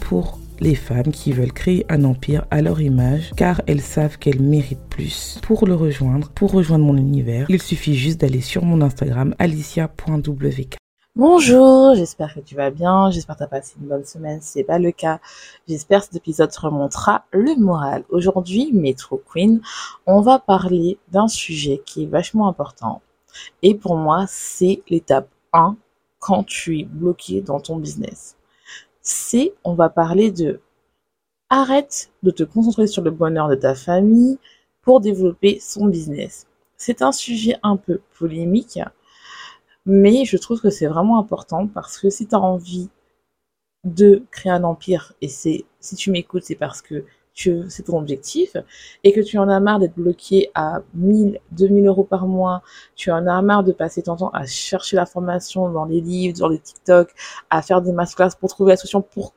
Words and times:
Pour 0.00 0.38
les 0.60 0.74
femmes 0.74 1.10
qui 1.12 1.32
veulent 1.32 1.52
créer 1.52 1.84
un 1.88 2.04
empire 2.04 2.46
à 2.50 2.62
leur 2.62 2.80
image 2.80 3.32
car 3.36 3.60
elles 3.66 3.80
savent 3.80 4.16
qu'elles 4.16 4.40
méritent 4.40 4.88
plus. 4.88 5.38
Pour 5.42 5.66
le 5.66 5.74
rejoindre, 5.74 6.30
pour 6.30 6.52
rejoindre 6.52 6.84
mon 6.84 6.96
univers, 6.96 7.46
il 7.48 7.60
suffit 7.60 7.94
juste 7.94 8.20
d'aller 8.20 8.40
sur 8.40 8.64
mon 8.64 8.80
Instagram 8.80 9.34
alicia.wk. 9.38 10.76
Bonjour, 11.16 11.94
j'espère 11.94 12.34
que 12.34 12.40
tu 12.40 12.54
vas 12.54 12.70
bien, 12.70 13.10
j'espère 13.10 13.36
que 13.36 13.40
tu 13.40 13.44
as 13.44 13.48
passé 13.48 13.74
une 13.80 13.88
bonne 13.88 14.04
semaine, 14.04 14.40
si 14.40 14.52
c'est 14.52 14.64
pas 14.64 14.78
le 14.78 14.92
cas, 14.92 15.20
j'espère 15.68 16.00
que 16.00 16.06
cet 16.06 16.16
épisode 16.16 16.50
te 16.50 16.60
remontera 16.60 17.24
le 17.32 17.54
moral. 17.56 18.04
Aujourd'hui, 18.10 18.70
Metro 18.72 19.20
Queen, 19.32 19.60
on 20.06 20.20
va 20.22 20.38
parler 20.38 20.98
d'un 21.12 21.28
sujet 21.28 21.82
qui 21.84 22.04
est 22.04 22.08
vachement 22.08 22.48
important. 22.48 23.02
Et 23.62 23.74
pour 23.74 23.96
moi, 23.96 24.24
c'est 24.28 24.82
l'étape 24.88 25.28
1 25.52 25.76
quand 26.18 26.44
tu 26.44 26.80
es 26.80 26.84
bloqué 26.84 27.42
dans 27.42 27.60
ton 27.60 27.76
business 27.76 28.36
c'est 29.04 29.54
on 29.62 29.74
va 29.74 29.90
parler 29.90 30.32
de 30.32 30.60
arrête 31.50 32.10
de 32.22 32.30
te 32.30 32.42
concentrer 32.42 32.86
sur 32.88 33.02
le 33.02 33.10
bonheur 33.10 33.48
de 33.48 33.54
ta 33.54 33.74
famille 33.74 34.38
pour 34.82 35.00
développer 35.00 35.60
son 35.60 35.86
business. 35.86 36.46
C'est 36.76 37.02
un 37.02 37.12
sujet 37.12 37.56
un 37.62 37.76
peu 37.76 38.00
polémique, 38.18 38.80
mais 39.86 40.24
je 40.24 40.36
trouve 40.36 40.60
que 40.60 40.70
c'est 40.70 40.86
vraiment 40.86 41.18
important 41.18 41.68
parce 41.68 41.98
que 41.98 42.10
si 42.10 42.26
tu 42.26 42.34
as 42.34 42.40
envie 42.40 42.90
de 43.84 44.24
créer 44.30 44.52
un 44.52 44.64
empire, 44.64 45.12
et 45.20 45.28
c'est 45.28 45.64
si 45.80 45.94
tu 45.96 46.10
m'écoutes, 46.10 46.44
c'est 46.44 46.54
parce 46.54 46.80
que 46.82 47.04
c'est 47.34 47.84
ton 47.84 47.98
objectif, 47.98 48.56
et 49.02 49.12
que 49.12 49.20
tu 49.20 49.38
en 49.38 49.48
as 49.48 49.60
marre 49.60 49.78
d'être 49.78 49.96
bloqué 49.96 50.50
à 50.54 50.82
1000, 50.94 51.40
2000 51.52 51.86
euros 51.86 52.04
par 52.04 52.26
mois, 52.26 52.62
tu 52.94 53.10
en 53.10 53.26
as 53.26 53.42
marre 53.42 53.64
de 53.64 53.72
passer 53.72 54.02
ton 54.02 54.16
temps 54.16 54.30
à 54.30 54.46
chercher 54.46 54.96
la 54.96 55.06
formation 55.06 55.68
dans 55.70 55.84
les 55.84 56.00
livres, 56.00 56.38
dans 56.38 56.48
les 56.48 56.58
TikTok, 56.58 57.10
à 57.50 57.62
faire 57.62 57.82
des 57.82 57.92
masterclass 57.92 58.36
pour 58.38 58.50
trouver 58.50 58.72
la 58.72 58.76
solution 58.76 59.02
pour 59.02 59.34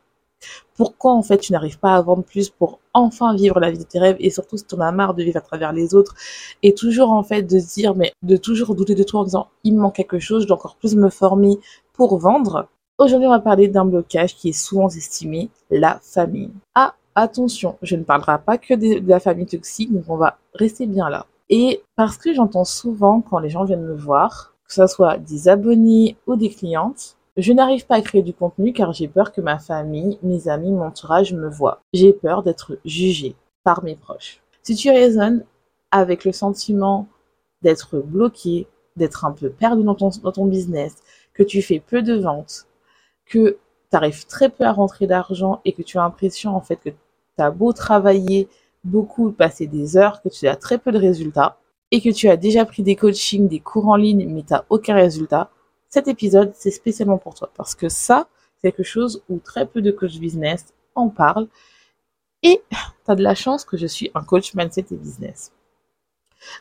pourquoi 0.75 1.13
en 1.13 1.23
fait 1.23 1.39
tu 1.39 1.51
n'arrives 1.51 1.79
pas 1.79 1.95
à 1.95 2.01
vendre 2.01 2.23
plus 2.23 2.49
pour 2.49 2.79
enfin 2.93 3.35
vivre 3.35 3.59
la 3.59 3.71
vie 3.71 3.79
de 3.79 3.83
tes 3.83 3.99
rêves 3.99 4.17
et 4.19 4.29
surtout 4.29 4.57
si 4.57 4.65
tu 4.65 4.75
en 4.75 4.81
as 4.81 4.91
marre 4.91 5.13
de 5.13 5.23
vivre 5.23 5.37
à 5.37 5.41
travers 5.41 5.73
les 5.73 5.95
autres 5.95 6.13
et 6.63 6.73
toujours 6.73 7.11
en 7.11 7.23
fait 7.23 7.43
de 7.43 7.59
se 7.59 7.73
dire 7.73 7.95
mais 7.95 8.13
de 8.21 8.37
toujours 8.37 8.75
douter 8.75 8.95
de 8.95 9.03
toi 9.03 9.21
en 9.21 9.23
disant 9.23 9.47
il 9.63 9.73
me 9.73 9.81
manque 9.81 9.95
quelque 9.95 10.19
chose, 10.19 10.43
je 10.43 10.47
dois 10.47 10.57
encore 10.57 10.75
plus 10.75 10.95
me 10.95 11.09
former 11.09 11.57
pour 11.93 12.17
vendre. 12.17 12.67
Aujourd'hui 12.99 13.27
on 13.27 13.31
va 13.31 13.39
parler 13.39 13.67
d'un 13.67 13.85
blocage 13.85 14.35
qui 14.35 14.49
est 14.49 14.53
souvent 14.53 14.89
estimé, 14.89 15.49
la 15.71 15.99
famille. 16.03 16.51
Ah 16.75 16.95
Attention, 17.19 17.79
je 17.81 17.95
ne 17.95 18.03
parlerai 18.03 18.37
pas 18.45 18.59
que 18.59 18.75
de, 18.75 19.09
la 19.09 19.19
famille 19.19 19.47
toxique, 19.47 19.91
donc 19.91 20.03
on 20.07 20.17
va 20.17 20.37
rester 20.53 20.85
bien 20.85 21.09
là. 21.09 21.25
Et 21.49 21.81
parce 21.95 22.15
que 22.15 22.31
j'entends 22.31 22.63
souvent 22.63 23.21
quand 23.21 23.39
les 23.39 23.49
gens 23.49 23.63
viennent 23.63 23.87
me 23.87 23.95
voir, 23.95 24.53
que 24.67 24.73
ce 24.75 24.85
soit 24.85 25.17
des 25.17 25.47
abonnés 25.47 26.15
ou 26.27 26.35
des 26.35 26.51
clientes, 26.51 27.15
je 27.35 27.53
n'arrive 27.53 27.87
pas 27.87 27.95
à 27.95 28.01
créer 28.01 28.21
du 28.21 28.35
contenu 28.35 28.71
car 28.71 28.93
j'ai 28.93 29.07
peur 29.07 29.31
que 29.31 29.41
ma 29.41 29.57
famille, 29.57 30.19
mes 30.21 30.47
amis, 30.47 30.71
mon 30.71 30.83
entourage 30.83 31.33
me 31.33 31.49
voient. 31.49 31.81
J'ai 31.91 32.13
peur 32.13 32.43
d'être 32.43 32.77
jugée 32.85 33.35
par 33.63 33.83
mes 33.83 33.95
proches. 33.95 34.39
Si 34.61 34.75
tu 34.75 34.91
raisonnes 34.91 35.43
avec 35.89 36.23
le 36.23 36.31
sentiment 36.31 37.07
d'être 37.63 37.97
bloqué, 37.97 38.67
d'être 38.95 39.25
un 39.25 39.31
peu 39.31 39.49
perdu 39.49 39.83
dans 39.83 39.95
ton, 39.95 40.11
dans 40.21 40.31
ton 40.31 40.45
business, 40.45 40.97
que 41.33 41.41
tu 41.41 41.63
fais 41.63 41.79
peu 41.79 42.03
de 42.03 42.13
ventes, 42.13 42.67
que 43.25 43.57
tu 43.89 43.97
arrives 43.97 44.27
très 44.27 44.49
peu 44.49 44.65
à 44.65 44.71
rentrer 44.71 45.07
d'argent 45.07 45.61
et 45.65 45.73
que 45.73 45.81
tu 45.81 45.97
as 45.97 46.01
l'impression 46.01 46.55
en 46.55 46.61
fait 46.61 46.75
que 46.75 46.91
as 47.41 47.51
beau 47.51 47.73
travailler 47.73 48.47
beaucoup, 48.83 49.31
passer 49.31 49.67
des 49.67 49.97
heures, 49.97 50.21
que 50.21 50.29
tu 50.29 50.47
as 50.47 50.55
très 50.55 50.77
peu 50.77 50.91
de 50.91 50.97
résultats 50.97 51.59
et 51.91 52.01
que 52.01 52.09
tu 52.09 52.29
as 52.29 52.37
déjà 52.37 52.65
pris 52.65 52.83
des 52.83 52.95
coachings, 52.95 53.47
des 53.47 53.59
cours 53.59 53.87
en 53.87 53.95
ligne, 53.95 54.27
mais 54.27 54.43
tu 54.43 54.53
n'as 54.53 54.65
aucun 54.69 54.95
résultat, 54.95 55.49
cet 55.89 56.07
épisode, 56.07 56.51
c'est 56.53 56.71
spécialement 56.71 57.17
pour 57.17 57.33
toi. 57.33 57.49
Parce 57.55 57.75
que 57.75 57.89
ça, 57.89 58.27
c'est 58.55 58.71
quelque 58.71 58.83
chose 58.83 59.23
où 59.29 59.39
très 59.39 59.65
peu 59.65 59.81
de 59.81 59.91
coach 59.91 60.17
business 60.17 60.65
en 60.95 61.09
parlent. 61.09 61.47
Et 62.43 62.61
tu 62.69 62.77
as 63.11 63.15
de 63.15 63.23
la 63.23 63.35
chance 63.35 63.65
que 63.65 63.77
je 63.77 63.87
suis 63.87 64.11
un 64.13 64.23
coach 64.23 64.53
mindset 64.53 64.85
et 64.91 64.95
business. 64.95 65.51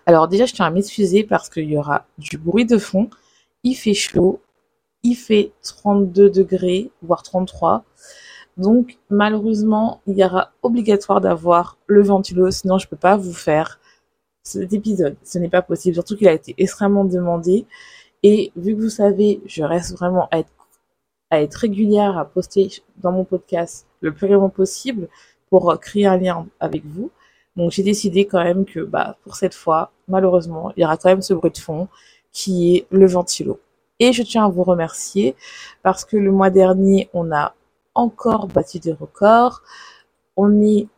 Alors 0.07 0.29
déjà, 0.29 0.47
je 0.47 0.55
tiens 0.55 0.67
à 0.67 0.71
m'excuser 0.71 1.25
parce 1.25 1.49
qu'il 1.49 1.69
y 1.69 1.77
aura 1.77 2.07
du 2.19 2.39
bruit 2.39 2.67
de 2.67 2.79
fond. 2.79 3.11
Il 3.63 3.75
fait 3.75 3.95
chaud. 3.95 4.41
Il 5.03 5.15
fait 5.15 5.53
32 5.63 6.31
degrés, 6.31 6.91
voire 7.03 7.23
33. 7.23 7.85
Donc 8.57 8.99
malheureusement, 9.11 10.01
il 10.07 10.17
y 10.19 10.25
aura 10.25 10.53
obligatoire 10.63 11.21
d'avoir 11.21 11.77
le 11.87 12.03
ventilo, 12.03 12.51
sinon 12.51 12.79
je 12.79 12.89
peux 12.89 12.97
pas 12.97 13.17
vous 13.17 13.35
faire 13.35 13.79
cet 14.43 14.73
épisode. 14.73 15.17
Ce 15.25 15.39
n'est 15.39 15.49
pas 15.49 15.63
possible, 15.63 15.95
surtout 15.95 16.17
qu'il 16.17 16.29
a 16.29 16.33
été 16.33 16.55
extrêmement 16.59 17.05
demandé. 17.05 17.67
Et 18.23 18.53
vu 18.57 18.75
que 18.75 18.81
vous 18.81 18.91
savez, 18.91 19.41
je 19.47 19.63
reste 19.63 19.93
vraiment 19.97 20.29
à 20.31 20.39
être, 20.39 20.51
à 21.31 21.43
être 21.43 21.55
régulière, 21.55 22.17
à 22.17 22.25
poster 22.25 22.69
dans 22.99 23.13
mon 23.13 23.25
podcast 23.25 23.87
le 24.01 24.13
plus 24.13 24.25
régulièrement 24.25 24.49
possible 24.49 25.09
pour 25.51 25.79
créer 25.81 26.07
un 26.07 26.17
lien 26.17 26.47
avec 26.61 26.85
vous. 26.87 27.11
Donc 27.57 27.73
j'ai 27.73 27.83
décidé 27.83 28.27
quand 28.27 28.43
même 28.43 28.65
que 28.65 28.81
bah, 28.81 29.17
pour 29.25 29.37
cette 29.37 29.55
fois, 29.55 29.93
malheureusement, 30.09 30.73
il 30.77 30.83
y 30.83 30.85
aura 30.85 30.97
quand 30.97 31.09
même 31.09 31.23
ce 31.23 31.35
bruit 31.35 31.51
de 31.51 31.59
fond 31.59 31.89
qui 32.33 32.77
est 32.77 32.87
le 32.91 33.07
ventilo. 33.07 33.61
Et 33.99 34.13
je 34.13 34.23
tiens 34.23 34.45
à 34.45 34.49
vous 34.49 34.63
remercier 34.63 35.35
parce 35.83 36.05
que 36.05 36.17
le 36.17 36.31
mois 36.31 36.51
dernier, 36.51 37.09
on 37.15 37.33
a 37.33 37.55
encore 37.99 38.47
battu 38.49 38.79
des 38.79 38.93
records. 38.93 39.63
On 40.37 40.61
est, 40.63 40.89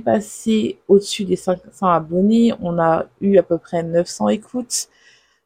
passé 0.00 0.78
au-dessus 0.88 1.24
des 1.24 1.36
500 1.36 1.86
abonnés. 1.86 2.52
On 2.60 2.78
a 2.78 3.06
eu 3.20 3.38
à 3.38 3.42
peu 3.42 3.58
près 3.58 3.82
900 3.82 4.28
écoutes. 4.28 4.88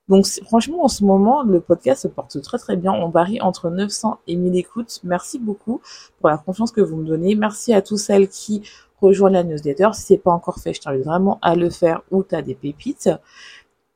Donc 0.08 0.26
franchement, 0.44 0.84
en 0.84 0.88
ce 0.88 1.04
moment, 1.04 1.42
le 1.42 1.60
podcast 1.60 2.02
se 2.02 2.08
porte 2.08 2.40
très 2.40 2.58
très 2.58 2.76
bien. 2.76 2.92
On 2.92 3.08
varie 3.08 3.40
entre 3.40 3.70
900 3.70 4.20
et 4.26 4.36
1000 4.36 4.56
écoutes. 4.56 5.00
Merci 5.04 5.38
beaucoup 5.38 5.80
pour 6.20 6.30
la 6.30 6.38
confiance 6.38 6.70
que 6.70 6.80
vous 6.80 6.96
me 6.96 7.06
donnez. 7.06 7.34
Merci 7.34 7.74
à 7.74 7.82
tous 7.82 7.96
celles 7.96 8.28
qui 8.28 8.62
rejoignent 9.00 9.34
la 9.34 9.44
newsletter. 9.44 9.90
Si 9.94 10.02
c'est 10.02 10.18
pas 10.18 10.30
encore 10.30 10.58
fait, 10.58 10.74
je 10.74 10.80
t'invite 10.80 11.04
vraiment 11.04 11.38
à 11.42 11.56
le 11.56 11.70
faire 11.70 12.02
ou 12.10 12.22
tu 12.22 12.34
as 12.34 12.42
des 12.42 12.54
pépites. 12.54 13.10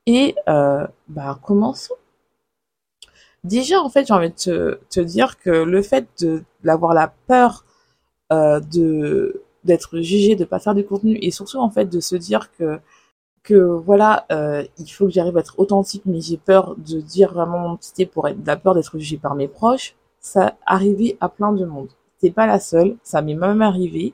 Et 0.05 0.35
euh, 0.49 0.85
bah 1.07 1.39
commençons. 1.41 1.95
Déjà, 3.43 3.81
en 3.81 3.89
fait, 3.89 4.05
j'ai 4.07 4.13
envie 4.13 4.29
de 4.29 4.79
te, 4.89 4.99
dire 4.99 5.39
que 5.39 5.49
le 5.49 5.81
fait 5.81 6.07
de 6.21 6.43
d'avoir 6.63 6.93
la 6.93 7.07
peur 7.27 7.65
euh, 8.31 8.59
de 8.59 9.43
d'être 9.63 9.99
jugé, 9.99 10.35
de 10.35 10.45
pas 10.45 10.59
faire 10.59 10.75
du 10.75 10.85
contenu, 10.85 11.17
et 11.21 11.31
surtout 11.31 11.57
en 11.57 11.69
fait 11.69 11.85
de 11.85 11.99
se 11.99 12.15
dire 12.15 12.51
que 12.57 12.79
que 13.43 13.55
voilà, 13.55 14.25
euh, 14.31 14.63
il 14.77 14.87
faut 14.87 15.05
que 15.05 15.11
j'arrive 15.11 15.37
à 15.37 15.39
être 15.41 15.55
authentique, 15.59 16.03
mais 16.05 16.21
j'ai 16.21 16.37
peur 16.37 16.75
de 16.77 17.01
dire 17.01 17.33
vraiment 17.33 17.59
mon 17.59 17.77
petit 17.77 18.05
pour 18.05 18.27
être 18.27 18.37
la 18.45 18.57
peur 18.57 18.75
d'être 18.75 18.97
jugé 18.99 19.17
par 19.17 19.35
mes 19.35 19.47
proches, 19.47 19.95
ça 20.19 20.55
arrivait 20.65 21.17
à 21.21 21.29
plein 21.29 21.51
de 21.51 21.65
monde. 21.65 21.89
C'est 22.19 22.31
pas 22.31 22.45
la 22.45 22.59
seule, 22.59 22.97
ça 23.03 23.21
m'est 23.23 23.33
même 23.35 23.63
arrivé. 23.63 24.13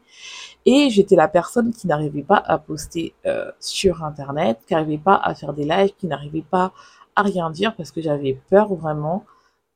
Et 0.66 0.90
j'étais 0.90 1.18
la 1.18 1.28
personne 1.28 1.74
qui 1.74 1.88
n'arrivait 1.88 2.24
pas 2.24 2.42
à 2.46 2.58
poster 2.58 3.14
euh, 3.26 3.52
sur 3.60 4.04
Internet, 4.04 4.60
qui 4.68 4.74
n'arrivait 4.74 4.98
pas 4.98 5.16
à 5.16 5.36
faire 5.36 5.54
des 5.54 5.66
lives, 5.66 5.92
qui 5.98 6.08
n'arrivait 6.08 6.46
pas 6.50 6.72
à 7.18 7.24
rien 7.24 7.50
dire 7.50 7.76
parce 7.76 7.92
que 7.92 8.02
j'avais 8.02 8.40
peur 8.50 8.74
vraiment 8.76 9.26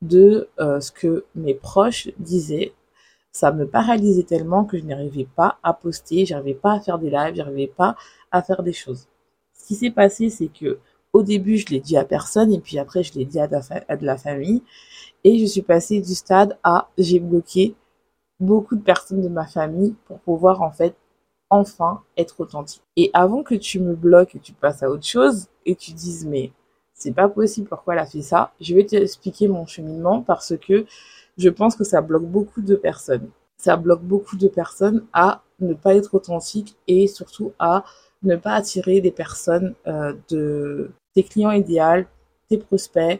de 0.01 0.47
euh, 0.59 0.79
ce 0.79 0.91
que 0.91 1.25
mes 1.35 1.53
proches 1.53 2.09
disaient. 2.19 2.73
Ça 3.31 3.51
me 3.51 3.65
paralysait 3.67 4.23
tellement 4.23 4.65
que 4.65 4.77
je 4.77 4.83
n'arrivais 4.83 5.27
pas 5.35 5.57
à 5.63 5.73
poster, 5.73 6.25
j'arrivais 6.25 6.53
pas 6.53 6.73
à 6.73 6.79
faire 6.79 6.99
des 6.99 7.09
lives, 7.09 7.35
j'arrivais 7.35 7.67
pas 7.67 7.95
à 8.31 8.41
faire 8.41 8.61
des 8.61 8.73
choses. 8.73 9.07
Ce 9.53 9.67
qui 9.67 9.75
s'est 9.75 9.91
passé, 9.91 10.29
c'est 10.29 10.47
que 10.47 10.79
au 11.13 11.23
début, 11.23 11.57
je 11.57 11.67
l'ai 11.67 11.79
dit 11.79 11.97
à 11.97 12.05
personne 12.05 12.53
et 12.53 12.59
puis 12.59 12.79
après, 12.79 13.03
je 13.03 13.13
l'ai 13.13 13.25
dit 13.25 13.39
à, 13.39 13.49
à 13.87 13.97
de 13.97 14.05
la 14.05 14.17
famille. 14.17 14.63
Et 15.23 15.39
je 15.39 15.45
suis 15.45 15.61
passée 15.61 15.99
du 16.01 16.15
stade 16.15 16.57
à 16.63 16.89
j'ai 16.97 17.19
bloqué 17.19 17.75
beaucoup 18.39 18.75
de 18.75 18.81
personnes 18.81 19.21
de 19.21 19.29
ma 19.29 19.45
famille 19.45 19.95
pour 20.05 20.19
pouvoir 20.19 20.61
en 20.61 20.71
fait 20.71 20.95
enfin 21.49 22.01
être 22.17 22.39
authentique. 22.39 22.83
Et 22.95 23.11
avant 23.13 23.43
que 23.43 23.55
tu 23.55 23.79
me 23.79 23.95
bloques 23.95 24.35
et 24.35 24.39
tu 24.39 24.53
passes 24.53 24.83
à 24.83 24.89
autre 24.89 25.05
chose 25.05 25.47
et 25.65 25.75
tu 25.75 25.91
dises 25.91 26.25
mais 26.25 26.51
c'est 27.01 27.13
pas 27.13 27.27
possible 27.27 27.67
pourquoi 27.67 27.95
elle 27.95 27.99
a 27.99 28.05
fait 28.05 28.21
ça. 28.21 28.51
Je 28.61 28.75
vais 28.75 28.85
t'expliquer 28.85 29.47
mon 29.47 29.65
cheminement 29.65 30.21
parce 30.21 30.53
que 30.55 30.85
je 31.37 31.49
pense 31.49 31.75
que 31.75 31.83
ça 31.83 32.01
bloque 32.01 32.25
beaucoup 32.25 32.61
de 32.61 32.75
personnes. 32.75 33.27
Ça 33.57 33.75
bloque 33.75 34.03
beaucoup 34.03 34.37
de 34.37 34.47
personnes 34.47 35.05
à 35.13 35.41
ne 35.59 35.73
pas 35.73 35.95
être 35.95 36.13
authentique 36.13 36.75
et 36.87 37.07
surtout 37.07 37.53
à 37.57 37.83
ne 38.21 38.35
pas 38.35 38.53
attirer 38.53 39.01
des 39.01 39.11
personnes 39.11 39.73
euh, 39.87 40.13
de 40.29 40.91
tes 41.15 41.23
clients 41.23 41.51
idéaux, 41.51 42.05
tes 42.49 42.59
prospects, 42.59 43.19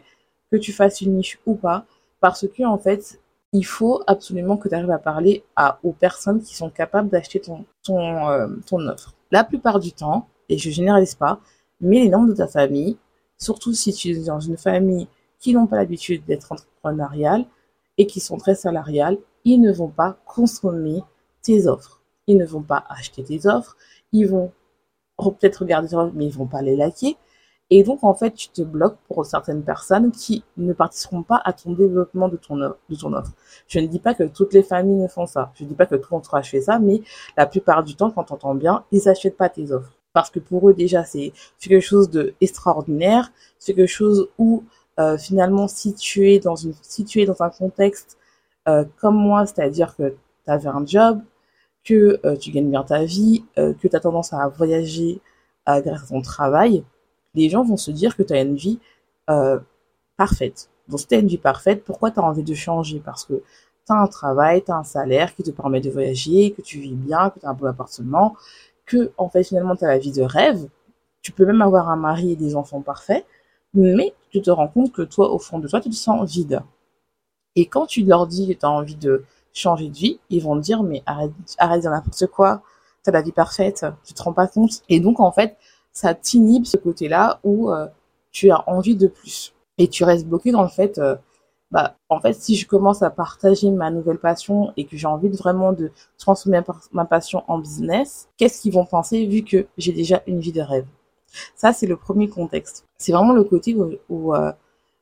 que 0.52 0.56
tu 0.56 0.72
fasses 0.72 1.00
une 1.00 1.16
niche 1.16 1.40
ou 1.44 1.54
pas, 1.56 1.84
parce 2.20 2.46
que 2.46 2.64
en 2.64 2.78
fait, 2.78 3.20
il 3.52 3.66
faut 3.66 4.02
absolument 4.06 4.56
que 4.56 4.68
tu 4.68 4.74
arrives 4.76 4.90
à 4.90 4.98
parler 4.98 5.42
à, 5.56 5.80
aux 5.82 5.92
personnes 5.92 6.40
qui 6.40 6.54
sont 6.54 6.70
capables 6.70 7.08
d'acheter 7.08 7.40
ton, 7.40 7.64
ton, 7.82 8.28
euh, 8.28 8.46
ton 8.66 8.78
offre. 8.86 9.12
La 9.32 9.42
plupart 9.42 9.80
du 9.80 9.92
temps, 9.92 10.28
et 10.48 10.56
je 10.56 10.70
généralise 10.70 11.16
pas, 11.16 11.40
mais 11.80 12.00
les 12.00 12.10
membres 12.10 12.28
de 12.28 12.34
ta 12.34 12.46
famille, 12.46 12.96
surtout 13.42 13.74
si 13.74 13.92
tu 13.92 14.10
es 14.10 14.24
dans 14.24 14.40
une 14.40 14.56
famille 14.56 15.08
qui 15.40 15.52
n'ont 15.52 15.66
pas 15.66 15.76
l'habitude 15.76 16.24
d'être 16.24 16.52
entrepreneuriale 16.52 17.44
et 17.98 18.06
qui 18.06 18.20
sont 18.20 18.36
très 18.36 18.54
salariales, 18.54 19.18
ils 19.44 19.60
ne 19.60 19.72
vont 19.72 19.88
pas 19.88 20.16
consommer 20.24 21.02
tes 21.42 21.66
offres. 21.66 22.00
Ils 22.28 22.36
ne 22.36 22.46
vont 22.46 22.62
pas 22.62 22.84
acheter 22.88 23.24
tes 23.24 23.46
offres. 23.46 23.76
Ils 24.12 24.28
vont 24.28 24.52
peut-être 25.18 25.56
regarder 25.56 25.88
tes 25.88 25.96
offres, 25.96 26.12
mais 26.14 26.26
ils 26.26 26.32
vont 26.32 26.46
pas 26.46 26.62
les 26.62 26.76
liker. 26.76 27.16
Et 27.70 27.82
donc, 27.82 28.04
en 28.04 28.14
fait, 28.14 28.32
tu 28.32 28.48
te 28.48 28.62
bloques 28.62 28.98
pour 29.08 29.24
certaines 29.24 29.64
personnes 29.64 30.12
qui 30.12 30.44
ne 30.56 30.72
participeront 30.72 31.22
pas 31.22 31.40
à 31.44 31.52
ton 31.52 31.72
développement 31.72 32.28
de 32.28 32.36
ton, 32.36 32.60
offre. 32.60 33.32
Je 33.66 33.78
ne 33.80 33.86
dis 33.86 33.98
pas 33.98 34.14
que 34.14 34.24
toutes 34.24 34.52
les 34.52 34.62
familles 34.62 35.00
ne 35.00 35.08
font 35.08 35.26
ça. 35.26 35.50
Je 35.54 35.64
ne 35.64 35.68
dis 35.70 35.74
pas 35.74 35.86
que 35.86 35.96
tout 35.96 36.14
entourage 36.14 36.50
fait 36.50 36.60
ça, 36.60 36.78
mais 36.78 37.00
la 37.36 37.46
plupart 37.46 37.82
du 37.82 37.96
temps, 37.96 38.10
quand 38.10 38.24
tu 38.24 38.32
entends 38.34 38.54
bien, 38.54 38.84
ils 38.92 39.02
n'achètent 39.06 39.38
pas 39.38 39.48
tes 39.48 39.72
offres. 39.72 40.01
Parce 40.12 40.30
que 40.30 40.38
pour 40.38 40.68
eux, 40.68 40.74
déjà, 40.74 41.04
c'est 41.04 41.32
quelque 41.60 41.80
chose 41.80 42.10
de 42.10 42.34
extraordinaire. 42.40 43.32
C'est 43.58 43.74
quelque 43.74 43.88
chose 43.88 44.28
où, 44.38 44.64
euh, 45.00 45.16
finalement, 45.16 45.68
si 45.68 45.94
tu 45.94 46.30
es 46.30 46.38
dans 46.38 46.56
une, 46.56 46.74
si 46.82 47.04
tu 47.04 47.20
es 47.22 47.26
dans 47.26 47.40
un 47.42 47.50
contexte 47.50 48.18
euh, 48.68 48.84
comme 49.00 49.16
moi, 49.16 49.46
c'est-à-dire 49.46 49.96
que 49.96 50.10
tu 50.44 50.50
avais 50.50 50.68
un 50.68 50.84
job, 50.86 51.20
que 51.84 52.20
euh, 52.24 52.36
tu 52.36 52.50
gagnes 52.50 52.70
bien 52.70 52.84
ta 52.84 53.04
vie, 53.04 53.44
euh, 53.58 53.74
que 53.74 53.88
tu 53.88 53.96
as 53.96 54.00
tendance 54.00 54.32
à 54.32 54.48
voyager 54.48 55.20
euh, 55.68 55.80
grâce 55.80 56.04
à 56.04 56.06
ton 56.08 56.22
travail, 56.22 56.84
les 57.34 57.48
gens 57.48 57.64
vont 57.64 57.76
se 57.76 57.90
dire 57.90 58.16
que 58.16 58.22
tu 58.22 58.32
as 58.34 58.40
une 58.42 58.56
vie 58.56 58.78
euh, 59.30 59.58
parfaite. 60.16 60.68
Donc 60.88 61.00
si 61.00 61.06
tu 61.08 61.14
as 61.14 61.18
une 61.18 61.26
vie 61.28 61.38
parfaite, 61.38 61.84
pourquoi 61.84 62.10
tu 62.10 62.20
as 62.20 62.22
envie 62.22 62.42
de 62.42 62.54
changer? 62.54 63.00
Parce 63.04 63.24
que 63.24 63.34
tu 63.86 63.92
as 63.92 63.96
un 63.96 64.06
travail, 64.06 64.62
tu 64.62 64.70
as 64.70 64.76
un 64.76 64.84
salaire 64.84 65.34
qui 65.34 65.42
te 65.42 65.50
permet 65.50 65.80
de 65.80 65.90
voyager, 65.90 66.52
que 66.52 66.62
tu 66.62 66.78
vis 66.78 66.94
bien, 66.94 67.30
que 67.30 67.40
tu 67.40 67.46
as 67.46 67.50
un 67.50 67.54
beau 67.54 67.66
appartement, 67.66 68.36
que 68.86 69.12
en 69.16 69.28
fait 69.28 69.44
finalement 69.44 69.76
tu 69.76 69.84
as 69.84 69.88
la 69.88 69.98
vie 69.98 70.12
de 70.12 70.22
rêve. 70.22 70.68
Tu 71.22 71.32
peux 71.32 71.46
même 71.46 71.62
avoir 71.62 71.88
un 71.88 71.96
mari 71.96 72.32
et 72.32 72.36
des 72.36 72.56
enfants 72.56 72.80
parfaits, 72.80 73.24
mais 73.74 74.14
tu 74.30 74.42
te 74.42 74.50
rends 74.50 74.68
compte 74.68 74.92
que 74.92 75.02
toi, 75.02 75.30
au 75.32 75.38
fond 75.38 75.58
de 75.58 75.68
toi, 75.68 75.80
tu 75.80 75.90
te 75.90 75.94
sens 75.94 76.28
vide. 76.30 76.62
Et 77.54 77.66
quand 77.66 77.86
tu 77.86 78.02
leur 78.02 78.26
dis 78.26 78.48
que 78.48 78.58
tu 78.58 78.66
as 78.66 78.70
envie 78.70 78.96
de 78.96 79.24
changer 79.52 79.88
de 79.88 79.94
vie, 79.94 80.18
ils 80.30 80.42
vont 80.42 80.56
te 80.56 80.62
dire 80.62 80.82
mais 80.82 81.02
arrête, 81.06 81.32
arrête 81.58 81.76
de 81.76 81.82
dire 81.82 81.90
n'importe 81.90 82.26
quoi, 82.26 82.62
tu 83.04 83.10
as 83.10 83.12
la 83.12 83.22
vie 83.22 83.32
parfaite, 83.32 83.86
tu 84.04 84.14
te 84.14 84.22
rends 84.22 84.32
pas 84.32 84.46
compte. 84.46 84.82
Et 84.88 85.00
donc 85.00 85.20
en 85.20 85.32
fait, 85.32 85.56
ça 85.92 86.14
t'inhibe 86.14 86.64
ce 86.64 86.76
côté-là 86.76 87.40
où 87.44 87.70
euh, 87.70 87.86
tu 88.30 88.50
as 88.50 88.68
envie 88.68 88.96
de 88.96 89.06
plus. 89.06 89.54
Et 89.78 89.88
tu 89.88 90.04
restes 90.04 90.26
bloqué 90.26 90.52
dans 90.52 90.62
le 90.62 90.68
fait, 90.68 90.98
euh, 90.98 91.16
bah, 91.72 91.96
en 92.10 92.20
fait, 92.20 92.34
si 92.34 92.54
je 92.54 92.66
commence 92.66 93.02
à 93.02 93.08
partager 93.08 93.70
ma 93.70 93.90
nouvelle 93.90 94.18
passion 94.18 94.74
et 94.76 94.84
que 94.84 94.98
j'ai 94.98 95.06
envie 95.06 95.30
vraiment 95.30 95.72
de 95.72 95.90
transformer 96.18 96.60
ma 96.92 97.06
passion 97.06 97.44
en 97.48 97.58
business, 97.58 98.28
qu'est-ce 98.36 98.60
qu'ils 98.60 98.74
vont 98.74 98.84
penser 98.84 99.24
vu 99.24 99.42
que 99.42 99.66
j'ai 99.78 99.92
déjà 99.92 100.22
une 100.26 100.38
vie 100.38 100.52
de 100.52 100.60
rêve? 100.60 100.84
Ça, 101.56 101.72
c'est 101.72 101.86
le 101.86 101.96
premier 101.96 102.28
contexte. 102.28 102.84
C'est 102.98 103.12
vraiment 103.12 103.32
le 103.32 103.42
côté 103.42 103.74
où, 104.10 104.34
euh, 104.34 104.52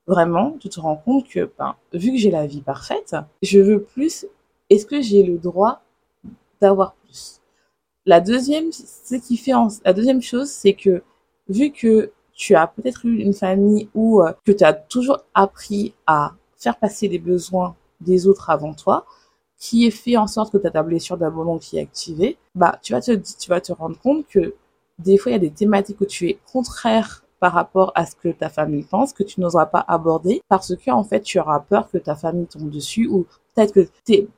vraiment, 0.07 0.57
tu 0.61 0.69
te 0.69 0.79
rends 0.79 0.95
compte 0.95 1.27
que, 1.29 1.51
ben, 1.59 1.75
vu 1.93 2.13
que 2.13 2.19
j'ai 2.19 2.31
la 2.31 2.47
vie 2.47 2.63
parfaite, 2.63 3.17
je 3.43 3.59
veux 3.59 3.83
plus. 3.83 4.27
Est-ce 4.71 4.87
que 4.87 5.03
j'ai 5.03 5.25
le 5.25 5.39
droit 5.39 5.83
d'avoir 6.61 6.95
plus? 6.95 7.41
La 8.07 8.21
deuxième, 8.21 8.71
ce 8.71 9.17
qui 9.17 9.37
fait 9.37 9.53
la 9.85 9.93
deuxième 9.93 10.23
chose, 10.23 10.49
c'est 10.49 10.75
que 10.75 11.03
vu 11.49 11.73
que 11.73 12.13
tu 12.33 12.55
as 12.55 12.69
peut-être 12.69 13.05
eu 13.07 13.19
une 13.19 13.35
famille 13.35 13.91
où 13.93 14.23
euh, 14.23 14.33
que 14.47 14.53
tu 14.53 14.63
as 14.63 14.73
toujours 14.73 15.25
appris 15.35 15.95
à 16.07 16.35
faire 16.61 16.79
passer 16.79 17.09
les 17.09 17.19
besoins 17.19 17.75
des 18.01 18.27
autres 18.27 18.51
avant 18.51 18.75
toi, 18.75 19.07
qui 19.59 19.87
est 19.87 19.91
fait 19.91 20.17
en 20.17 20.27
sorte 20.27 20.53
que 20.53 20.59
tu 20.59 20.67
as 20.67 20.71
ta 20.71 20.83
blessure 20.83 21.17
d'abandon 21.17 21.59
qui 21.59 21.79
est 21.79 21.83
activée, 21.83 22.39
bah 22.55 22.79
tu 22.83 22.93
vas 22.93 23.01
te 23.01 23.12
tu 23.12 23.49
vas 23.49 23.61
te 23.61 23.73
rendre 23.73 23.99
compte 23.99 24.27
que 24.29 24.55
des 24.99 25.19
fois 25.19 25.33
il 25.33 25.35
y 25.35 25.37
a 25.37 25.41
des 25.41 25.51
thématiques 25.51 26.01
où 26.01 26.07
tu 26.07 26.29
es 26.29 26.39
contraire 26.53 27.25
par 27.41 27.53
rapport 27.53 27.93
à 27.95 28.07
ce 28.07 28.15
que 28.15 28.29
ta 28.29 28.49
famille 28.49 28.85
pense 28.85 29.12
que 29.12 29.23
tu 29.23 29.41
n'oseras 29.41 29.67
pas 29.67 29.85
aborder 29.89 30.43
parce 30.49 30.77
que 30.77 30.91
en 30.91 31.05
fait 31.05 31.23
tu 31.23 31.39
auras 31.39 31.61
peur 31.61 31.91
que 31.91 31.99
ta 31.99 32.15
famille 32.15 32.47
tombe 32.47 32.71
dessus 32.71 33.07
ou 33.07 33.27
peut-être 33.55 33.73
que 33.73 33.89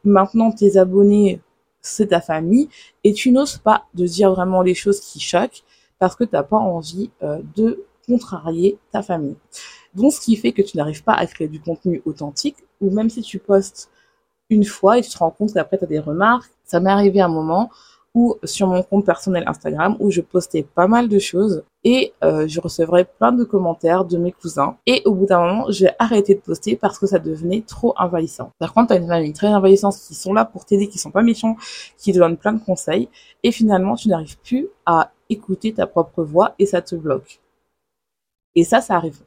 maintenant 0.05 0.53
tes 0.53 0.77
abonnés 0.77 1.41
c'est 1.81 2.09
ta 2.09 2.21
famille 2.21 2.69
et 3.05 3.13
tu 3.13 3.33
n'oses 3.33 3.59
pas 3.59 3.85
de 3.95 4.07
dire 4.07 4.33
vraiment 4.33 4.63
les 4.63 4.75
choses 4.75 5.01
qui 5.01 5.21
choquent 5.21 5.65
parce 5.99 6.17
que 6.17 6.25
t'as 6.25 6.45
pas 6.45 6.57
envie 6.57 7.11
euh, 7.23 7.41
de 7.57 7.85
contrarier 8.07 8.79
ta 8.91 9.03
famille. 9.03 9.37
Donc, 9.95 10.13
ce 10.13 10.21
qui 10.21 10.37
fait 10.37 10.53
que 10.53 10.63
tu 10.63 10.77
n'arrives 10.77 11.05
pas 11.05 11.15
à 11.15 11.27
créer 11.27 11.49
du 11.49 11.61
contenu 11.61 12.03
authentique, 12.05 12.57
ou 12.81 12.91
même 12.91 13.11
si 13.11 13.23
tu 13.23 13.39
postes 13.39 13.91
une 14.53 14.65
fois 14.65 14.99
et 14.99 15.03
tu 15.03 15.11
te 15.11 15.19
rends 15.19 15.31
compte 15.31 15.53
qu'après 15.55 15.79
tu 15.79 15.87
des 15.87 15.99
remarques. 15.99 16.51
Ça 16.65 16.81
m'est 16.81 16.91
arrivé 16.91 17.21
un 17.21 17.29
moment 17.29 17.71
où 18.15 18.37
sur 18.45 18.67
mon 18.67 18.83
compte 18.83 19.07
personnel 19.07 19.45
Instagram 19.47 19.97
où 19.99 20.11
je 20.11 20.21
postais 20.21 20.63
pas 20.63 20.87
mal 20.87 21.09
de 21.09 21.19
choses 21.19 21.63
et 21.83 22.13
euh, 22.23 22.47
je 22.47 22.61
recevrais 22.61 23.07
plein 23.07 23.33
de 23.33 23.43
commentaires 23.43 24.05
de 24.05 24.19
mes 24.19 24.33
cousins 24.33 24.77
et 24.87 25.01
au 25.07 25.15
bout 25.15 25.25
d'un 25.25 25.41
moment 25.41 25.65
j'ai 25.71 25.89
arrêté 25.99 26.35
de 26.35 26.41
poster 26.41 26.77
parce 26.77 26.99
que 26.99 27.07
ça 27.07 27.19
devenait 27.19 27.63
trop 27.67 27.95
envahissant. 27.97 28.51
Par 28.59 28.75
contre 28.75 28.89
t'as 28.89 28.99
une 28.99 29.09
famille 29.09 29.33
très 29.33 29.49
envahissante 29.49 29.97
qui 29.97 30.15
sont 30.15 30.35
là 30.35 30.45
pour 30.45 30.67
t'aider, 30.67 30.89
qui 30.89 30.99
sont 30.99 31.11
pas 31.11 31.23
méchants, 31.23 31.57
qui 31.97 32.13
te 32.13 32.19
donnent 32.19 32.37
plein 32.37 32.53
de 32.53 32.63
conseils 32.63 33.09
et 33.43 33.51
finalement 33.51 33.97
tu 33.97 34.09
n'arrives 34.09 34.39
plus 34.41 34.69
à 34.85 35.11
écouter 35.31 35.73
ta 35.73 35.87
propre 35.87 36.23
voix 36.23 36.55
et 36.59 36.67
ça 36.67 36.83
te 36.83 36.95
bloque. 36.95 37.41
Et 38.55 38.65
ça, 38.65 38.83
ça 38.83 38.97
arrive 38.97 39.23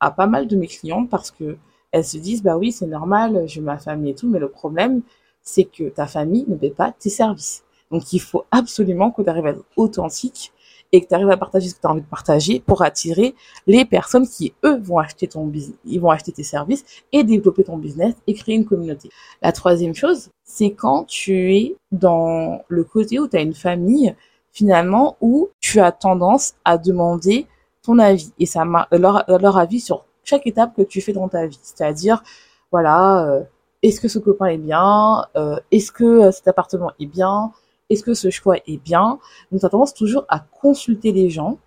à 0.00 0.10
pas 0.10 0.26
mal 0.26 0.46
de 0.46 0.56
mes 0.56 0.66
clientes 0.66 1.08
parce 1.10 1.30
que 1.30 1.56
elles 1.90 2.04
se 2.04 2.18
disent 2.18 2.42
bah 2.42 2.56
oui 2.56 2.72
c'est 2.72 2.86
normal 2.86 3.44
j'ai 3.46 3.60
ma 3.60 3.78
famille 3.78 4.10
et 4.10 4.14
tout 4.14 4.28
mais 4.28 4.38
le 4.38 4.48
problème 4.48 5.02
c'est 5.42 5.64
que 5.64 5.88
ta 5.88 6.06
famille 6.06 6.44
ne 6.46 6.56
paie 6.56 6.70
pas 6.70 6.92
tes 6.92 7.08
services. 7.08 7.64
Donc 7.90 8.12
il 8.12 8.20
faut 8.20 8.44
absolument 8.50 9.10
que 9.10 9.22
tu 9.22 9.30
arrives 9.30 9.46
à 9.46 9.50
être 9.50 9.64
authentique 9.76 10.52
et 10.92 11.00
que 11.00 11.08
tu 11.08 11.14
arrives 11.14 11.30
à 11.30 11.36
partager 11.36 11.68
ce 11.68 11.74
que 11.74 11.80
tu 11.80 11.86
as 11.86 11.90
envie 11.90 12.02
de 12.02 12.06
partager 12.06 12.60
pour 12.60 12.82
attirer 12.82 13.34
les 13.66 13.84
personnes 13.84 14.26
qui 14.28 14.52
eux 14.64 14.78
vont 14.78 14.98
acheter 14.98 15.26
ton 15.26 15.46
business 15.46 15.76
ils 15.84 16.00
vont 16.00 16.10
acheter 16.10 16.32
tes 16.32 16.42
services 16.42 16.84
et 17.12 17.24
développer 17.24 17.64
ton 17.64 17.78
business 17.78 18.14
et 18.26 18.34
créer 18.34 18.56
une 18.56 18.66
communauté. 18.66 19.10
La 19.42 19.52
troisième 19.52 19.94
chose 19.94 20.30
c'est 20.44 20.72
quand 20.72 21.04
tu 21.04 21.54
es 21.54 21.76
dans 21.92 22.62
le 22.68 22.84
côté 22.84 23.18
où 23.18 23.26
tu 23.26 23.36
as 23.36 23.40
une 23.40 23.54
famille 23.54 24.14
finalement 24.52 25.16
où 25.20 25.48
tu 25.60 25.80
as 25.80 25.92
tendance 25.92 26.54
à 26.64 26.76
demander 26.76 27.46
ton 27.82 27.98
avis 27.98 28.32
et 28.38 28.46
ça 28.46 28.64
leur, 28.92 29.24
leur 29.28 29.56
avis 29.58 29.80
sur 29.80 30.04
chaque 30.24 30.46
étape 30.46 30.74
que 30.76 30.82
tu 30.82 31.00
fais 31.00 31.12
dans 31.12 31.28
ta 31.28 31.46
vie. 31.46 31.58
C'est-à-dire, 31.62 32.22
voilà, 32.70 33.26
euh, 33.28 33.42
est-ce 33.82 34.00
que 34.00 34.08
ce 34.08 34.18
copain 34.18 34.46
est 34.46 34.58
bien 34.58 35.24
euh, 35.36 35.58
Est-ce 35.70 35.92
que 35.92 36.04
euh, 36.04 36.32
cet 36.32 36.48
appartement 36.48 36.92
est 37.00 37.06
bien 37.06 37.52
Est-ce 37.90 38.02
que 38.02 38.14
ce 38.14 38.30
choix 38.30 38.56
est 38.66 38.82
bien 38.82 39.18
Donc, 39.50 39.60
tu 39.60 39.66
as 39.66 39.70
tendance 39.70 39.94
toujours 39.94 40.24
à 40.28 40.40
consulter 40.40 41.12
les 41.12 41.30
gens 41.30 41.58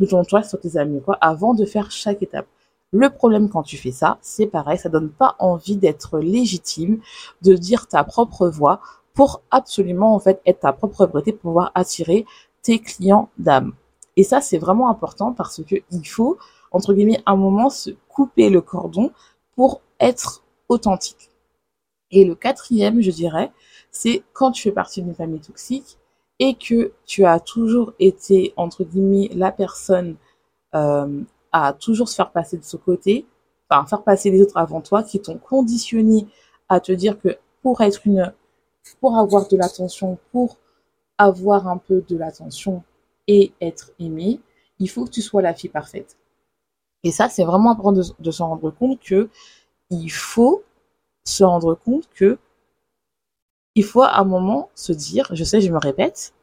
de 0.00 0.06
ton 0.06 0.24
sur 0.24 0.60
tes 0.60 0.76
amis, 0.78 1.02
quoi, 1.02 1.18
avant 1.20 1.54
de 1.54 1.64
faire 1.66 1.90
chaque 1.90 2.22
étape. 2.22 2.46
Le 2.92 3.10
problème 3.10 3.48
quand 3.50 3.62
tu 3.62 3.76
fais 3.76 3.92
ça, 3.92 4.18
c'est 4.22 4.46
pareil, 4.46 4.78
ça 4.78 4.88
donne 4.88 5.10
pas 5.10 5.36
envie 5.38 5.76
d'être 5.76 6.18
légitime, 6.18 7.00
de 7.42 7.54
dire 7.54 7.86
ta 7.86 8.02
propre 8.02 8.48
voix 8.48 8.80
pour 9.14 9.42
absolument, 9.50 10.14
en 10.14 10.18
fait, 10.18 10.40
être 10.46 10.60
ta 10.60 10.72
propre 10.72 11.06
vérité 11.06 11.32
pour 11.32 11.50
pouvoir 11.50 11.70
attirer 11.74 12.24
tes 12.62 12.78
clients 12.78 13.28
d'âme. 13.38 13.74
Et 14.20 14.24
ça, 14.24 14.42
c'est 14.42 14.58
vraiment 14.58 14.90
important 14.90 15.32
parce 15.32 15.62
que 15.64 15.76
il 15.90 16.04
faut 16.06 16.36
entre 16.70 16.94
guillemets, 16.94 17.22
un 17.26 17.36
moment 17.36 17.70
se 17.70 17.90
couper 18.08 18.50
le 18.50 18.60
cordon 18.60 19.10
pour 19.54 19.80
être 19.98 20.44
authentique. 20.68 21.30
Et 22.10 22.24
le 22.24 22.34
quatrième, 22.34 23.00
je 23.00 23.10
dirais, 23.10 23.52
c'est 23.90 24.22
quand 24.32 24.52
tu 24.52 24.62
fais 24.62 24.72
partie 24.72 25.02
d'une 25.02 25.14
famille 25.14 25.40
toxique 25.40 25.98
et 26.38 26.54
que 26.54 26.92
tu 27.06 27.24
as 27.24 27.40
toujours 27.40 27.92
été, 27.98 28.52
entre 28.56 28.84
guillemets, 28.84 29.30
la 29.34 29.52
personne 29.52 30.16
euh, 30.74 31.22
à 31.52 31.72
toujours 31.72 32.08
se 32.08 32.14
faire 32.14 32.30
passer 32.30 32.56
de 32.56 32.64
ce 32.64 32.76
côté, 32.76 33.26
enfin 33.68 33.86
faire 33.86 34.02
passer 34.02 34.30
les 34.30 34.40
autres 34.40 34.56
avant 34.56 34.80
toi, 34.80 35.02
qui 35.02 35.20
t'ont 35.20 35.38
conditionné 35.38 36.26
à 36.68 36.80
te 36.80 36.92
dire 36.92 37.18
que 37.20 37.36
pour 37.62 37.80
être 37.80 38.06
une, 38.06 38.32
pour 39.00 39.16
avoir 39.16 39.48
de 39.48 39.56
l'attention, 39.56 40.18
pour 40.32 40.56
avoir 41.18 41.68
un 41.68 41.76
peu 41.76 42.02
de 42.08 42.16
l'attention 42.16 42.82
et 43.26 43.52
être 43.60 43.92
aimé, 43.98 44.40
il 44.78 44.88
faut 44.90 45.04
que 45.04 45.10
tu 45.10 45.22
sois 45.22 45.42
la 45.42 45.54
fille 45.54 45.70
parfaite. 45.70 46.16
Et 47.04 47.12
ça, 47.12 47.28
c'est 47.28 47.44
vraiment 47.44 47.72
important 47.72 47.92
de, 47.92 48.02
de 48.18 48.30
s'en 48.30 48.48
rendre 48.48 48.70
compte 48.70 49.00
que 49.00 49.30
il 49.90 50.10
faut 50.10 50.62
se 51.24 51.44
rendre 51.44 51.74
compte 51.74 52.08
que 52.14 52.38
il 53.74 53.84
faut 53.84 54.02
à 54.02 54.18
un 54.18 54.24
moment 54.24 54.70
se 54.74 54.92
dire, 54.92 55.28
je 55.32 55.44
sais, 55.44 55.60
je 55.60 55.72
me 55.72 55.78
répète, 55.78 56.34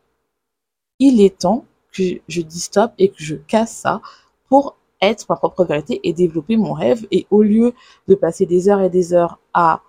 il 0.99 1.21
est 1.21 1.39
temps 1.39 1.65
que 1.91 2.03
je 2.27 2.41
dis 2.41 2.59
stop 2.59 2.91
et 2.97 3.09
que 3.09 3.23
je 3.23 3.35
casse 3.35 3.71
ça 3.75 4.01
pour 4.49 4.75
être 5.01 5.25
ma 5.29 5.35
propre 5.35 5.63
vérité 5.65 5.99
et 6.03 6.13
développer 6.13 6.57
mon 6.57 6.73
rêve. 6.73 7.05
Et 7.11 7.27
au 7.29 7.43
lieu 7.43 7.73
de 8.07 8.15
passer 8.15 8.45
des 8.45 8.69
heures 8.69 8.81
et 8.81 8.89
des 8.89 9.13
heures 9.13 9.39
à 9.53 9.81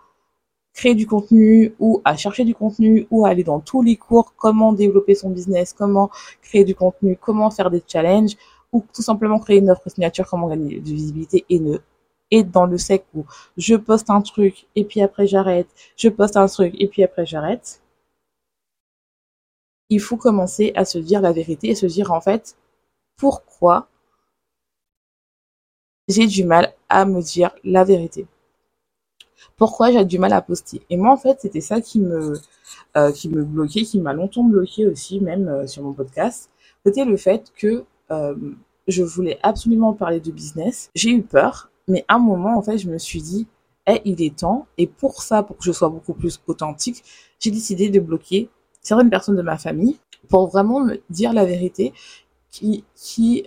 créer 0.79 0.95
du 0.95 1.09
contenu 1.09 1.75
ou 1.81 2.01
à 2.05 2.17
chercher 2.17 2.45
du 2.45 2.55
contenu 2.55 3.09
ou 3.11 3.27
à 3.27 3.31
aller 3.31 3.43
dans 3.43 3.59
tous 3.59 3.83
les 3.83 3.97
cours, 3.97 4.33
comment 4.37 4.73
développer 4.73 5.17
son 5.17 5.31
business, 5.31 5.73
comment 5.73 6.09
créer 6.41 6.65
du 6.65 6.77
contenu, 6.77 7.19
comment 7.21 7.51
faire 7.51 7.69
des 7.69 7.83
challenges 7.85 8.37
ou 8.73 8.85
tout 8.95 9.03
simplement 9.03 9.41
créer 9.41 9.59
une 9.59 9.71
offre 9.71 9.89
signature, 9.89 10.29
comment 10.31 10.47
gagner 10.49 10.79
de 10.79 10.91
visibilité 10.91 11.45
et 11.49 11.59
ne 11.59 11.79
être 12.31 12.51
dans 12.53 12.67
le 12.67 12.79
sec 12.79 13.05
où 13.13 13.25
je 13.57 13.75
poste 13.75 14.09
un 14.09 14.21
truc 14.21 14.69
et 14.77 14.85
puis 14.85 15.01
après 15.03 15.27
j'arrête, 15.27 15.69
je 15.97 16.09
poste 16.11 16.37
un 16.37 16.47
truc 16.47 16.75
et 16.79 16.87
puis 16.87 17.03
après 17.03 17.27
j'arrête. 17.27 17.83
Il 19.91 20.01
faut 20.01 20.17
commencer 20.17 20.71
à 20.77 20.85
se 20.85 20.99
dire 20.99 21.21
la 21.21 21.33
vérité 21.33 21.71
et 21.71 21.75
se 21.75 21.87
dire 21.87 22.13
en 22.13 22.21
fait 22.21 22.57
pourquoi 23.17 23.89
j'ai 26.07 26.29
du 26.29 26.45
mal 26.45 26.73
à 26.89 27.05
me 27.05 27.21
dire 27.21 27.51
la 27.65 27.83
vérité. 27.83 28.29
Pourquoi 29.57 29.91
j'ai 29.91 30.05
du 30.05 30.19
mal 30.19 30.33
à 30.33 30.43
poster. 30.43 30.83
Et 30.91 30.97
moi, 30.97 31.13
en 31.13 31.17
fait, 31.17 31.39
c'était 31.41 31.61
ça 31.61 31.81
qui 31.81 32.01
me, 32.01 32.35
euh, 32.97 33.13
qui 33.13 33.29
me 33.29 33.45
bloquait, 33.45 33.83
qui 33.83 33.99
m'a 34.01 34.13
longtemps 34.13 34.45
bloqué 34.45 34.87
aussi, 34.87 35.21
même 35.21 35.49
euh, 35.49 35.67
sur 35.67 35.83
mon 35.83 35.93
podcast. 35.93 36.51
C'était 36.85 37.05
le 37.05 37.17
fait 37.17 37.53
que 37.57 37.85
euh, 38.11 38.35
je 38.87 39.03
voulais 39.03 39.39
absolument 39.43 39.93
parler 39.93 40.21
de 40.21 40.31
business. 40.31 40.91
J'ai 40.95 41.11
eu 41.11 41.23
peur, 41.23 41.71
mais 41.87 42.05
à 42.09 42.17
un 42.17 42.19
moment, 42.19 42.57
en 42.57 42.63
fait, 42.63 42.79
je 42.79 42.89
me 42.89 42.99
suis 42.99 43.21
dit, 43.21 43.47
eh, 43.87 44.01
il 44.05 44.23
est 44.23 44.37
temps. 44.37 44.67
Et 44.79 44.87
pour 44.87 45.23
ça, 45.23 45.43
pour 45.43 45.57
que 45.59 45.65
je 45.65 45.73
sois 45.73 45.89
beaucoup 45.89 46.15
plus 46.15 46.41
authentique, 46.47 47.03
j'ai 47.41 47.51
décidé 47.51 47.91
de 47.91 48.01
bloquer 48.01 48.49
certaines 48.83 49.11
personnes 49.11 49.37
de 49.37 49.43
ma 49.43 49.59
famille 49.59 49.99
pour 50.29 50.49
vraiment 50.49 50.81
me 50.81 51.01
dire 51.11 51.33
la 51.33 51.45
vérité 51.45 51.93
qui, 52.51 52.85
qui 52.95 53.45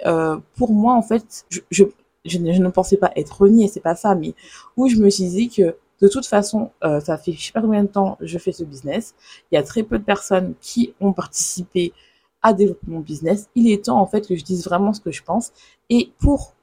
pour 0.55 0.71
moi, 0.71 0.93
en 0.93 1.01
fait, 1.01 1.45
je, 1.49 1.59
je, 1.71 1.83
je, 2.25 2.37
ne, 2.37 2.69
pensais 2.69 2.97
pas 2.97 3.11
être 3.15 3.41
reniée, 3.41 3.67
c'est 3.67 3.79
pas 3.79 3.95
ça, 3.95 4.15
mais 4.15 4.33
où 4.77 4.87
je 4.87 4.97
me 4.97 5.09
suis 5.09 5.27
dit 5.29 5.49
que 5.49 5.75
de 6.01 6.07
toute 6.07 6.25
façon, 6.25 6.71
euh, 6.83 6.99
ça 6.99 7.17
fait 7.17 7.31
je 7.33 7.45
sais 7.45 7.51
pas 7.51 7.61
combien 7.61 7.83
de 7.83 7.89
temps 7.89 8.17
je 8.21 8.37
fais 8.37 8.51
ce 8.51 8.63
business. 8.63 9.15
Il 9.51 9.55
y 9.55 9.57
a 9.57 9.63
très 9.63 9.83
peu 9.83 9.99
de 9.99 10.03
personnes 10.03 10.55
qui 10.59 10.93
ont 10.99 11.13
participé 11.13 11.93
à 12.41 12.53
développer 12.53 12.87
mon 12.87 12.99
business. 12.99 13.49
Il 13.55 13.69
est 13.71 13.85
temps 13.85 13.99
en 13.99 14.07
fait 14.07 14.27
que 14.27 14.35
je 14.35 14.43
dise 14.43 14.65
vraiment 14.65 14.93
ce 14.93 15.01
que 15.01 15.11
je 15.11 15.23
pense. 15.23 15.51
Et 15.89 16.11
pour 16.19 16.55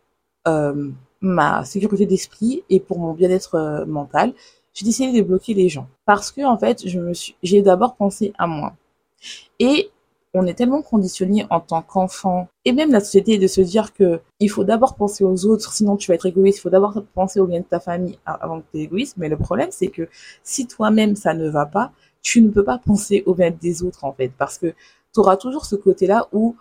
euh, 0.48 0.90
ma 1.20 1.64
sécurité 1.64 2.06
d'esprit 2.06 2.64
et 2.68 2.80
pour 2.80 2.98
mon 2.98 3.12
bien-être 3.12 3.54
euh, 3.54 3.86
mental, 3.86 4.32
j'ai 4.74 4.84
décidé 4.84 5.20
de 5.20 5.26
bloquer 5.26 5.54
les 5.54 5.68
gens 5.68 5.88
parce 6.04 6.30
que 6.32 6.44
en 6.44 6.58
fait, 6.58 6.84
j'ai 7.42 7.62
d'abord 7.62 7.94
pensé 7.94 8.32
à 8.38 8.46
moi. 8.46 8.74
Et 9.58 9.90
on 10.34 10.46
est 10.46 10.54
tellement 10.54 10.82
conditionné 10.82 11.46
en 11.50 11.60
tant 11.60 11.82
qu'enfant 11.82 12.48
et 12.64 12.72
même 12.72 12.92
la 12.92 13.00
société 13.00 13.38
de 13.38 13.46
se 13.46 13.60
dire 13.60 13.94
que 13.94 14.20
il 14.40 14.48
faut 14.50 14.64
d'abord 14.64 14.94
penser 14.94 15.24
aux 15.24 15.46
autres, 15.46 15.72
sinon 15.72 15.96
tu 15.96 16.08
vas 16.08 16.14
être 16.14 16.26
égoïste. 16.26 16.58
Il 16.58 16.62
faut 16.62 16.70
d'abord 16.70 17.02
penser 17.14 17.40
au 17.40 17.46
bien 17.46 17.60
de 17.60 17.64
ta 17.64 17.80
famille 17.80 18.18
avant 18.26 18.60
que 18.60 18.66
tu 18.72 18.78
es 18.78 18.82
égoïste. 18.82 19.16
Mais 19.16 19.28
le 19.28 19.36
problème, 19.36 19.70
c'est 19.70 19.88
que 19.88 20.08
si 20.42 20.66
toi-même 20.66 21.16
ça 21.16 21.34
ne 21.34 21.48
va 21.48 21.66
pas, 21.66 21.92
tu 22.22 22.42
ne 22.42 22.50
peux 22.50 22.64
pas 22.64 22.78
penser 22.78 23.22
au 23.26 23.34
bien 23.34 23.50
des 23.50 23.82
autres 23.82 24.04
en 24.04 24.12
fait, 24.12 24.32
parce 24.36 24.58
que 24.58 24.74
tu 25.14 25.20
auras 25.20 25.36
toujours 25.36 25.64
ce 25.64 25.76
côté-là 25.76 26.28
où, 26.32 26.56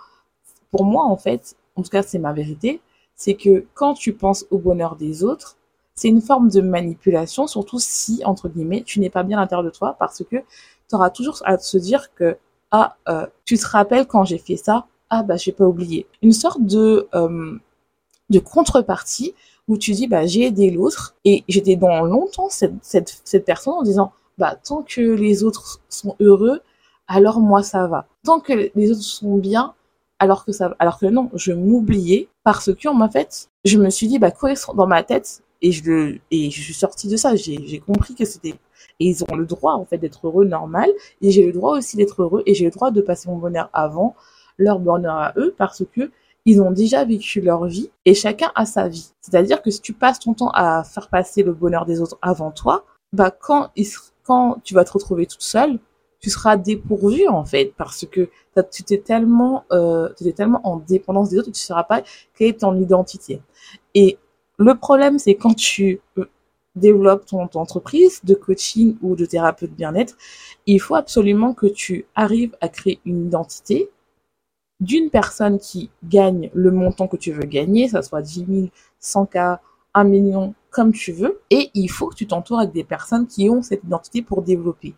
pour 0.72 0.86
moi 0.86 1.04
en 1.06 1.18
fait, 1.18 1.56
en 1.76 1.82
tout 1.82 1.90
cas 1.90 2.04
c'est 2.04 2.20
ma 2.20 2.34
vérité, 2.34 2.80
c'est 3.16 3.34
que 3.34 3.66
quand 3.74 3.96
tu 3.96 4.14
penses 4.14 4.46
au 4.52 4.60
bonheur 4.60 4.96
des 4.96 5.24
autres, 5.24 5.58
c'est 5.96 6.10
une 6.10 6.22
forme 6.22 6.50
de 6.50 6.62
manipulation, 6.62 7.48
surtout 7.48 7.80
si, 7.80 8.22
entre 8.24 8.50
guillemets, 8.50 8.84
tu 8.84 9.00
n'es 9.00 9.10
pas 9.10 9.24
bien 9.24 9.38
à 9.40 9.42
l'intérieur 9.42 9.66
de 9.66 9.72
toi, 9.72 9.96
parce 9.98 10.24
que 10.24 10.38
tu 10.38 10.96
auras 10.96 11.10
toujours 11.10 11.42
à 11.44 11.58
se 11.58 11.78
dire 11.78 12.14
que 12.14 12.38
ah, 12.72 12.98
euh, 13.10 13.28
tu 13.46 13.58
te 13.58 13.66
rappelles 13.66 14.08
quand 14.08 14.26
j'ai 14.26 14.38
fait 14.38 14.58
ça, 14.58 14.88
ah 15.10 15.24
bah 15.24 15.38
j'ai 15.38 15.52
pas 15.52 15.66
oublié. 15.66 16.08
Une 16.22 16.34
sorte 16.34 16.62
de 16.62 17.08
euh, 17.16 17.58
de 18.30 18.40
contrepartie 18.40 19.34
où 19.68 19.78
tu 19.78 19.92
dis 19.92 20.08
bah 20.08 20.26
j'ai 20.26 20.44
aidé 20.48 20.70
l'autre 20.72 21.16
et 21.26 21.44
j'étais 21.48 21.76
dans 21.76 22.02
longtemps 22.04 22.50
cette, 22.50 22.74
cette 22.82 23.22
cette 23.24 23.46
personne 23.46 23.74
en 23.74 23.84
disant 23.84 24.12
bah 24.38 24.56
tant 24.56 24.84
que 24.84 25.02
les 25.02 25.44
autres 25.44 25.82
sont 25.90 26.16
heureux, 26.20 26.62
alors 27.08 27.40
moi 27.40 27.64
ça 27.64 27.88
va. 27.88 28.08
Tant 28.24 28.40
que 28.40 28.70
les 28.76 28.92
autres 28.92 29.02
sont 29.02 29.38
bien, 29.38 29.74
alors 30.20 30.46
que 30.46 30.52
ça 30.52 30.76
alors 30.80 31.00
que 31.00 31.06
non, 31.06 31.30
je 31.34 31.54
m'oubliais 31.54 32.28
parce 32.44 32.74
que 32.74 32.88
en 32.88 33.10
fait, 33.10 33.50
je 33.66 33.78
me 33.78 33.90
suis 33.90 34.08
dit 34.08 34.20
bah 34.20 34.32
quoi 34.32 34.54
dans 34.76 34.88
ma 34.88 35.04
tête 35.04 35.42
et 35.62 35.72
je 35.72 35.84
le 35.86 36.20
et 36.32 36.52
je 36.52 36.62
suis 36.62 36.74
sortie 36.74 37.08
de 37.08 37.18
ça, 37.18 37.36
j'ai 37.36 37.66
j'ai 37.66 37.80
compris 37.80 38.16
que 38.16 38.26
c'était 38.26 38.56
et 39.00 39.08
ils 39.08 39.24
ont 39.24 39.36
le 39.36 39.46
droit 39.46 39.74
en 39.74 39.86
fait 39.86 39.98
d'être 39.98 40.28
heureux 40.28 40.46
normal 40.46 40.90
et 41.22 41.32
j'ai 41.32 41.46
le 41.46 41.52
droit 41.52 41.78
aussi 41.78 41.98
d'être 41.98 42.22
heureux 42.22 42.44
et 42.46 42.54
j'ai 42.54 42.66
le 42.66 42.72
droit 42.72 42.92
de 42.92 43.02
passer 43.02 43.30
mon 43.30 43.38
bonheur 43.38 43.70
avant 43.74 44.16
leur 44.58 44.80
bonheur 44.80 45.16
à 45.16 45.34
eux 45.38 45.54
parce 45.58 45.84
que 45.94 46.12
ils 46.46 46.62
ont 46.62 46.72
déjà 46.72 47.04
vécu 47.04 47.42
leur 47.42 47.66
vie 47.66 47.90
et 48.06 48.14
chacun 48.14 48.52
a 48.56 48.66
sa 48.66 48.88
vie. 48.88 49.12
C'est-à-dire 49.20 49.62
que 49.62 49.70
si 49.70 49.82
tu 49.82 49.92
passes 49.92 50.20
ton 50.20 50.34
temps 50.34 50.52
à 50.54 50.84
faire 50.86 51.10
passer 51.10 51.44
le 51.44 51.52
bonheur 51.52 51.86
des 51.86 52.00
autres 52.00 52.18
avant 52.22 52.52
toi, 52.52 52.86
bah 53.12 53.32
quand 53.32 53.70
quand 54.24 54.58
tu 54.64 54.74
vas 54.74 54.86
te 54.86 54.94
retrouver 54.94 55.26
toute 55.26 55.42
seule, 55.42 55.78
tu 56.20 56.30
seras 56.30 56.56
dépourvu 56.56 57.28
en 57.28 57.44
fait 57.44 57.74
parce 57.78 58.06
que 58.06 58.30
tu 58.72 58.84
t'es 58.84 58.98
tellement 58.98 59.66
euh, 59.74 60.10
tu 60.18 60.26
es 60.26 60.32
tellement 60.32 60.62
en 60.64 60.78
dépendance 60.78 61.30
des 61.30 61.38
autres 61.38 61.52
que 61.52 61.56
tu 61.56 61.62
ne 61.64 61.68
sauras 61.68 61.84
pas 61.84 62.02
quelle 62.36 62.48
est 62.48 62.62
ton 62.62 62.76
identité. 62.76 63.42
Et 63.94 64.18
le 64.58 64.74
problème 64.76 65.20
c'est 65.20 65.36
quand 65.36 65.54
tu 65.54 66.00
euh, 66.78 66.80
développe 66.80 67.26
ton, 67.26 67.50
entreprise 67.54 68.22
de 68.24 68.34
coaching 68.34 68.98
ou 69.02 69.16
de 69.16 69.26
thérapeute 69.26 69.72
bien-être, 69.72 70.16
il 70.66 70.80
faut 70.80 70.96
absolument 70.96 71.54
que 71.54 71.68
tu 71.68 72.06
arrives 72.16 72.56
à 72.62 72.70
créer 72.70 73.00
une 73.06 73.28
identité 73.28 73.90
d'une 74.80 75.10
personne 75.10 75.58
qui 75.58 75.90
gagne 76.04 76.52
le 76.54 76.72
montant 76.72 77.08
que 77.08 77.18
tu 77.18 77.32
veux 77.32 77.46
gagner, 77.46 77.88
ça 77.88 78.02
soit 78.04 78.22
10 78.22 78.46
000, 78.48 78.68
100 79.00 79.26
k 79.26 79.38
1 79.94 80.04
million, 80.04 80.54
comme 80.70 80.94
tu 80.94 81.12
veux. 81.12 81.42
Et 81.50 81.72
il 81.74 81.88
faut 81.88 82.08
que 82.08 82.16
tu 82.16 82.28
t'entoures 82.28 82.60
avec 82.60 82.72
des 82.72 82.84
personnes 82.84 83.26
qui 83.26 83.50
ont 83.50 83.64
cette 83.64 83.84
identité 83.84 84.22
pour 84.22 84.44
développer. 84.44 84.94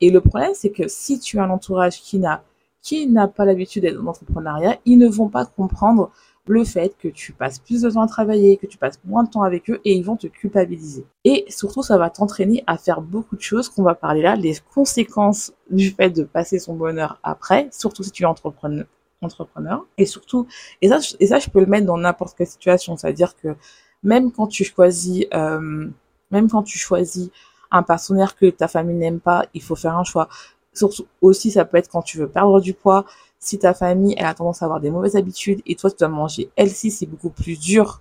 Et 0.00 0.10
le 0.10 0.20
problème, 0.20 0.52
c'est 0.54 0.70
que 0.70 0.86
si 0.86 1.18
tu 1.18 1.40
as 1.40 1.44
un 1.44 1.50
entourage 1.50 2.00
qui 2.00 2.18
n'a 2.18 2.44
qui 2.84 3.06
n'a 3.06 3.26
pas 3.28 3.46
l'habitude 3.46 3.82
d'être 3.82 3.96
dans 3.96 4.02
l'entrepreneuriat, 4.02 4.78
ils 4.84 4.98
ne 4.98 5.08
vont 5.08 5.30
pas 5.30 5.46
comprendre 5.46 6.10
le 6.46 6.64
fait 6.64 6.94
que 6.98 7.08
tu 7.08 7.32
passes 7.32 7.58
plus 7.58 7.82
de 7.82 7.90
temps 7.90 8.02
à 8.02 8.06
travailler, 8.06 8.56
que 8.56 8.66
tu 8.66 8.76
passes 8.76 9.00
moins 9.04 9.24
de 9.24 9.30
temps 9.30 9.42
avec 9.42 9.70
eux 9.70 9.80
et 9.84 9.94
ils 9.94 10.04
vont 10.04 10.16
te 10.16 10.26
culpabiliser. 10.26 11.06
Et 11.24 11.44
surtout, 11.48 11.82
ça 11.82 11.96
va 11.96 12.10
t'entraîner 12.10 12.62
à 12.66 12.76
faire 12.76 13.00
beaucoup 13.00 13.36
de 13.36 13.40
choses 13.40 13.68
qu'on 13.68 13.82
va 13.82 13.94
parler 13.94 14.22
là, 14.22 14.36
les 14.36 14.56
conséquences 14.74 15.52
du 15.70 15.90
fait 15.90 16.10
de 16.10 16.24
passer 16.24 16.58
son 16.58 16.74
bonheur 16.74 17.18
après, 17.22 17.68
surtout 17.72 18.02
si 18.02 18.10
tu 18.10 18.24
es 18.24 18.26
entrepreneur. 18.26 18.84
entrepreneur. 19.22 19.86
Et 19.96 20.04
surtout, 20.04 20.46
et 20.82 20.88
ça, 20.88 20.98
et 21.18 21.26
ça, 21.26 21.38
je 21.38 21.48
peux 21.48 21.60
le 21.60 21.66
mettre 21.66 21.86
dans 21.86 21.96
n'importe 21.96 22.36
quelle 22.36 22.46
situation, 22.46 22.96
c'est-à-dire 22.96 23.34
que 23.36 23.56
même 24.02 24.30
quand 24.30 24.46
tu 24.46 24.64
choisis, 24.64 25.24
euh, 25.32 25.88
même 26.30 26.50
quand 26.50 26.62
tu 26.62 26.78
choisis 26.78 27.30
un 27.70 27.82
partenaire 27.82 28.36
que 28.36 28.50
ta 28.50 28.68
famille 28.68 28.96
n'aime 28.96 29.20
pas, 29.20 29.46
il 29.54 29.62
faut 29.62 29.76
faire 29.76 29.96
un 29.96 30.04
choix. 30.04 30.28
Surtout 30.74 31.06
aussi, 31.22 31.50
ça 31.50 31.64
peut 31.64 31.78
être 31.78 31.88
quand 31.88 32.02
tu 32.02 32.18
veux 32.18 32.28
perdre 32.28 32.60
du 32.60 32.74
poids, 32.74 33.06
si 33.44 33.58
ta 33.58 33.74
famille, 33.74 34.14
elle 34.16 34.26
a 34.26 34.34
tendance 34.34 34.62
à 34.62 34.64
avoir 34.64 34.80
des 34.80 34.90
mauvaises 34.90 35.16
habitudes 35.16 35.60
et 35.66 35.74
toi, 35.74 35.90
tu 35.90 35.96
dois 35.98 36.08
manger 36.08 36.50
healthy, 36.56 36.90
c'est 36.90 37.06
beaucoup 37.06 37.30
plus 37.30 37.58
dur, 37.58 38.00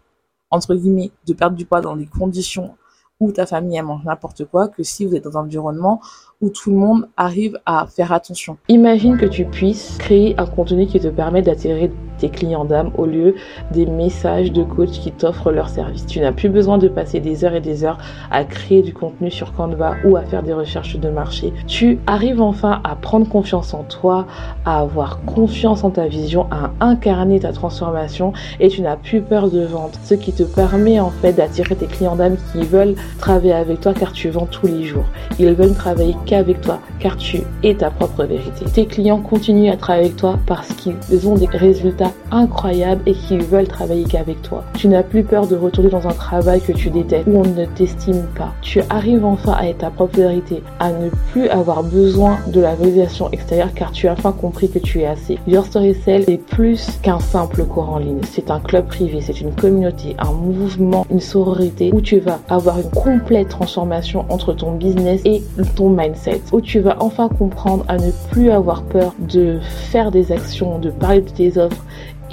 entre 0.50 0.74
guillemets, 0.76 1.12
de 1.28 1.34
perdre 1.34 1.58
du 1.58 1.66
poids 1.66 1.82
dans 1.82 1.96
des 1.96 2.06
conditions 2.06 2.76
où 3.20 3.32
ta 3.32 3.46
famille, 3.46 3.78
elle 3.78 3.86
mange 3.86 4.04
n'importe 4.04 4.46
quoi 4.46 4.68
que 4.68 4.84
si 4.84 5.06
vous 5.06 5.16
êtes 5.16 5.24
dans 5.24 5.38
un 5.38 5.42
environnement 5.42 6.02
où 6.42 6.50
tout 6.50 6.72
le 6.72 6.78
monde 6.78 7.10
arrive 7.16 7.60
à 7.66 7.88
faire 7.88 8.12
attention. 8.12 8.58
Imagine 8.68 9.18
que 9.18 9.26
tu 9.26 9.46
puisses 9.46 9.98
créer 9.98 10.38
un 10.38 10.46
contenu 10.46 10.88
qui 10.88 11.00
te 11.00 11.08
permet 11.08 11.42
d'attirer 11.42 11.92
tes 12.24 12.30
clients 12.30 12.64
d'âme 12.64 12.92
au 12.98 13.06
lieu 13.06 13.36
des 13.72 13.86
messages 13.86 14.54
de 14.54 14.64
coach 14.64 14.92
qui 14.92 15.12
t'offrent 15.12 15.52
leur 15.52 15.68
service. 15.68 16.06
Tu 16.06 16.22
n'as 16.22 16.32
plus 16.32 16.48
besoin 16.48 16.78
de 16.78 16.88
passer 16.88 17.20
des 17.20 17.44
heures 17.44 17.54
et 17.54 17.60
des 17.60 17.84
heures 17.84 17.98
à 18.32 18.46
créer 18.46 18.82
du 18.82 18.94
contenu 18.94 19.30
sur 19.30 19.52
Canva 19.52 19.96
ou 20.06 20.16
à 20.16 20.22
faire 20.22 20.42
des 20.42 20.54
recherches 20.54 20.98
de 20.98 21.10
marché. 21.10 21.52
Tu 21.68 22.00
arrives 22.08 22.42
enfin 22.42 22.80
à 22.86 22.96
prendre 22.96 23.28
confiance 23.28 23.74
en 23.74 23.84
toi, 23.84 24.26
à 24.64 24.80
avoir 24.80 25.20
confiance 25.26 25.84
en 25.84 25.90
ta 25.90 26.08
vision, 26.08 26.48
à 26.50 26.72
incarner 26.80 27.42
ta 27.42 27.52
transformation 27.52 28.32
et 28.62 28.70
tu 28.70 28.82
n'as 28.82 28.96
plus 28.96 29.22
peur 29.22 29.50
de 29.50 29.66
vendre. 29.66 30.00
Ce 30.06 30.14
qui 30.14 30.32
te 30.32 30.44
permet 30.44 31.02
en 31.02 31.10
fait 31.10 31.34
d'attirer 31.34 31.76
tes 31.76 31.88
clients 31.88 32.16
d'âme 32.16 32.38
qui 32.54 32.64
veulent 32.64 32.96
travailler 33.20 33.52
avec 33.52 33.82
toi 33.82 33.94
car 33.94 34.14
tu 34.14 34.30
vends 34.30 34.48
tous 34.50 34.68
les 34.68 34.84
jours. 34.84 35.06
Ils 35.40 35.54
veulent 35.54 35.74
travailler 35.74 36.16
avec 36.32 36.62
toi, 36.62 36.80
car 37.00 37.18
tu 37.18 37.42
es 37.64 37.76
ta 37.76 37.92
propre 37.92 38.24
vérité. 38.24 38.64
Tes 38.74 38.86
clients 38.86 39.20
continuent 39.20 39.72
à 39.72 39.76
travailler 39.76 40.06
avec 40.06 40.18
toi 40.18 40.40
parce 40.48 40.70
qu'ils 40.74 41.28
ont 41.28 41.36
des 41.36 41.48
résultats 41.48 42.13
incroyables 42.32 43.02
et 43.06 43.14
qu'ils 43.14 43.44
veulent 43.44 43.68
travailler 43.68 44.04
qu'avec 44.06 44.42
toi. 44.42 44.64
Tu 44.76 44.88
n'as 44.88 45.04
plus 45.04 45.24
peur 45.24 45.48
de 45.48 45.56
retourner 45.56 45.90
dans 45.90 46.08
un 46.08 46.14
travail 46.14 46.62
que 46.62 46.72
tu 46.72 46.90
détestes, 46.90 47.28
où 47.28 47.38
on 47.38 47.46
ne 47.46 47.66
t'estime 47.66 48.24
pas. 48.36 48.54
Tu 48.62 48.82
arrives 48.90 49.26
enfin 49.26 49.54
à 49.54 49.68
être 49.68 49.80
ta 49.80 49.90
propre 49.90 50.18
vérité, 50.18 50.64
à 50.80 50.92
ne 50.92 51.10
plus 51.32 51.48
avoir 51.50 51.84
besoin 51.84 52.38
de 52.48 52.62
la 52.62 52.76
validation 52.76 53.30
extérieure 53.32 53.74
car 53.76 53.92
tu 53.92 54.08
as 54.08 54.14
enfin 54.14 54.32
compris 54.32 54.70
que 54.70 54.80
tu 54.80 55.02
es 55.02 55.06
assez. 55.06 55.38
Your 55.48 55.66
Story 55.66 55.94
Cell 55.94 56.24
est 56.28 56.38
plus 56.38 57.00
qu'un 57.02 57.20
simple 57.20 57.64
cours 57.66 57.90
en 57.90 58.00
ligne. 58.00 58.22
C'est 58.30 58.50
un 58.50 58.60
club 58.60 58.88
privé, 58.88 59.22
c'est 59.22 59.42
une 59.42 59.54
communauté, 59.54 60.16
un 60.20 60.32
mouvement, 60.32 61.06
une 61.12 61.20
sororité 61.20 61.92
où 61.94 62.02
tu 62.02 62.20
vas 62.20 62.40
avoir 62.50 62.80
une 62.80 62.90
complète 62.90 63.50
transformation 63.50 64.26
entre 64.30 64.54
ton 64.54 64.74
business 64.74 65.22
et 65.26 65.42
ton 65.76 65.90
mindset 65.90 66.42
où 66.52 66.62
tu 66.62 66.80
vas 66.80 66.98
enfin 67.00 67.30
comprendre 67.30 67.86
à 67.88 67.98
ne 67.98 68.12
plus 68.32 68.52
avoir 68.52 68.84
peur 68.84 69.14
de 69.20 69.60
faire 69.62 70.12
des 70.12 70.32
actions, 70.32 70.80
de 70.80 70.90
parler 70.90 71.22
de 71.22 71.30
tes 71.30 71.58
offres 71.58 71.84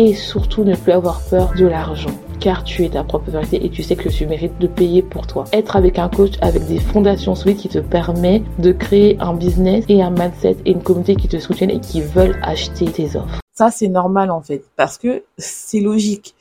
et 0.00 0.14
surtout 0.14 0.64
ne 0.64 0.74
plus 0.74 0.92
avoir 0.92 1.20
peur 1.28 1.52
de 1.54 1.66
l'argent. 1.66 2.08
car 2.40 2.64
tu 2.64 2.86
es 2.86 2.88
ta 2.88 3.04
propre 3.04 3.30
vérité 3.30 3.62
et 3.66 3.68
tu 3.68 3.82
sais 3.82 3.96
que 3.96 4.08
tu 4.08 4.26
mérites 4.26 4.58
de 4.58 4.66
payer 4.66 5.02
pour 5.02 5.26
toi. 5.26 5.44
Être 5.52 5.76
avec 5.76 5.98
un 5.98 6.08
coach 6.08 6.32
avec 6.40 6.64
des 6.64 6.78
fondations 6.78 7.34
solides 7.34 7.58
qui 7.58 7.68
te 7.68 7.80
permet 7.80 8.42
de 8.58 8.72
créer 8.72 9.18
un 9.20 9.34
business 9.34 9.84
et 9.90 10.02
un 10.02 10.08
mindset 10.08 10.56
et 10.64 10.70
une 10.70 10.82
communauté 10.82 11.16
qui 11.16 11.28
te 11.28 11.38
soutiennent 11.38 11.68
et 11.68 11.80
qui 11.80 12.00
veulent 12.00 12.38
acheter 12.42 12.86
tes 12.86 13.14
offres. 13.14 13.40
Ça, 13.52 13.70
c'est 13.70 13.88
normal 13.88 14.30
en 14.30 14.40
fait, 14.40 14.64
parce 14.74 14.96
que 14.96 15.22
c'est 15.36 15.80
logique. 15.80 16.34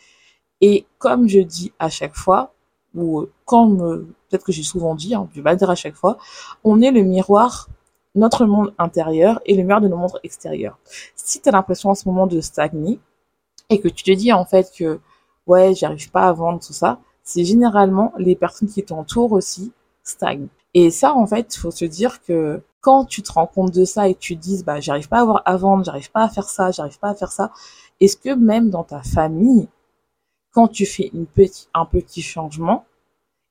Et 0.61 0.85
comme 0.97 1.27
je 1.27 1.41
dis 1.41 1.73
à 1.79 1.89
chaque 1.89 2.15
fois, 2.15 2.53
ou 2.95 3.27
comme 3.43 4.07
peut-être 4.29 4.45
que 4.45 4.53
j'ai 4.53 4.63
souvent 4.63 4.95
dit, 4.95 5.13
hein, 5.15 5.27
je 5.35 5.41
vais 5.41 5.55
dire 5.57 5.69
à 5.69 5.75
chaque 5.75 5.95
fois, 5.95 6.17
on 6.63 6.81
est 6.81 6.91
le 6.91 7.01
miroir, 7.01 7.67
notre 8.15 8.45
monde 8.45 8.73
intérieur 8.77 9.41
et 9.45 9.57
le 9.57 9.63
miroir 9.63 9.81
de 9.81 9.89
nos 9.89 9.97
mondes 9.97 10.17
extérieurs. 10.23 10.77
Si 11.17 11.41
tu 11.41 11.49
as 11.49 11.51
l'impression 11.51 11.89
en 11.89 11.95
ce 11.95 12.07
moment 12.07 12.25
de 12.25 12.39
stagner 12.39 13.01
et 13.69 13.79
que 13.79 13.87
tu 13.87 14.03
te 14.03 14.11
dis 14.11 14.33
en 14.33 14.45
fait 14.45 14.71
que 14.77 14.99
ouais, 15.47 15.73
j'arrive 15.75 16.11
pas 16.11 16.27
à 16.27 16.33
vendre 16.33 16.59
tout 16.59 16.73
ça, 16.73 16.99
c'est 17.23 17.45
généralement 17.45 18.13
les 18.17 18.35
personnes 18.35 18.69
qui 18.69 18.83
t'entourent 18.83 19.33
aussi 19.33 19.71
stagnent. 20.03 20.47
Et 20.73 20.91
ça, 20.91 21.13
en 21.13 21.25
fait, 21.25 21.55
faut 21.55 21.71
se 21.71 21.85
dire 21.85 22.21
que 22.21 22.61
quand 22.81 23.05
tu 23.05 23.21
te 23.21 23.31
rends 23.31 23.47
compte 23.47 23.71
de 23.71 23.85
ça 23.85 24.07
et 24.07 24.15
tu 24.15 24.37
te 24.37 24.41
dis, 24.41 24.63
bah, 24.63 24.79
j'arrive 24.79 25.09
pas 25.09 25.17
à, 25.17 25.21
avoir, 25.21 25.41
à 25.45 25.57
vendre, 25.57 25.83
j'arrive 25.83 26.11
pas 26.11 26.23
à 26.23 26.29
faire 26.29 26.47
ça, 26.47 26.71
j'arrive 26.71 26.99
pas 26.99 27.09
à 27.09 27.15
faire 27.15 27.31
ça, 27.31 27.51
est-ce 27.99 28.15
que 28.15 28.33
même 28.33 28.69
dans 28.69 28.83
ta 28.83 29.01
famille, 29.01 29.67
quand 30.51 30.67
tu 30.67 30.85
fais 30.85 31.09
une 31.13 31.25
petite, 31.25 31.69
un 31.73 31.85
petit 31.85 32.21
changement, 32.21 32.85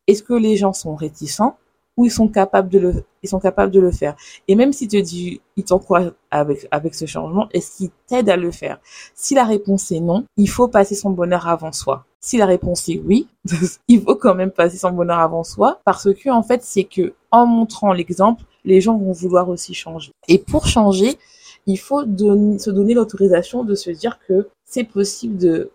est-ce 0.07 0.23
que 0.23 0.35
les 0.35 0.57
gens 0.57 0.73
sont 0.73 0.95
réticents 0.95 1.59
ou 1.99 2.05
ils 2.05 2.13
sont 2.13 2.29
capables 2.29 2.69
de 2.69 2.79
le, 2.79 3.05
ils 3.25 3.29
sont 3.29 3.41
capables 3.41 3.73
de 3.73 3.81
le 3.81 3.91
faire. 3.91 4.15
Et 4.47 4.55
même 4.55 4.73
si 4.73 4.87
te 4.87 4.97
dit, 4.97 5.41
ils 5.57 5.65
t'encouragent 5.65 6.13
avec, 6.31 6.69
avec 6.71 6.95
ce 6.95 7.07
changement, 7.07 7.49
est-ce 7.53 7.77
qu'ils 7.77 7.91
t'aident 8.07 8.31
à 8.31 8.37
le 8.37 8.53
faire? 8.53 8.79
Si 9.17 9.35
la 9.35 9.45
réponse 9.45 9.91
est 9.91 9.99
non, 9.99 10.25
il 10.37 10.49
faut 10.49 10.69
passer 10.69 10.95
son 10.95 11.11
bonheur 11.11 11.49
avant 11.49 11.73
soi. 11.73 12.05
Si 12.21 12.37
la 12.37 12.47
réponse 12.47 12.89
est 12.89 13.03
oui, 13.05 13.27
il 13.89 14.01
faut 14.01 14.15
quand 14.15 14.37
même 14.37 14.53
passer 14.53 14.77
son 14.77 14.93
bonheur 14.93 15.19
avant 15.19 15.43
soi 15.43 15.81
parce 15.85 16.15
que, 16.15 16.31
en 16.31 16.45
fait, 16.45 16.63
c'est 16.63 16.85
que, 16.85 17.15
en 17.33 17.47
montrant 17.47 17.93
l'exemple, 17.93 18.45
les 18.65 18.81
gens 18.81 18.97
vont 18.97 19.13
vouloir 19.13 19.49
aussi 19.49 19.75
changer. 19.75 20.13
Et 20.29 20.39
pour 20.39 20.69
changer, 20.69 21.19
il 21.67 21.81
faut 21.81 22.03
se 22.03 22.71
donner 22.71 22.95
l'autorisation 22.95 23.65
de 23.65 23.75
se 23.75 23.91
dire 23.91 24.21
que 24.29 24.49
c'est 24.65 24.85
possible 24.85 25.37
de, 25.37 25.73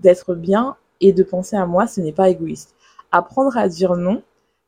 d'être 0.00 0.34
bien 0.34 0.76
et 1.00 1.14
de 1.14 1.22
penser 1.22 1.56
à 1.56 1.64
moi, 1.64 1.86
ce 1.86 2.02
n'est 2.02 2.12
pas 2.12 2.28
égoïste. 2.28 2.74
Apprendre 3.10 3.56
à 3.56 3.68
dire 3.68 3.96
non, 3.96 4.22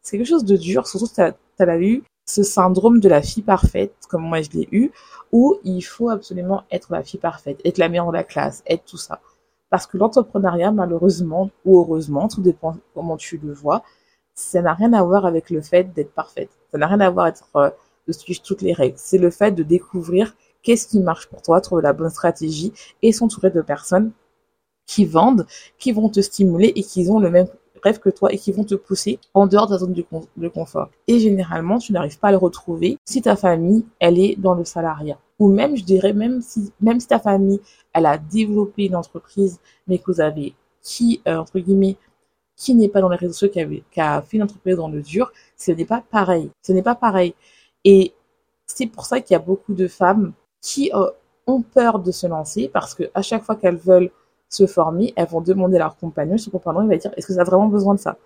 c'est 0.08 0.16
quelque 0.16 0.26
chose 0.26 0.46
de 0.46 0.56
dur, 0.56 0.86
surtout 0.86 1.04
si 1.04 1.14
tu 1.14 1.20
as, 1.20 1.78
eu 1.78 2.02
ce 2.24 2.42
syndrome 2.42 2.98
de 2.98 3.10
la 3.10 3.20
fille 3.20 3.42
parfaite, 3.42 3.92
comme 4.08 4.22
moi 4.22 4.40
je 4.40 4.48
l'ai 4.54 4.66
eu, 4.72 4.90
où 5.32 5.58
il 5.64 5.82
faut 5.82 6.08
absolument 6.08 6.62
être 6.70 6.90
la 6.92 7.02
fille 7.02 7.20
parfaite, 7.20 7.60
être 7.62 7.76
la 7.76 7.90
meilleure 7.90 8.06
de 8.06 8.14
la 8.14 8.24
classe, 8.24 8.62
être 8.66 8.86
tout 8.86 8.96
ça. 8.96 9.20
Parce 9.68 9.86
que 9.86 9.98
l'entrepreneuriat, 9.98 10.72
malheureusement 10.72 11.50
ou 11.66 11.78
heureusement, 11.78 12.26
tout 12.26 12.40
dépend 12.40 12.74
comment 12.94 13.18
tu 13.18 13.36
le 13.36 13.52
vois, 13.52 13.82
ça 14.34 14.62
n'a 14.62 14.72
rien 14.72 14.94
à 14.94 15.02
voir 15.02 15.26
avec 15.26 15.50
le 15.50 15.60
fait 15.60 15.92
d'être 15.92 16.14
parfaite. 16.14 16.48
Ça 16.72 16.78
n'a 16.78 16.86
rien 16.86 17.00
à 17.00 17.10
voir 17.10 17.26
avec 17.26 17.36
euh, 17.56 17.68
de 18.06 18.12
suivre 18.12 18.40
toutes 18.40 18.62
les 18.62 18.72
règles. 18.72 18.96
C'est 18.96 19.18
le 19.18 19.30
fait 19.30 19.52
de 19.52 19.62
découvrir 19.62 20.34
qu'est-ce 20.62 20.88
qui 20.88 21.00
marche 21.00 21.26
pour 21.26 21.42
toi, 21.42 21.60
trouver 21.60 21.82
la 21.82 21.92
bonne 21.92 22.08
stratégie 22.08 22.72
et 23.02 23.12
s'entourer 23.12 23.50
de 23.50 23.60
personnes 23.60 24.12
qui 24.86 25.04
vendent, 25.04 25.46
qui 25.78 25.92
vont 25.92 26.08
te 26.08 26.20
stimuler 26.20 26.72
et 26.74 26.82
qui 26.82 27.06
ont 27.10 27.18
le 27.18 27.30
même 27.30 27.48
rêve 27.82 27.98
que 27.98 28.10
toi 28.10 28.32
et 28.32 28.38
qui 28.38 28.52
vont 28.52 28.64
te 28.64 28.74
pousser 28.74 29.18
en 29.34 29.46
dehors 29.46 29.66
de 29.66 29.74
ta 29.74 29.78
zone 29.78 29.92
de, 29.92 30.48
confort. 30.48 30.88
Et 31.06 31.18
généralement, 31.18 31.78
tu 31.78 31.92
n'arrives 31.92 32.18
pas 32.18 32.28
à 32.28 32.32
le 32.32 32.36
retrouver 32.36 32.98
si 33.04 33.22
ta 33.22 33.36
famille, 33.36 33.84
elle 33.98 34.18
est 34.18 34.36
dans 34.36 34.54
le 34.54 34.64
salariat. 34.64 35.18
Ou 35.38 35.48
même, 35.48 35.76
je 35.76 35.84
dirais, 35.84 36.12
même 36.12 36.40
si, 36.42 36.72
même 36.80 37.00
si 37.00 37.06
ta 37.06 37.18
famille, 37.18 37.60
elle 37.92 38.06
a 38.06 38.18
développé 38.18 38.86
une 38.86 38.96
entreprise, 38.96 39.60
mais 39.86 39.98
que 39.98 40.10
vous 40.10 40.20
avez 40.20 40.54
qui, 40.82 41.20
euh, 41.28 41.36
entre 41.36 41.58
guillemets, 41.58 41.96
qui 42.56 42.74
n'est 42.74 42.88
pas 42.88 43.00
dans 43.00 43.08
les 43.08 43.16
réseaux 43.16 43.32
sociaux, 43.32 43.52
qui 43.52 43.60
a, 43.60 43.66
qui 43.66 44.00
a 44.00 44.22
fait 44.22 44.36
une 44.36 44.42
entreprise 44.42 44.76
dans 44.76 44.88
le 44.88 45.00
dur, 45.00 45.32
ce 45.56 45.70
n'est 45.72 45.84
pas 45.84 46.02
pareil. 46.10 46.50
Ce 46.62 46.72
n'est 46.72 46.82
pas 46.82 46.96
pareil. 46.96 47.34
Et 47.84 48.12
c'est 48.66 48.86
pour 48.86 49.06
ça 49.06 49.20
qu'il 49.20 49.34
y 49.34 49.36
a 49.36 49.42
beaucoup 49.42 49.74
de 49.74 49.86
femmes 49.86 50.32
qui 50.60 50.90
euh, 50.92 51.10
ont 51.46 51.62
peur 51.62 52.00
de 52.00 52.10
se 52.10 52.26
lancer 52.26 52.68
parce 52.68 52.94
que 52.94 53.04
à 53.14 53.22
chaque 53.22 53.44
fois 53.44 53.56
qu'elles 53.56 53.76
veulent 53.76 54.10
se 54.48 54.66
former, 54.66 55.12
elles 55.16 55.28
vont 55.28 55.40
demander 55.40 55.76
à 55.76 55.80
leur 55.80 55.96
compagnon, 55.96 56.38
son 56.38 56.50
compagnon 56.50 56.82
il 56.82 56.88
va 56.88 56.96
dire 56.96 57.12
est-ce 57.16 57.26
que 57.26 57.34
ça 57.34 57.42
a 57.42 57.44
vraiment 57.44 57.68
besoin 57.68 57.94
de 57.94 58.00
ça? 58.00 58.16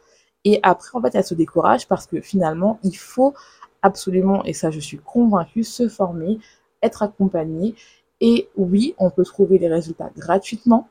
Et 0.45 0.61
après 0.63 0.91
en 0.95 1.03
fait 1.03 1.15
elles 1.15 1.25
se 1.25 1.35
découragent 1.35 1.89
parce 1.89 2.07
que 2.07 2.21
finalement 2.21 2.79
il 2.83 2.97
faut 2.97 3.35
absolument, 3.83 4.45
et 4.45 4.53
ça 4.53 4.71
je 4.71 4.81
suis 4.81 4.99
convaincue, 4.99 5.65
se 5.65 5.89
former, 5.89 6.39
être 6.83 7.03
accompagné. 7.03 7.75
Et 8.21 8.49
oui, 8.57 8.95
on 8.99 9.11
peut 9.11 9.25
trouver 9.25 9.59
les 9.59 9.69
résultats 9.69 10.11
gratuitement. 10.17 10.89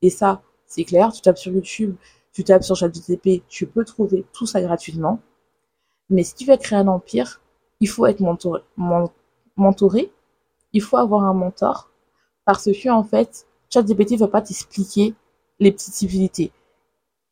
Et 0.00 0.08
ça, 0.10 0.40
c'est 0.66 0.84
clair, 0.84 1.12
tu 1.12 1.20
tapes 1.20 1.36
sur 1.36 1.52
YouTube, 1.52 1.94
tu 2.32 2.42
tapes 2.42 2.62
sur 2.62 2.74
ChatGPT, 2.74 3.42
tu 3.48 3.66
peux 3.66 3.84
trouver 3.84 4.24
tout 4.32 4.46
ça 4.46 4.62
gratuitement. 4.62 5.20
Mais 6.08 6.22
si 6.24 6.34
tu 6.34 6.46
veux 6.46 6.56
créer 6.56 6.78
un 6.78 6.88
empire, 6.88 7.42
il 7.80 7.88
faut 7.88 8.06
être 8.06 8.20
mentoré, 8.20 8.62
mentoré 9.56 10.12
il 10.72 10.82
faut 10.82 10.96
avoir 10.96 11.24
un 11.24 11.34
mentor 11.34 11.90
parce 12.44 12.64
que 12.64 12.90
en 12.90 13.04
fait, 13.04 13.46
ChatGPT 13.74 14.12
ne 14.12 14.18
va 14.18 14.28
pas 14.28 14.42
t'expliquer 14.42 15.14
les 15.58 15.72
petites 15.72 15.94
subtilités. 15.94 16.52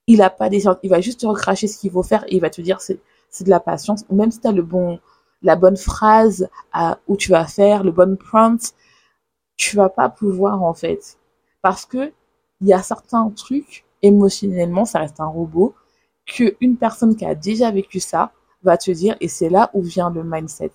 Il 0.07 0.21
a 0.23 0.31
pas 0.31 0.49
des, 0.49 0.65
il 0.83 0.91
va 0.91 1.01
juste 1.01 1.21
te 1.21 1.27
recracher 1.27 1.69
ce 1.69 1.79
qu'il 1.79 1.91
faut 1.91 2.03
faire 2.03 2.25
et 2.25 2.35
il 2.35 2.41
va 2.41 2.51
te 2.51 2.61
dire 2.61 2.81
c'est, 2.81 3.01
de 3.41 3.51
la 3.51 3.61
patience. 3.61 4.05
Même 4.11 4.31
si 4.31 4.41
tu 4.41 4.49
as 4.49 4.53
le 4.53 4.63
bon, 4.63 4.99
la 5.43 5.57
bonne 5.57 5.77
phrase 5.77 6.49
à, 6.73 6.99
où 7.07 7.17
tu 7.17 7.31
vas 7.31 7.47
faire, 7.47 7.85
le 7.85 7.93
bon 7.93 8.17
prompt, 8.17 8.75
tu 9.57 9.77
vas 9.77 9.89
pas 9.89 10.09
pouvoir, 10.09 10.63
en 10.63 10.75
fait. 10.75 11.19
Parce 11.63 11.87
que 11.87 12.13
il 12.61 12.69
y 12.69 12.73
a 12.73 12.83
certains 12.83 13.29
trucs, 13.31 13.85
émotionnellement, 14.03 14.85
ça 14.85 15.01
reste 15.01 15.21
un 15.21 15.27
robot, 15.27 15.75
que 16.27 16.57
une 16.61 16.77
personne 16.77 17.17
qui 17.17 17.25
a 17.25 17.35
déjà 17.35 17.71
vécu 17.71 17.99
ça 18.01 18.33
va 18.63 18.77
te 18.77 18.91
dire 18.91 19.17
et 19.21 19.29
c'est 19.29 19.49
là 19.49 19.71
où 19.75 19.83
vient 19.83 20.11
le 20.11 20.23
mindset. 20.23 20.73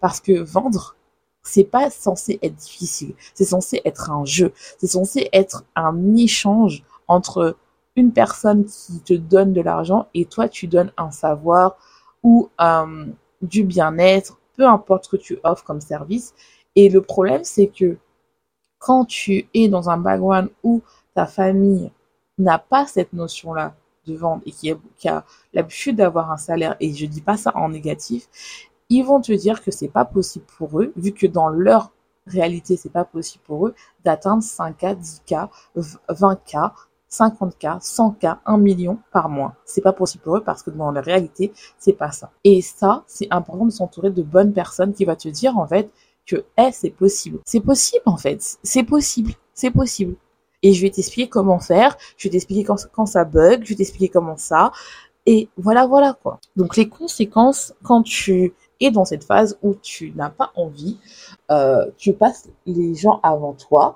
Parce 0.00 0.20
que 0.20 0.40
vendre, 0.40 0.96
c'est 1.42 1.64
pas 1.64 1.90
censé 1.90 2.38
être 2.42 2.54
difficile. 2.54 3.14
C'est 3.34 3.44
censé 3.44 3.80
être 3.84 4.10
un 4.10 4.24
jeu. 4.24 4.52
C'est 4.78 4.86
censé 4.86 5.28
être 5.32 5.64
un 5.74 6.16
échange 6.16 6.84
entre 7.08 7.56
une 7.96 8.12
personne 8.12 8.64
qui 8.64 9.00
te 9.00 9.14
donne 9.14 9.52
de 9.52 9.60
l'argent 9.60 10.06
et 10.14 10.24
toi 10.24 10.48
tu 10.48 10.66
donnes 10.66 10.92
un 10.96 11.10
savoir 11.10 11.76
ou 12.22 12.48
euh, 12.60 13.06
du 13.42 13.64
bien-être, 13.64 14.38
peu 14.56 14.66
importe 14.66 15.04
ce 15.04 15.10
que 15.10 15.16
tu 15.16 15.38
offres 15.44 15.64
comme 15.64 15.80
service. 15.80 16.34
Et 16.74 16.88
le 16.88 17.02
problème 17.02 17.44
c'est 17.44 17.66
que 17.66 17.98
quand 18.78 19.04
tu 19.04 19.48
es 19.54 19.68
dans 19.68 19.90
un 19.90 19.98
background 19.98 20.48
où 20.62 20.82
ta 21.14 21.26
famille 21.26 21.90
n'a 22.38 22.58
pas 22.58 22.86
cette 22.86 23.12
notion-là 23.12 23.74
de 24.06 24.16
vendre 24.16 24.42
et 24.46 24.50
qui 24.52 24.70
a, 24.70 24.76
a 25.08 25.24
l'habitude 25.52 25.96
d'avoir 25.96 26.32
un 26.32 26.36
salaire, 26.36 26.76
et 26.80 26.92
je 26.92 27.06
dis 27.06 27.20
pas 27.20 27.36
ça 27.36 27.52
en 27.54 27.68
négatif, 27.68 28.28
ils 28.92 29.02
vont 29.02 29.20
te 29.20 29.32
dire 29.32 29.62
que 29.62 29.70
c'est 29.70 29.88
pas 29.88 30.04
possible 30.04 30.44
pour 30.58 30.80
eux, 30.80 30.92
vu 30.96 31.12
que 31.12 31.26
dans 31.26 31.48
leur 31.48 31.92
réalité, 32.26 32.76
c'est 32.76 32.92
pas 32.92 33.04
possible 33.04 33.42
pour 33.44 33.66
eux 33.66 33.74
d'atteindre 34.04 34.42
5K, 34.42 34.98
10K, 35.26 35.48
20K, 36.10 36.72
50K, 37.10 37.80
100K, 37.80 38.38
1 38.44 38.58
million 38.58 38.98
par 39.10 39.28
mois. 39.28 39.54
C'est 39.64 39.80
pas 39.80 39.94
possible 39.94 40.22
pour 40.22 40.36
eux 40.36 40.42
parce 40.44 40.62
que 40.62 40.70
dans 40.70 40.90
la 40.90 41.00
réalité, 41.00 41.52
c'est 41.78 41.94
pas 41.94 42.12
ça. 42.12 42.30
Et 42.44 42.60
ça, 42.60 43.04
c'est 43.06 43.28
important 43.30 43.64
de 43.64 43.70
s'entourer 43.70 44.10
de 44.10 44.22
bonnes 44.22 44.52
personnes 44.52 44.92
qui 44.92 45.04
vont 45.06 45.16
te 45.16 45.28
dire, 45.28 45.56
en 45.58 45.66
fait, 45.66 45.90
que, 46.26 46.44
eh, 46.58 46.70
c'est 46.72 46.90
possible. 46.90 47.40
C'est 47.44 47.60
possible, 47.60 48.02
en 48.06 48.16
fait. 48.18 48.58
C'est 48.62 48.84
possible. 48.84 49.32
C'est 49.54 49.70
possible. 49.70 50.16
Et 50.62 50.74
je 50.74 50.82
vais 50.82 50.90
t'expliquer 50.90 51.28
comment 51.28 51.58
faire. 51.58 51.96
Je 52.16 52.28
vais 52.28 52.32
t'expliquer 52.32 52.64
quand 52.64 53.06
ça 53.06 53.24
bug. 53.24 53.64
Je 53.64 53.70
vais 53.70 53.76
t'expliquer 53.76 54.08
comment 54.08 54.36
ça. 54.36 54.70
Et 55.26 55.48
voilà, 55.56 55.86
voilà, 55.86 56.14
quoi. 56.14 56.40
Donc, 56.56 56.76
les 56.76 56.88
conséquences 56.88 57.74
quand 57.82 58.02
tu 58.02 58.54
et 58.82 58.90
dans 58.90 59.04
cette 59.04 59.24
phase 59.24 59.56
où 59.62 59.74
tu 59.74 60.12
n'as 60.16 60.28
pas 60.28 60.52
envie, 60.56 60.98
euh, 61.50 61.86
tu 61.96 62.12
passes 62.12 62.48
les 62.66 62.94
gens 62.94 63.20
avant 63.22 63.52
toi 63.52 63.94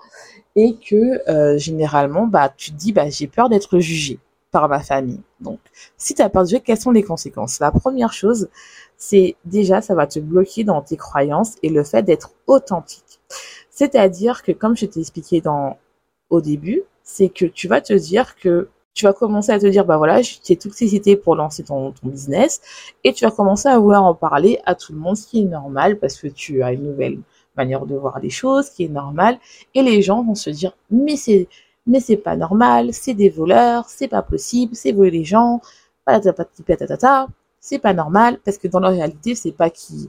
et 0.55 0.77
que 0.77 1.29
euh, 1.29 1.59
généralement, 1.59 2.27
bah, 2.27 2.53
tu 2.57 2.71
te 2.71 2.77
dis, 2.77 2.93
bah, 2.93 3.11
j'ai 3.11 3.27
peur 3.27 3.49
d'être 3.49 3.81
jugé 3.81 4.19
par 4.53 4.69
ma 4.69 4.79
famille. 4.81 5.21
Donc, 5.41 5.59
si 5.99 6.15
tu 6.15 6.23
as 6.23 6.31
peur 6.31 6.45
de 6.45 6.49
juger, 6.49 6.61
quelles 6.61 6.81
sont 6.81 6.93
les 6.93 7.03
conséquences? 7.03 7.59
La 7.59 7.73
première 7.73 8.13
chose, 8.13 8.49
c'est 8.97 9.37
déjà, 9.45 9.83
ça 9.83 9.95
va 9.95 10.07
te 10.07 10.21
bloquer 10.21 10.63
dans 10.63 10.81
tes 10.81 10.97
croyances 10.97 11.57
et 11.65 11.69
le 11.69 11.83
fait 11.83 12.05
d'être 12.05 12.31
authentique. 12.47 13.21
C'est-à-dire 13.71 14.43
que, 14.45 14.53
comme 14.53 14.77
je 14.77 14.87
t'ai 14.87 15.01
expliqué 15.01 15.41
dans, 15.41 15.79
au 16.31 16.41
début, 16.41 16.85
c'est 17.03 17.29
que 17.29 17.45
tu 17.45 17.67
vas 17.67 17.81
te 17.81 17.93
dire 17.93 18.37
que 18.37 18.69
tu 18.97 19.05
vas 19.05 19.13
commencer 19.13 19.53
à 19.53 19.61
te 19.61 19.67
dire, 19.67 19.85
bah 19.85 19.99
voilà, 19.99 20.23
j'ai 20.23 20.57
toutes 20.57 20.73
ces 20.73 20.97
idées 20.97 21.17
pour 21.17 21.37
lancer 21.37 21.63
ton, 21.63 21.93
ton 21.93 22.09
business, 22.09 22.63
et 23.05 23.13
tu 23.13 23.27
vas 23.27 23.31
commencer 23.31 23.69
à 23.69 23.79
vouloir 23.79 24.03
en 24.03 24.15
parler 24.15 24.59
à 24.65 24.75
tout 24.75 24.95
le 24.95 24.99
monde, 24.99 25.17
ce 25.19 25.27
qui 25.29 25.43
est 25.43 25.45
normal, 25.45 25.99
parce 25.99 26.17
que 26.17 26.29
tu 26.29 26.63
as 26.63 26.73
une 26.73 26.85
nouvelle 26.85 27.19
manière 27.59 27.85
de 27.85 27.95
voir 27.95 28.19
les 28.21 28.31
choses, 28.31 28.71
qui 28.71 28.85
est 28.85 28.89
normal, 28.89 29.39
et 29.75 29.83
les 29.83 30.01
gens 30.01 30.25
vont 30.25 30.35
se 30.35 30.49
dire, 30.49 30.73
mais 30.91 31.17
c'est, 31.17 31.47
mais 31.87 32.01
c'est 32.01 32.17
pas 32.17 32.37
normal, 32.37 32.95
c'est 32.95 33.13
des 33.13 33.29
voleurs, 33.29 33.85
c'est 33.87 34.09
pas 34.09 34.23
possible, 34.23 34.75
c'est 34.75 34.93
voler 34.93 35.11
les 35.11 35.25
gens, 35.25 35.61
c'est 37.61 37.79
pas 37.79 37.93
normal, 37.93 38.39
parce 38.45 38.57
que 38.57 38.67
dans 38.67 38.81
la 38.81 38.89
réalité, 38.89 39.35
c'est 39.35 39.53
pas 39.53 39.69
qui 39.69 40.09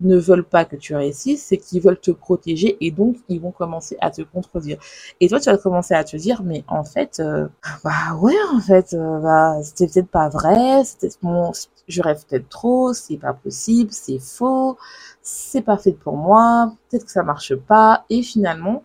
ne 0.00 0.16
veulent 0.18 0.44
pas 0.44 0.64
que 0.64 0.76
tu 0.76 0.94
réussisses, 0.94 1.44
c'est 1.44 1.56
qu'ils 1.56 1.80
veulent 1.80 1.98
te 2.00 2.10
protéger 2.10 2.76
et 2.80 2.90
donc 2.90 3.16
ils 3.28 3.40
vont 3.40 3.50
commencer 3.50 3.96
à 4.00 4.10
te 4.10 4.22
contredire. 4.22 4.78
Et 5.20 5.28
toi, 5.28 5.40
tu 5.40 5.50
vas 5.50 5.56
commencer 5.58 5.94
à 5.94 6.04
te 6.04 6.16
dire, 6.16 6.42
mais 6.42 6.64
en 6.68 6.84
fait, 6.84 7.20
euh, 7.20 7.48
bah 7.84 8.14
ouais, 8.20 8.34
en 8.54 8.60
fait, 8.60 8.92
euh, 8.94 9.18
bah 9.20 9.58
c'était 9.62 9.86
peut-être 9.86 10.08
pas 10.08 10.28
vrai, 10.28 10.84
c'était 10.84 11.08
mon, 11.22 11.52
je 11.88 12.02
rêve 12.02 12.24
peut-être 12.28 12.48
trop, 12.48 12.92
c'est 12.92 13.16
pas 13.16 13.32
possible, 13.32 13.90
c'est 13.92 14.18
faux, 14.18 14.76
c'est 15.22 15.62
pas 15.62 15.78
fait 15.78 15.92
pour 15.92 16.16
moi, 16.16 16.74
peut-être 16.90 17.06
que 17.06 17.10
ça 17.12 17.22
marche 17.22 17.54
pas. 17.56 18.04
Et 18.10 18.22
finalement, 18.22 18.82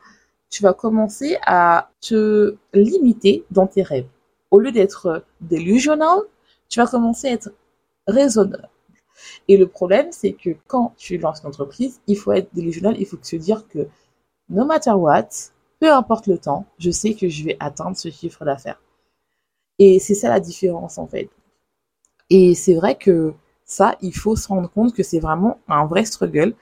tu 0.50 0.64
vas 0.64 0.74
commencer 0.74 1.38
à 1.46 1.90
te 2.02 2.56
limiter 2.74 3.46
dans 3.52 3.68
tes 3.68 3.84
rêves. 3.84 4.08
Au 4.52 4.60
lieu 4.60 4.72
d'être 4.72 5.24
delusional, 5.42 6.20
tu 6.70 6.80
vas 6.80 6.88
commencer 6.88 7.28
à 7.30 7.32
être 7.34 7.52
raisonnable. 8.08 8.70
Et 9.48 9.58
le 9.58 9.68
problème, 9.68 10.08
c'est 10.12 10.34
que 10.34 10.52
quand 10.68 10.94
tu 10.98 11.18
lances 11.18 11.42
une 11.42 11.50
entreprise, 11.50 12.02
il 12.08 12.18
faut 12.18 12.32
être 12.32 12.54
délusionnel, 12.54 12.96
il 13.00 13.06
faut 13.06 13.18
se 13.22 13.36
dire 13.36 13.68
que 13.68 13.88
no 14.50 14.66
matter 14.66 14.92
what, 14.92 15.30
peu 15.80 15.92
importe 15.92 16.28
le 16.28 16.38
temps, 16.38 16.66
je 16.78 16.92
sais 16.92 17.14
que 17.14 17.28
je 17.28 17.44
vais 17.44 17.58
atteindre 17.60 17.98
ce 17.98 18.10
chiffre 18.10 18.46
d'affaires. 18.46 18.82
Et 19.80 20.00
c'est 20.00 20.16
ça 20.16 20.30
la 20.30 20.40
différence 20.40 20.98
en 20.98 21.08
fait. 21.08 21.30
Et 22.30 22.56
c'est 22.56 22.76
vrai 22.76 22.96
que 22.96 23.34
ça, 23.66 23.98
il 24.02 24.16
faut 24.16 24.36
se 24.36 24.48
rendre 24.48 24.70
compte 24.70 24.94
que 24.94 25.04
c'est 25.04 25.20
vraiment 25.20 25.60
un 25.68 25.86
vrai 25.86 26.06
struggle. 26.06 26.56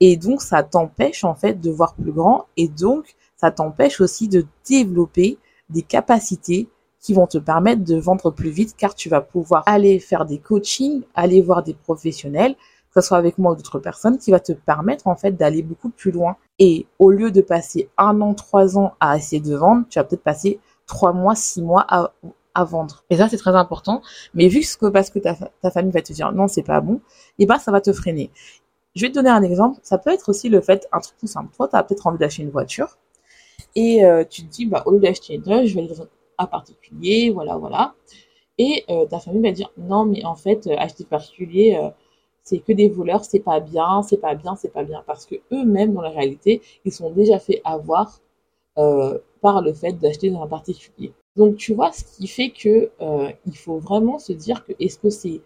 Et 0.00 0.16
donc, 0.16 0.40
ça 0.40 0.62
t'empêche 0.62 1.24
en 1.24 1.34
fait 1.34 1.60
de 1.60 1.70
voir 1.70 1.94
plus 1.94 2.12
grand. 2.12 2.46
Et 2.56 2.68
donc, 2.68 3.14
ça 3.36 3.50
t'empêche 3.50 4.00
aussi 4.00 4.28
de 4.28 4.46
développer 4.68 5.38
des 5.68 5.82
capacités 5.82 6.68
qui 7.04 7.12
vont 7.12 7.26
te 7.26 7.36
permettre 7.36 7.84
de 7.84 7.96
vendre 7.96 8.30
plus 8.30 8.48
vite 8.48 8.74
car 8.78 8.94
tu 8.94 9.10
vas 9.10 9.20
pouvoir 9.20 9.62
aller 9.66 9.98
faire 9.98 10.24
des 10.24 10.38
coachings, 10.38 11.02
aller 11.14 11.42
voir 11.42 11.62
des 11.62 11.74
professionnels, 11.74 12.54
que 12.54 13.02
ce 13.02 13.06
soit 13.06 13.18
avec 13.18 13.36
moi 13.36 13.52
ou 13.52 13.56
d'autres 13.56 13.78
personnes, 13.78 14.16
qui 14.16 14.30
va 14.30 14.40
te 14.40 14.52
permettre 14.52 15.06
en 15.06 15.14
fait 15.14 15.32
d'aller 15.32 15.62
beaucoup 15.62 15.90
plus 15.90 16.10
loin. 16.10 16.36
Et 16.58 16.86
au 16.98 17.10
lieu 17.10 17.30
de 17.30 17.42
passer 17.42 17.90
un 17.98 18.22
an, 18.22 18.32
trois 18.32 18.78
ans 18.78 18.94
à 19.00 19.18
essayer 19.18 19.42
de 19.42 19.54
vendre, 19.54 19.84
tu 19.90 19.98
vas 19.98 20.04
peut-être 20.04 20.22
passer 20.22 20.60
trois 20.86 21.12
mois, 21.12 21.34
six 21.34 21.60
mois 21.60 21.84
à, 21.90 22.64
vendre. 22.64 23.04
Et 23.10 23.18
ça, 23.18 23.28
c'est 23.28 23.36
très 23.36 23.54
important. 23.54 24.00
Mais 24.32 24.48
vu 24.48 24.60
que 24.60 24.86
parce 24.86 25.10
que 25.10 25.18
ta, 25.18 25.34
ta 25.34 25.70
famille 25.70 25.92
va 25.92 26.00
te 26.00 26.12
dire 26.14 26.32
non, 26.32 26.48
c'est 26.48 26.62
pas 26.62 26.80
bon, 26.80 26.94
et 27.38 27.42
eh 27.42 27.46
ben, 27.46 27.58
ça 27.58 27.70
va 27.70 27.82
te 27.82 27.92
freiner. 27.92 28.30
Je 28.94 29.02
vais 29.02 29.10
te 29.10 29.14
donner 29.14 29.30
un 29.30 29.42
exemple. 29.42 29.78
Ça 29.82 29.98
peut 29.98 30.10
être 30.10 30.30
aussi 30.30 30.48
le 30.48 30.62
fait, 30.62 30.88
un 30.90 31.00
truc 31.00 31.18
tout 31.18 31.26
simple. 31.26 31.54
Toi, 31.54 31.68
tu 31.68 31.76
as 31.76 31.82
peut-être 31.82 32.06
envie 32.06 32.18
d'acheter 32.18 32.44
une 32.44 32.50
voiture. 32.50 32.96
Et 33.74 34.06
euh, 34.06 34.24
tu 34.24 34.46
te 34.46 34.50
dis, 34.50 34.64
bah, 34.64 34.84
au 34.86 34.92
lieu 34.92 35.00
d'acheter 35.00 35.34
une 35.34 35.42
neuve, 35.42 35.66
je 35.66 35.74
vais 35.74 35.86
particulier, 36.38 37.30
voilà, 37.30 37.56
voilà. 37.56 37.94
Et 38.58 38.84
euh, 38.88 39.06
ta 39.06 39.18
famille 39.18 39.42
va 39.42 39.52
dire 39.52 39.70
non, 39.76 40.04
mais 40.04 40.24
en 40.24 40.36
fait, 40.36 40.66
euh, 40.66 40.76
acheter 40.78 41.04
particulier, 41.04 41.76
euh, 41.80 41.90
c'est 42.42 42.58
que 42.58 42.72
des 42.72 42.88
voleurs, 42.88 43.24
c'est 43.24 43.40
pas 43.40 43.60
bien, 43.60 44.02
c'est 44.02 44.18
pas 44.18 44.34
bien, 44.34 44.54
c'est 44.56 44.72
pas 44.72 44.84
bien, 44.84 45.02
parce 45.06 45.26
que 45.26 45.36
eux-mêmes 45.52 45.94
dans 45.94 46.02
la 46.02 46.10
réalité, 46.10 46.62
ils 46.84 46.92
sont 46.92 47.10
déjà 47.10 47.38
fait 47.38 47.60
avoir 47.64 48.20
par 49.40 49.62
le 49.62 49.72
fait 49.72 49.92
d'acheter 49.92 50.30
dans 50.30 50.42
un 50.42 50.48
particulier. 50.48 51.12
Donc 51.36 51.56
tu 51.56 51.74
vois, 51.74 51.92
ce 51.92 52.04
qui 52.04 52.26
fait 52.26 52.50
que 52.50 52.90
il 53.46 53.56
faut 53.56 53.78
vraiment 53.78 54.18
se 54.18 54.32
dire 54.32 54.64
que 54.64 54.72
est-ce 54.80 54.98
que 54.98 55.10
c'est 55.10 55.40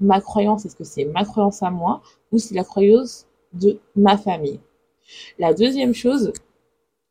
ma 0.00 0.20
croyance, 0.20 0.66
est-ce 0.66 0.76
que 0.76 0.84
c'est 0.84 1.04
ma 1.04 1.24
croyance 1.24 1.62
à 1.62 1.70
moi, 1.70 2.02
ou 2.32 2.38
c'est 2.38 2.54
la 2.54 2.64
croyance 2.64 3.26
de 3.52 3.78
ma 3.94 4.18
famille? 4.18 4.60
La 5.38 5.54
deuxième 5.54 5.94
chose, 5.94 6.32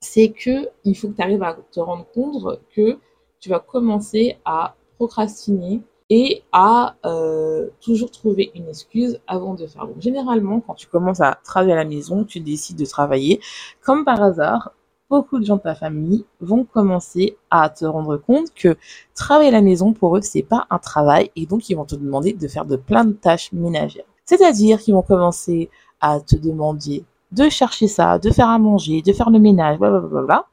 c'est 0.01 0.29
que 0.29 0.69
il 0.83 0.95
faut 0.97 1.09
que 1.09 1.15
tu 1.15 1.21
arrives 1.21 1.43
à 1.43 1.57
te 1.71 1.79
rendre 1.79 2.05
compte 2.13 2.59
que 2.75 2.99
tu 3.41 3.49
vas 3.49 3.59
commencer 3.59 4.37
à 4.45 4.75
procrastiner 4.97 5.81
et 6.09 6.43
à 6.51 6.95
euh, 7.05 7.69
toujours 7.81 8.11
trouver 8.11 8.51
une 8.53 8.67
excuse 8.69 9.19
avant 9.27 9.55
de 9.55 9.65
faire. 9.65 9.87
Donc 9.87 9.99
généralement, 9.99 10.59
quand 10.59 10.75
tu 10.75 10.87
commences 10.87 11.21
à 11.21 11.39
travailler 11.43 11.73
à 11.73 11.77
la 11.77 11.85
maison, 11.85 12.23
tu 12.23 12.39
décides 12.39 12.77
de 12.77 12.85
travailler, 12.85 13.39
comme 13.81 14.05
par 14.05 14.21
hasard, 14.21 14.73
beaucoup 15.09 15.39
de 15.39 15.45
gens 15.45 15.57
de 15.57 15.61
ta 15.61 15.75
famille 15.75 16.23
vont 16.39 16.65
commencer 16.65 17.37
à 17.49 17.69
te 17.69 17.85
rendre 17.85 18.17
compte 18.17 18.53
que 18.53 18.77
travailler 19.15 19.49
à 19.49 19.53
la 19.53 19.61
maison 19.61 19.91
pour 19.91 20.15
eux 20.15 20.21
c'est 20.21 20.41
pas 20.41 20.67
un 20.69 20.79
travail 20.79 21.29
et 21.35 21.45
donc 21.45 21.69
ils 21.69 21.75
vont 21.75 21.83
te 21.83 21.95
demander 21.95 22.31
de 22.31 22.47
faire 22.47 22.65
de 22.65 22.77
plein 22.77 23.03
de 23.03 23.11
tâches 23.11 23.51
ménagères. 23.51 24.05
C'est-à-dire 24.23 24.79
qu'ils 24.79 24.93
vont 24.93 25.01
commencer 25.01 25.69
à 25.99 26.21
te 26.21 26.35
demander 26.35 27.03
de 27.31 27.49
chercher 27.49 27.87
ça, 27.87 28.19
de 28.19 28.29
faire 28.29 28.49
à 28.49 28.59
manger, 28.59 29.01
de 29.01 29.13
faire 29.13 29.29
le 29.29 29.39
ménage, 29.39 29.79
blablabla 29.79 30.45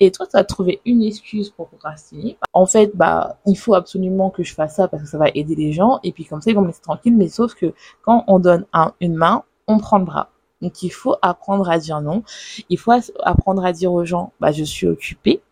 et 0.00 0.10
toi, 0.10 0.26
tu 0.26 0.36
as 0.36 0.44
trouvé 0.44 0.80
une 0.84 1.02
excuse 1.02 1.50
pour 1.50 1.68
procrastiner? 1.68 2.36
En 2.52 2.66
fait, 2.66 2.90
bah, 2.94 3.38
il 3.46 3.56
faut 3.56 3.74
absolument 3.74 4.30
que 4.30 4.42
je 4.42 4.54
fasse 4.54 4.76
ça 4.76 4.88
parce 4.88 5.02
que 5.02 5.08
ça 5.08 5.18
va 5.18 5.28
aider 5.34 5.54
les 5.54 5.72
gens. 5.72 6.00
Et 6.02 6.12
puis 6.12 6.24
comme 6.24 6.40
ça, 6.40 6.50
ils 6.50 6.54
vont 6.54 6.62
me 6.62 6.68
laisser 6.68 6.82
tranquille. 6.82 7.16
Mais 7.16 7.28
sauf 7.28 7.54
que 7.54 7.74
quand 8.02 8.24
on 8.26 8.38
donne 8.38 8.66
un, 8.72 8.92
une 9.00 9.14
main, 9.14 9.44
on 9.66 9.78
prend 9.78 9.98
le 9.98 10.04
bras. 10.04 10.30
Donc 10.60 10.82
il 10.82 10.90
faut 10.90 11.16
apprendre 11.22 11.68
à 11.68 11.78
dire 11.78 12.00
non. 12.00 12.22
Il 12.68 12.78
faut 12.78 12.92
apprendre 13.22 13.64
à 13.64 13.72
dire 13.72 13.92
aux 13.92 14.04
gens, 14.04 14.32
bah, 14.40 14.52
je 14.52 14.64
suis 14.64 14.86
occupé, 14.86 15.42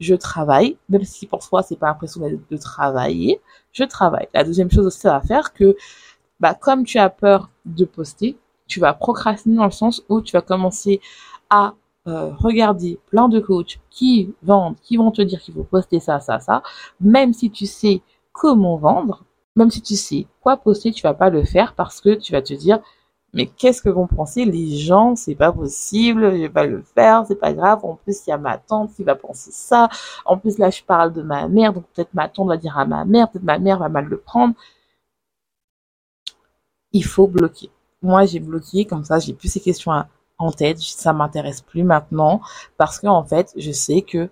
je 0.00 0.14
travaille, 0.14 0.76
même 0.88 1.04
si 1.04 1.26
pour 1.26 1.42
soi 1.42 1.62
c'est 1.62 1.76
pas 1.76 1.86
l'impression 1.86 2.20
de 2.20 2.56
travailler, 2.56 3.40
je 3.72 3.84
travaille. 3.84 4.28
La 4.34 4.44
deuxième 4.44 4.70
chose 4.70 4.86
aussi, 4.86 5.00
ça 5.00 5.12
va 5.12 5.20
faire 5.20 5.52
que, 5.52 5.76
bah, 6.40 6.54
comme 6.54 6.84
tu 6.84 6.98
as 6.98 7.10
peur 7.10 7.50
de 7.64 7.84
poster, 7.84 8.36
tu 8.66 8.80
vas 8.80 8.94
procrastiner 8.94 9.56
dans 9.56 9.66
le 9.66 9.70
sens 9.70 10.02
où 10.08 10.20
tu 10.20 10.32
vas 10.32 10.40
commencer 10.40 11.00
à 11.50 11.74
euh, 12.06 12.32
regarder 12.34 12.98
plein 13.06 13.28
de 13.28 13.40
coachs 13.40 13.78
qui 13.90 14.34
vendent, 14.42 14.76
qui 14.82 14.96
vont 14.96 15.10
te 15.10 15.22
dire 15.22 15.40
qu'il 15.40 15.54
faut 15.54 15.64
poster 15.64 16.00
ça, 16.00 16.20
ça, 16.20 16.40
ça, 16.40 16.62
même 17.00 17.32
si 17.32 17.50
tu 17.50 17.66
sais 17.66 18.02
comment 18.32 18.76
vendre, 18.76 19.24
même 19.56 19.70
si 19.70 19.80
tu 19.82 19.96
sais 19.96 20.26
quoi 20.40 20.56
poster, 20.56 20.92
tu 20.92 21.02
vas 21.02 21.14
pas 21.14 21.30
le 21.30 21.44
faire 21.44 21.74
parce 21.74 22.00
que 22.00 22.14
tu 22.14 22.32
vas 22.32 22.42
te 22.42 22.54
dire 22.54 22.80
mais 23.34 23.46
qu'est-ce 23.46 23.82
que 23.82 23.88
vont 23.88 24.06
penser 24.06 24.44
les 24.44 24.76
gens? 24.76 25.16
C'est 25.16 25.34
pas 25.34 25.52
possible, 25.52 26.32
je 26.32 26.42
vais 26.42 26.48
pas 26.48 26.66
le 26.66 26.82
faire, 26.82 27.24
c'est 27.26 27.34
pas 27.34 27.52
grave. 27.52 27.80
En 27.84 27.96
plus, 27.96 28.26
il 28.26 28.30
y 28.30 28.32
a 28.32 28.38
ma 28.38 28.58
tante 28.58 28.94
qui 28.94 29.02
va 29.02 29.16
penser 29.16 29.50
ça. 29.52 29.88
En 30.24 30.38
plus, 30.38 30.56
là, 30.58 30.70
je 30.70 30.82
parle 30.84 31.12
de 31.12 31.22
ma 31.22 31.48
mère, 31.48 31.72
donc 31.72 31.84
peut-être 31.94 32.14
ma 32.14 32.28
tante 32.28 32.48
va 32.48 32.56
dire 32.56 32.78
à 32.78 32.84
ma 32.86 33.04
mère, 33.04 33.30
peut-être 33.30 33.44
ma 33.44 33.58
mère 33.58 33.78
va 33.80 33.88
mal 33.88 34.06
le 34.06 34.18
prendre. 34.18 34.54
Il 36.92 37.04
faut 37.04 37.26
bloquer. 37.26 37.70
Moi, 38.02 38.24
j'ai 38.24 38.40
bloqué, 38.40 38.84
comme 38.86 39.04
ça, 39.04 39.18
j'ai 39.18 39.34
plus 39.34 39.48
ces 39.48 39.60
questions 39.60 39.92
à, 39.92 40.08
en 40.38 40.50
tête, 40.50 40.78
ça 40.78 41.12
m'intéresse 41.12 41.62
plus 41.62 41.84
maintenant 41.84 42.40
parce 42.76 42.98
que 42.98 43.06
en 43.06 43.24
fait, 43.24 43.52
je 43.56 43.72
sais 43.72 44.02
que 44.02 44.30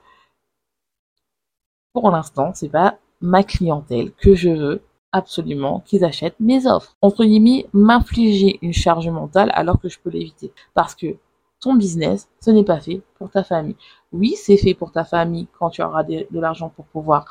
pour 1.92 2.10
l'instant, 2.10 2.52
c'est 2.54 2.68
pas 2.68 2.98
ma 3.20 3.42
clientèle 3.44 4.12
que 4.12 4.34
je 4.34 4.50
veux 4.50 4.82
absolument 5.12 5.80
qu'ils 5.80 6.04
achètent 6.04 6.40
mes 6.40 6.66
offres. 6.66 6.96
Entre 7.02 7.24
guillemets, 7.24 7.66
m'infliger 7.72 8.58
une 8.62 8.72
charge 8.72 9.08
mentale 9.08 9.50
alors 9.54 9.78
que 9.78 9.88
je 9.88 9.98
peux 9.98 10.10
l'éviter. 10.10 10.52
Parce 10.74 10.94
que 10.94 11.16
ton 11.60 11.74
business, 11.74 12.28
ce 12.40 12.50
n'est 12.50 12.64
pas 12.64 12.80
fait 12.80 13.02
pour 13.18 13.30
ta 13.30 13.44
famille. 13.44 13.76
Oui, 14.10 14.34
c'est 14.36 14.56
fait 14.56 14.74
pour 14.74 14.90
ta 14.90 15.04
famille 15.04 15.46
quand 15.58 15.70
tu 15.70 15.82
auras 15.82 16.02
de, 16.02 16.26
l'argent 16.32 16.70
pour 16.70 16.86
pouvoir 16.86 17.26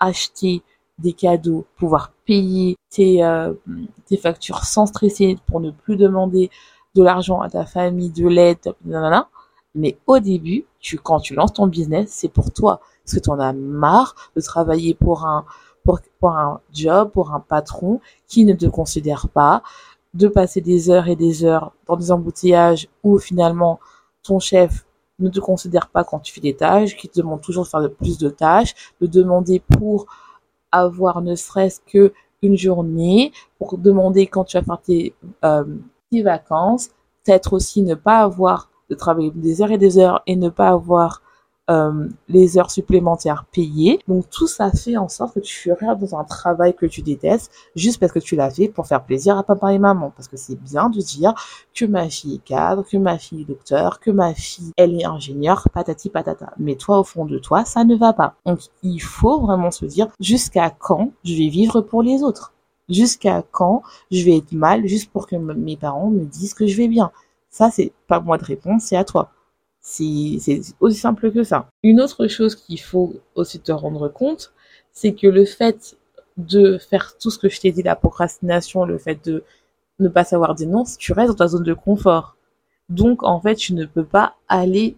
acheter 0.00 0.62
des 0.98 1.12
cadeaux, 1.12 1.66
pouvoir 1.76 2.12
payer 2.24 2.76
tes, 2.88 3.24
euh, 3.24 3.52
tes 4.06 4.16
factures 4.16 4.64
sans 4.64 4.86
stresser 4.86 5.36
pour 5.46 5.60
ne 5.60 5.70
plus 5.70 5.96
demander 5.96 6.50
de 6.94 7.02
l'argent 7.02 7.40
à 7.40 7.50
ta 7.50 7.64
famille, 7.66 8.10
de 8.10 8.28
l'aide, 8.28 8.74
mais 9.74 9.98
au 10.06 10.18
début, 10.20 10.64
tu, 10.80 10.98
quand 10.98 11.20
tu 11.20 11.34
lances 11.34 11.52
ton 11.52 11.66
business, 11.66 12.08
c'est 12.10 12.28
pour 12.28 12.52
toi. 12.52 12.80
Parce 13.04 13.16
que 13.16 13.20
tu 13.20 13.30
en 13.30 13.40
as 13.40 13.52
marre 13.52 14.14
de 14.36 14.40
travailler 14.40 14.94
pour 14.94 15.26
un, 15.26 15.44
pour, 15.84 16.00
pour 16.20 16.30
un 16.30 16.60
job, 16.72 17.10
pour 17.10 17.32
un 17.32 17.40
patron 17.40 18.00
qui 18.28 18.44
ne 18.44 18.54
te 18.54 18.66
considère 18.66 19.28
pas, 19.28 19.62
de 20.14 20.28
passer 20.28 20.60
des 20.60 20.90
heures 20.90 21.08
et 21.08 21.16
des 21.16 21.44
heures 21.44 21.72
dans 21.86 21.96
des 21.96 22.12
embouteillages 22.12 22.88
où 23.02 23.18
finalement 23.18 23.80
ton 24.22 24.38
chef 24.38 24.86
ne 25.18 25.28
te 25.28 25.40
considère 25.40 25.88
pas 25.88 26.04
quand 26.04 26.20
tu 26.20 26.32
fais 26.32 26.40
des 26.40 26.54
tâches, 26.56 26.96
qui 26.96 27.08
te 27.08 27.20
demande 27.20 27.40
toujours 27.40 27.64
de 27.64 27.68
faire 27.68 27.90
plus 27.90 28.18
de 28.18 28.28
tâches, 28.28 28.74
de 29.00 29.06
demander 29.06 29.60
pour 29.60 30.06
avoir 30.70 31.20
ne 31.20 31.34
serait-ce 31.34 31.80
que 31.86 32.12
une 32.42 32.56
journée, 32.56 33.32
pour 33.58 33.78
demander 33.78 34.26
quand 34.26 34.44
tu 34.44 34.56
vas 34.56 34.62
faire 34.62 34.80
tes, 34.80 35.14
euh, 35.44 35.64
vacances, 36.12 36.90
peut-être 37.24 37.52
aussi 37.52 37.82
ne 37.82 37.94
pas 37.94 38.20
avoir 38.20 38.70
de 38.90 38.94
travailler 38.94 39.30
des 39.34 39.62
heures 39.62 39.70
et 39.70 39.78
des 39.78 39.98
heures 39.98 40.22
et 40.26 40.36
ne 40.36 40.48
pas 40.48 40.68
avoir 40.68 41.22
euh, 41.70 42.08
les 42.28 42.58
heures 42.58 42.70
supplémentaires 42.70 43.46
payées. 43.50 43.98
Donc 44.06 44.28
tout 44.28 44.46
ça 44.46 44.70
fait 44.70 44.98
en 44.98 45.08
sorte 45.08 45.34
que 45.34 45.40
tu 45.40 45.72
restes 45.72 45.98
dans 45.98 46.18
un 46.18 46.24
travail 46.24 46.74
que 46.74 46.84
tu 46.84 47.00
détestes 47.00 47.50
juste 47.74 47.98
parce 47.98 48.12
que 48.12 48.18
tu 48.18 48.36
l'as 48.36 48.50
fait 48.50 48.68
pour 48.68 48.86
faire 48.86 49.02
plaisir 49.02 49.38
à 49.38 49.42
papa 49.42 49.72
et 49.72 49.78
maman. 49.78 50.12
Parce 50.14 50.28
que 50.28 50.36
c'est 50.36 50.60
bien 50.60 50.90
de 50.90 51.00
dire 51.00 51.32
que 51.74 51.86
ma 51.86 52.10
fille 52.10 52.34
est 52.34 52.44
cadre, 52.44 52.84
que 52.84 52.98
ma 52.98 53.16
fille 53.16 53.42
est 53.42 53.44
docteur, 53.46 53.98
que 53.98 54.10
ma 54.10 54.34
fille 54.34 54.72
elle 54.76 55.00
est 55.00 55.06
ingénieure, 55.06 55.66
patati 55.72 56.10
patata. 56.10 56.52
Mais 56.58 56.74
toi 56.74 56.98
au 57.00 57.04
fond 57.04 57.24
de 57.24 57.38
toi 57.38 57.64
ça 57.64 57.84
ne 57.84 57.96
va 57.96 58.12
pas. 58.12 58.34
Donc 58.44 58.60
il 58.82 59.00
faut 59.00 59.40
vraiment 59.40 59.70
se 59.70 59.86
dire 59.86 60.08
jusqu'à 60.20 60.68
quand 60.68 61.12
je 61.24 61.34
vais 61.34 61.48
vivre 61.48 61.80
pour 61.80 62.02
les 62.02 62.22
autres. 62.22 62.53
Jusqu'à 62.88 63.42
quand 63.50 63.82
je 64.10 64.24
vais 64.24 64.36
être 64.36 64.52
mal 64.52 64.86
juste 64.86 65.10
pour 65.10 65.26
que 65.26 65.36
mes 65.36 65.76
parents 65.76 66.10
me 66.10 66.24
disent 66.24 66.54
que 66.54 66.66
je 66.66 66.76
vais 66.76 66.88
bien 66.88 67.10
Ça, 67.50 67.70
c'est 67.70 67.92
pas 68.08 68.20
moi 68.20 68.36
de 68.38 68.44
répondre, 68.44 68.80
c'est 68.80 68.96
à 68.96 69.04
toi. 69.04 69.30
C'est 69.80 70.38
aussi 70.80 70.98
simple 70.98 71.30
que 71.30 71.44
ça. 71.44 71.68
Une 71.82 72.00
autre 72.00 72.26
chose 72.26 72.56
qu'il 72.56 72.80
faut 72.80 73.14
aussi 73.34 73.60
te 73.60 73.72
rendre 73.72 74.08
compte, 74.08 74.52
c'est 74.92 75.14
que 75.14 75.26
le 75.26 75.44
fait 75.44 75.96
de 76.36 76.78
faire 76.78 77.16
tout 77.18 77.30
ce 77.30 77.38
que 77.38 77.48
je 77.48 77.60
t'ai 77.60 77.72
dit, 77.72 77.82
la 77.82 77.96
procrastination, 77.96 78.84
le 78.84 78.98
fait 78.98 79.24
de 79.24 79.44
ne 79.98 80.08
pas 80.08 80.24
savoir 80.24 80.54
dire 80.54 80.68
non, 80.68 80.84
tu 80.98 81.12
restes 81.12 81.28
dans 81.30 81.36
ta 81.36 81.48
zone 81.48 81.62
de 81.62 81.74
confort. 81.74 82.36
Donc, 82.88 83.22
en 83.22 83.40
fait, 83.40 83.54
tu 83.54 83.74
ne 83.74 83.86
peux 83.86 84.04
pas 84.04 84.34
aller 84.48 84.96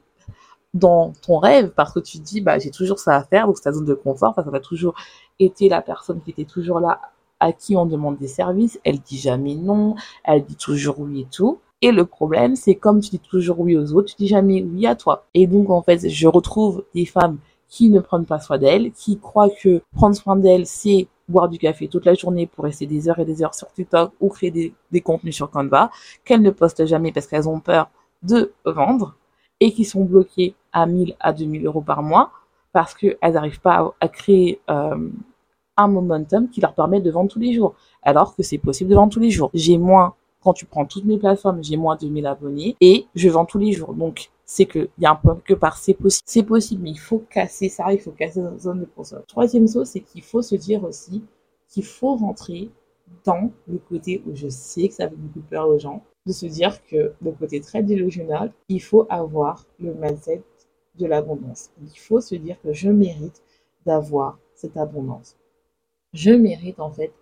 dans 0.74 1.12
ton 1.22 1.38
rêve 1.38 1.70
parce 1.70 1.92
que 1.92 2.00
tu 2.00 2.18
te 2.18 2.24
dis, 2.24 2.40
bah, 2.40 2.58
j'ai 2.58 2.70
toujours 2.70 2.98
ça 2.98 3.16
à 3.16 3.24
faire, 3.24 3.46
donc 3.46 3.56
c'est 3.56 3.64
ta 3.64 3.72
zone 3.72 3.84
de 3.84 3.94
confort, 3.94 4.34
parce 4.34 4.48
ça 4.48 4.56
a 4.56 4.60
toujours 4.60 4.94
été 5.38 5.68
la 5.68 5.82
personne 5.82 6.20
qui 6.22 6.30
était 6.30 6.44
toujours 6.44 6.80
là, 6.80 7.00
à 7.40 7.52
qui 7.52 7.76
on 7.76 7.86
demande 7.86 8.18
des 8.18 8.28
services, 8.28 8.80
elle 8.84 9.00
dit 9.00 9.18
jamais 9.18 9.54
non, 9.54 9.94
elle 10.24 10.44
dit 10.44 10.56
toujours 10.56 11.00
oui 11.00 11.22
et 11.22 11.26
tout. 11.30 11.58
Et 11.82 11.92
le 11.92 12.06
problème, 12.06 12.56
c'est 12.56 12.74
comme 12.74 13.00
tu 13.00 13.10
dis 13.10 13.18
toujours 13.18 13.60
oui 13.60 13.76
aux 13.76 13.92
autres, 13.92 14.10
tu 14.10 14.16
dis 14.16 14.28
jamais 14.28 14.62
oui 14.62 14.86
à 14.86 14.94
toi. 14.94 15.26
Et 15.34 15.46
donc, 15.46 15.70
en 15.70 15.82
fait, 15.82 16.08
je 16.08 16.26
retrouve 16.26 16.84
des 16.94 17.04
femmes 17.04 17.38
qui 17.68 17.90
ne 17.90 18.00
prennent 18.00 18.24
pas 18.24 18.40
soin 18.40 18.58
d'elles, 18.58 18.92
qui 18.92 19.18
croient 19.18 19.50
que 19.50 19.82
prendre 19.94 20.16
soin 20.16 20.36
d'elles, 20.36 20.66
c'est 20.66 21.08
boire 21.28 21.48
du 21.48 21.58
café 21.58 21.88
toute 21.88 22.04
la 22.04 22.14
journée 22.14 22.46
pour 22.46 22.64
rester 22.64 22.86
des 22.86 23.08
heures 23.08 23.18
et 23.18 23.24
des 23.24 23.42
heures 23.42 23.54
sur 23.54 23.70
TikTok 23.72 24.12
ou 24.20 24.28
créer 24.28 24.50
des, 24.90 25.00
contenus 25.00 25.34
sur 25.34 25.50
Canva, 25.50 25.90
qu'elles 26.24 26.42
ne 26.42 26.50
postent 26.50 26.86
jamais 26.86 27.12
parce 27.12 27.26
qu'elles 27.26 27.48
ont 27.48 27.60
peur 27.60 27.90
de 28.22 28.52
vendre 28.64 29.16
et 29.60 29.72
qui 29.72 29.84
sont 29.84 30.04
bloquées 30.04 30.54
à 30.72 30.86
1000 30.86 31.16
à 31.20 31.32
2000 31.32 31.66
euros 31.66 31.80
par 31.80 32.02
mois 32.02 32.30
parce 32.72 32.94
qu'elles 32.94 33.16
n'arrivent 33.22 33.60
pas 33.60 33.94
à, 34.00 34.08
créer 34.08 34.60
euh, 34.70 35.08
un 35.76 35.88
momentum 35.88 36.48
qui 36.48 36.60
leur 36.60 36.74
permet 36.74 37.00
de 37.00 37.10
vendre 37.10 37.30
tous 37.30 37.38
les 37.38 37.52
jours. 37.52 37.74
Alors 38.02 38.34
que 38.34 38.42
c'est 38.42 38.58
possible 38.58 38.90
de 38.90 38.96
vendre 38.96 39.12
tous 39.12 39.20
les 39.20 39.30
jours. 39.30 39.50
J'ai 39.54 39.78
moins, 39.78 40.14
quand 40.42 40.52
tu 40.52 40.66
prends 40.66 40.84
toutes 40.84 41.04
mes 41.04 41.18
plateformes, 41.18 41.62
j'ai 41.62 41.76
moins 41.76 41.96
de 41.96 42.00
2000 42.02 42.26
abonnés 42.26 42.76
et 42.80 43.06
je 43.14 43.28
vends 43.28 43.44
tous 43.44 43.58
les 43.58 43.72
jours. 43.72 43.94
Donc, 43.94 44.30
c'est 44.44 44.66
que 44.66 44.88
il 44.98 45.02
y 45.02 45.06
a 45.06 45.10
un 45.10 45.16
peu 45.16 45.34
que 45.44 45.54
par 45.54 45.76
c'est 45.76 45.94
possible. 45.94 46.22
C'est 46.24 46.42
possible, 46.44 46.82
mais 46.82 46.90
il 46.90 46.98
faut 46.98 47.24
casser 47.30 47.68
ça, 47.68 47.92
il 47.92 48.00
faut 48.00 48.12
casser 48.12 48.40
la 48.40 48.56
zone 48.58 48.80
de 48.80 48.84
confort. 48.84 49.24
Troisième 49.26 49.68
chose, 49.68 49.88
c'est 49.88 50.00
qu'il 50.00 50.22
faut 50.22 50.42
se 50.42 50.54
dire 50.54 50.84
aussi 50.84 51.22
qu'il 51.68 51.84
faut 51.84 52.14
rentrer 52.14 52.70
dans 53.24 53.50
le 53.68 53.78
côté 53.78 54.22
où 54.26 54.34
je 54.34 54.48
sais 54.48 54.88
que 54.88 54.94
ça 54.94 55.08
fait 55.08 55.16
beaucoup 55.16 55.40
peur 55.40 55.68
aux 55.68 55.78
gens, 55.78 56.02
de 56.26 56.32
se 56.32 56.46
dire 56.46 56.84
que 56.86 57.12
le 57.20 57.32
côté 57.32 57.60
très 57.60 57.82
délusionnel, 57.82 58.52
il 58.68 58.80
faut 58.80 59.06
avoir 59.08 59.64
le 59.78 59.94
mindset 59.94 60.42
de 60.98 61.06
l'abondance. 61.06 61.70
Il 61.82 61.98
faut 61.98 62.20
se 62.20 62.34
dire 62.34 62.60
que 62.62 62.72
je 62.72 62.90
mérite 62.90 63.42
d'avoir 63.84 64.38
cette 64.54 64.76
abondance. 64.76 65.36
Je 66.16 66.30
mérite 66.30 66.80
en 66.80 66.90
fait 66.90 67.12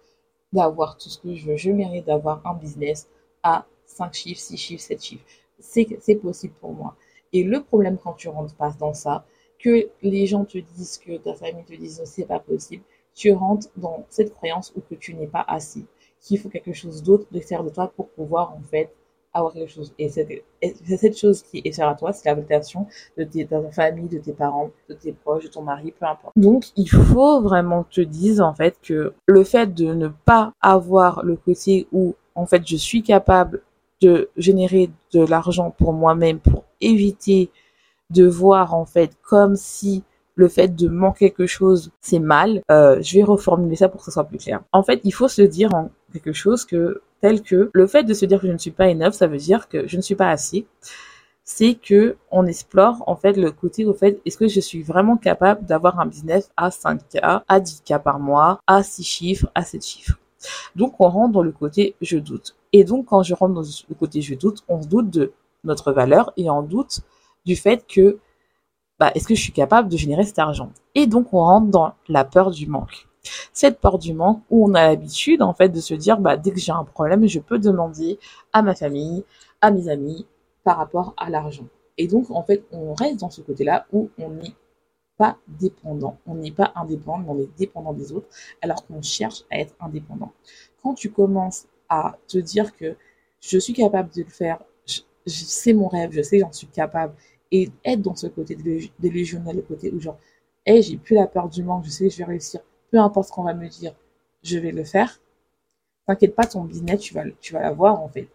d'avoir 0.52 0.96
tout 0.96 1.08
ce 1.08 1.18
que 1.18 1.34
je 1.34 1.46
veux. 1.46 1.56
Je 1.56 1.72
mérite 1.72 2.06
d'avoir 2.06 2.46
un 2.46 2.54
business 2.54 3.08
à 3.42 3.66
5 3.86 4.14
chiffres, 4.14 4.40
6 4.40 4.56
chiffres, 4.56 4.84
7 4.84 5.02
chiffres. 5.02 5.24
C'est 5.58 6.14
possible 6.22 6.54
pour 6.60 6.72
moi. 6.72 6.94
Et 7.32 7.42
le 7.42 7.60
problème 7.60 7.98
quand 7.98 8.12
tu 8.12 8.28
rentres 8.28 8.54
pas 8.54 8.72
dans 8.78 8.94
ça, 8.94 9.26
que 9.58 9.88
les 10.02 10.26
gens 10.26 10.44
te 10.44 10.58
disent, 10.58 10.98
que 10.98 11.16
ta 11.16 11.34
famille 11.34 11.64
te 11.64 11.74
dise 11.74 12.02
c'est 12.04 12.26
pas 12.26 12.38
possible, 12.38 12.84
tu 13.14 13.32
rentres 13.32 13.66
dans 13.76 14.06
cette 14.10 14.32
croyance 14.32 14.72
où 14.76 14.80
que 14.80 14.94
tu 14.94 15.14
n'es 15.14 15.26
pas 15.26 15.44
assez, 15.48 15.84
qu'il 16.20 16.38
faut 16.38 16.48
quelque 16.48 16.72
chose 16.72 17.02
d'autre 17.02 17.26
de 17.32 17.40
faire 17.40 17.64
de 17.64 17.70
toi 17.70 17.92
pour 17.96 18.10
pouvoir 18.10 18.52
en 18.52 18.60
fait 18.62 18.94
avoir 19.34 19.52
quelque 19.52 19.70
chose. 19.70 19.92
Et 19.98 20.08
c'est 20.08 20.44
cette 20.96 21.18
chose 21.18 21.42
qui 21.42 21.60
est 21.64 21.72
chère 21.72 21.88
à 21.88 21.94
toi, 21.94 22.12
c'est 22.12 22.28
la 22.28 22.34
validation 22.34 22.86
de, 23.18 23.24
ta 23.24 23.60
famille, 23.72 24.08
de 24.08 24.18
tes 24.18 24.32
parents, 24.32 24.70
de 24.88 24.94
tes 24.94 25.12
proches, 25.12 25.44
de 25.44 25.48
ton 25.48 25.62
mari, 25.62 25.92
peu 25.98 26.06
importe. 26.06 26.32
Donc, 26.36 26.66
il 26.76 26.88
faut 26.88 27.42
vraiment 27.42 27.82
que 27.82 27.90
tu 27.90 28.06
te 28.06 28.10
dises, 28.10 28.40
en 28.40 28.54
fait, 28.54 28.76
que 28.82 29.12
le 29.26 29.44
fait 29.44 29.74
de 29.74 29.92
ne 29.92 30.08
pas 30.08 30.52
avoir 30.60 31.24
le 31.24 31.36
côté 31.36 31.88
où, 31.92 32.14
en 32.34 32.46
fait, 32.46 32.62
je 32.66 32.76
suis 32.76 33.02
capable 33.02 33.62
de 34.00 34.30
générer 34.36 34.90
de 35.12 35.24
l'argent 35.24 35.70
pour 35.76 35.92
moi-même, 35.92 36.38
pour 36.38 36.64
éviter 36.80 37.50
de 38.10 38.26
voir, 38.26 38.74
en 38.74 38.84
fait, 38.84 39.12
comme 39.22 39.56
si 39.56 40.04
le 40.36 40.48
fait 40.48 40.74
de 40.74 40.88
manquer 40.88 41.30
quelque 41.30 41.46
chose, 41.46 41.92
c'est 42.00 42.18
mal. 42.18 42.60
Euh, 42.70 42.98
je 43.00 43.14
vais 43.14 43.22
reformuler 43.22 43.76
ça 43.76 43.88
pour 43.88 44.00
que 44.00 44.04
ce 44.06 44.10
soit 44.10 44.24
plus 44.24 44.38
clair. 44.38 44.62
En 44.72 44.82
fait, 44.82 45.00
il 45.04 45.12
faut 45.12 45.28
se 45.28 45.42
dire 45.42 45.72
en 45.74 45.90
quelque 46.20 46.32
chose 46.32 46.64
que 46.64 47.02
tel 47.20 47.42
que 47.42 47.70
le 47.72 47.86
fait 47.86 48.04
de 48.04 48.14
se 48.14 48.26
dire 48.26 48.40
que 48.40 48.46
je 48.46 48.52
ne 48.52 48.58
suis 48.58 48.70
pas 48.70 48.88
enough, 48.88 49.12
ça 49.12 49.26
veut 49.26 49.38
dire 49.38 49.68
que 49.68 49.86
je 49.86 49.96
ne 49.96 50.02
suis 50.02 50.14
pas 50.14 50.30
assez. 50.30 50.66
C'est 51.44 51.74
que 51.74 52.16
on 52.30 52.46
explore 52.46 53.02
en 53.06 53.16
fait 53.16 53.34
le 53.34 53.50
côté 53.50 53.84
au 53.84 53.92
fait 53.92 54.20
est-ce 54.24 54.38
que 54.38 54.48
je 54.48 54.60
suis 54.60 54.82
vraiment 54.82 55.16
capable 55.16 55.66
d'avoir 55.66 56.00
un 56.00 56.06
business 56.06 56.50
à 56.56 56.70
5K, 56.70 57.42
à 57.46 57.60
10K 57.60 58.02
par 58.02 58.18
mois, 58.18 58.60
à 58.66 58.82
6 58.82 59.04
chiffres, 59.04 59.50
à 59.54 59.62
7 59.62 59.84
chiffres? 59.84 60.18
Donc 60.76 61.00
on 61.00 61.08
rentre 61.08 61.32
dans 61.32 61.42
le 61.42 61.52
côté 61.52 61.96
je 62.00 62.18
doute. 62.18 62.56
Et 62.72 62.84
donc 62.84 63.06
quand 63.06 63.22
je 63.22 63.34
rentre 63.34 63.54
dans 63.54 63.62
le 63.62 63.94
côté 63.94 64.22
je 64.22 64.34
doute, 64.34 64.64
on 64.68 64.82
se 64.82 64.88
doute 64.88 65.10
de 65.10 65.32
notre 65.64 65.92
valeur 65.92 66.32
et 66.36 66.48
on 66.50 66.62
doute 66.62 67.00
du 67.44 67.56
fait 67.56 67.86
que 67.86 68.18
bah, 68.98 69.10
est-ce 69.14 69.26
que 69.26 69.34
je 69.34 69.40
suis 69.40 69.52
capable 69.52 69.88
de 69.88 69.96
générer 69.96 70.24
cet 70.24 70.38
argent? 70.38 70.70
Et 70.94 71.06
donc 71.06 71.32
on 71.34 71.38
rentre 71.38 71.68
dans 71.68 71.94
la 72.08 72.24
peur 72.24 72.50
du 72.50 72.66
manque. 72.66 73.08
Cette 73.52 73.80
peur 73.80 73.98
du 73.98 74.14
manque 74.14 74.42
où 74.50 74.68
on 74.68 74.74
a 74.74 74.88
l'habitude 74.88 75.42
en 75.42 75.54
fait 75.54 75.68
de 75.68 75.80
se 75.80 75.94
dire 75.94 76.18
bah 76.18 76.36
dès 76.36 76.50
que 76.50 76.60
j'ai 76.60 76.72
un 76.72 76.84
problème, 76.84 77.26
je 77.26 77.40
peux 77.40 77.58
demander 77.58 78.18
à 78.52 78.62
ma 78.62 78.74
famille, 78.74 79.24
à 79.60 79.70
mes 79.70 79.88
amis 79.88 80.26
par 80.62 80.76
rapport 80.76 81.14
à 81.16 81.30
l'argent. 81.30 81.66
Et 81.98 82.08
donc 82.08 82.30
en 82.30 82.42
fait, 82.42 82.64
on 82.72 82.94
reste 82.94 83.20
dans 83.20 83.30
ce 83.30 83.40
côté-là 83.40 83.86
où 83.92 84.10
on 84.18 84.30
n'est 84.30 84.54
pas 85.16 85.38
dépendant, 85.46 86.18
on 86.26 86.34
n'est 86.34 86.50
pas 86.50 86.72
indépendant, 86.74 87.18
mais 87.18 87.30
on 87.30 87.38
est 87.44 87.56
dépendant 87.58 87.92
des 87.92 88.12
autres 88.12 88.28
alors 88.62 88.84
qu'on 88.86 89.02
cherche 89.02 89.44
à 89.50 89.58
être 89.58 89.74
indépendant. 89.80 90.32
Quand 90.82 90.94
tu 90.94 91.10
commences 91.10 91.66
à 91.88 92.18
te 92.26 92.38
dire 92.38 92.76
que 92.76 92.96
je 93.40 93.58
suis 93.58 93.72
capable 93.72 94.10
de 94.10 94.22
le 94.22 94.28
faire, 94.28 94.62
c'est 95.26 95.72
mon 95.72 95.88
rêve, 95.88 96.10
je 96.12 96.22
sais 96.22 96.38
j'en 96.40 96.52
suis 96.52 96.66
capable 96.66 97.14
et 97.50 97.70
être 97.84 98.02
dans 98.02 98.16
ce 98.16 98.26
côté 98.26 98.56
délusionnel, 98.98 99.56
le 99.56 99.62
côté 99.62 99.92
où 99.92 100.00
genre, 100.00 100.18
hey, 100.66 100.82
j'ai 100.82 100.96
plus 100.96 101.14
la 101.14 101.26
peur 101.26 101.48
du 101.48 101.62
manque, 101.62 101.84
je 101.84 101.90
sais 101.90 102.08
que 102.08 102.12
je 102.12 102.18
vais 102.18 102.24
réussir, 102.24 102.60
peu 102.94 103.00
importe 103.00 103.26
ce 103.26 103.32
qu'on 103.32 103.42
va 103.42 103.54
me 103.54 103.66
dire, 103.66 103.92
je 104.44 104.56
vais 104.56 104.70
le 104.70 104.84
faire. 104.84 105.20
T'inquiète 106.06 106.36
pas, 106.36 106.46
ton 106.46 106.62
business, 106.62 107.00
tu 107.00 107.12
vas, 107.12 107.24
tu 107.40 107.52
vas 107.52 107.60
l'avoir 107.60 108.00
en 108.00 108.08
fait. 108.08 108.28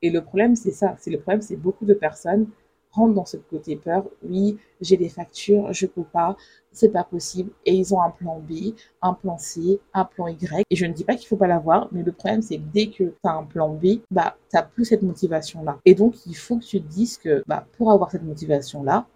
Et 0.00 0.08
le 0.08 0.22
problème, 0.22 0.56
c'est 0.56 0.70
ça. 0.70 0.96
C'est 0.98 1.10
le 1.10 1.20
problème, 1.20 1.42
c'est 1.42 1.56
beaucoup 1.56 1.84
de 1.84 1.92
personnes 1.92 2.46
rentrent 2.92 3.12
dans 3.12 3.26
ce 3.26 3.36
côté 3.36 3.76
peur. 3.76 4.04
Oui, 4.22 4.56
j'ai 4.80 4.96
des 4.96 5.10
factures, 5.10 5.70
je 5.74 5.84
peux 5.84 6.02
pas, 6.02 6.34
c'est 6.72 6.88
pas 6.88 7.04
possible. 7.04 7.50
Et 7.66 7.74
ils 7.74 7.92
ont 7.92 8.00
un 8.00 8.08
plan 8.08 8.38
B, 8.38 8.74
un 9.02 9.12
plan 9.12 9.36
C, 9.36 9.80
un 9.92 10.06
plan 10.06 10.28
Y. 10.28 10.64
Et 10.70 10.76
je 10.76 10.86
ne 10.86 10.94
dis 10.94 11.04
pas 11.04 11.14
qu'il 11.14 11.28
faut 11.28 11.36
pas 11.36 11.46
l'avoir, 11.46 11.90
mais 11.92 12.02
le 12.02 12.12
problème, 12.12 12.40
c'est 12.40 12.56
que 12.56 12.64
dès 12.72 12.86
que 12.86 13.04
tu 13.04 13.14
as 13.24 13.32
un 13.32 13.44
plan 13.44 13.68
B, 13.68 13.98
bah, 14.10 14.38
t'as 14.48 14.62
plus 14.62 14.86
cette 14.86 15.02
motivation-là. 15.02 15.78
Et 15.84 15.94
donc, 15.94 16.24
il 16.24 16.36
faut 16.36 16.56
que 16.56 16.64
tu 16.64 16.80
te 16.80 16.88
dises 16.88 17.18
que, 17.18 17.44
bah, 17.46 17.66
pour 17.76 17.92
avoir 17.92 18.10
cette 18.10 18.22
motivation-là, 18.22 19.06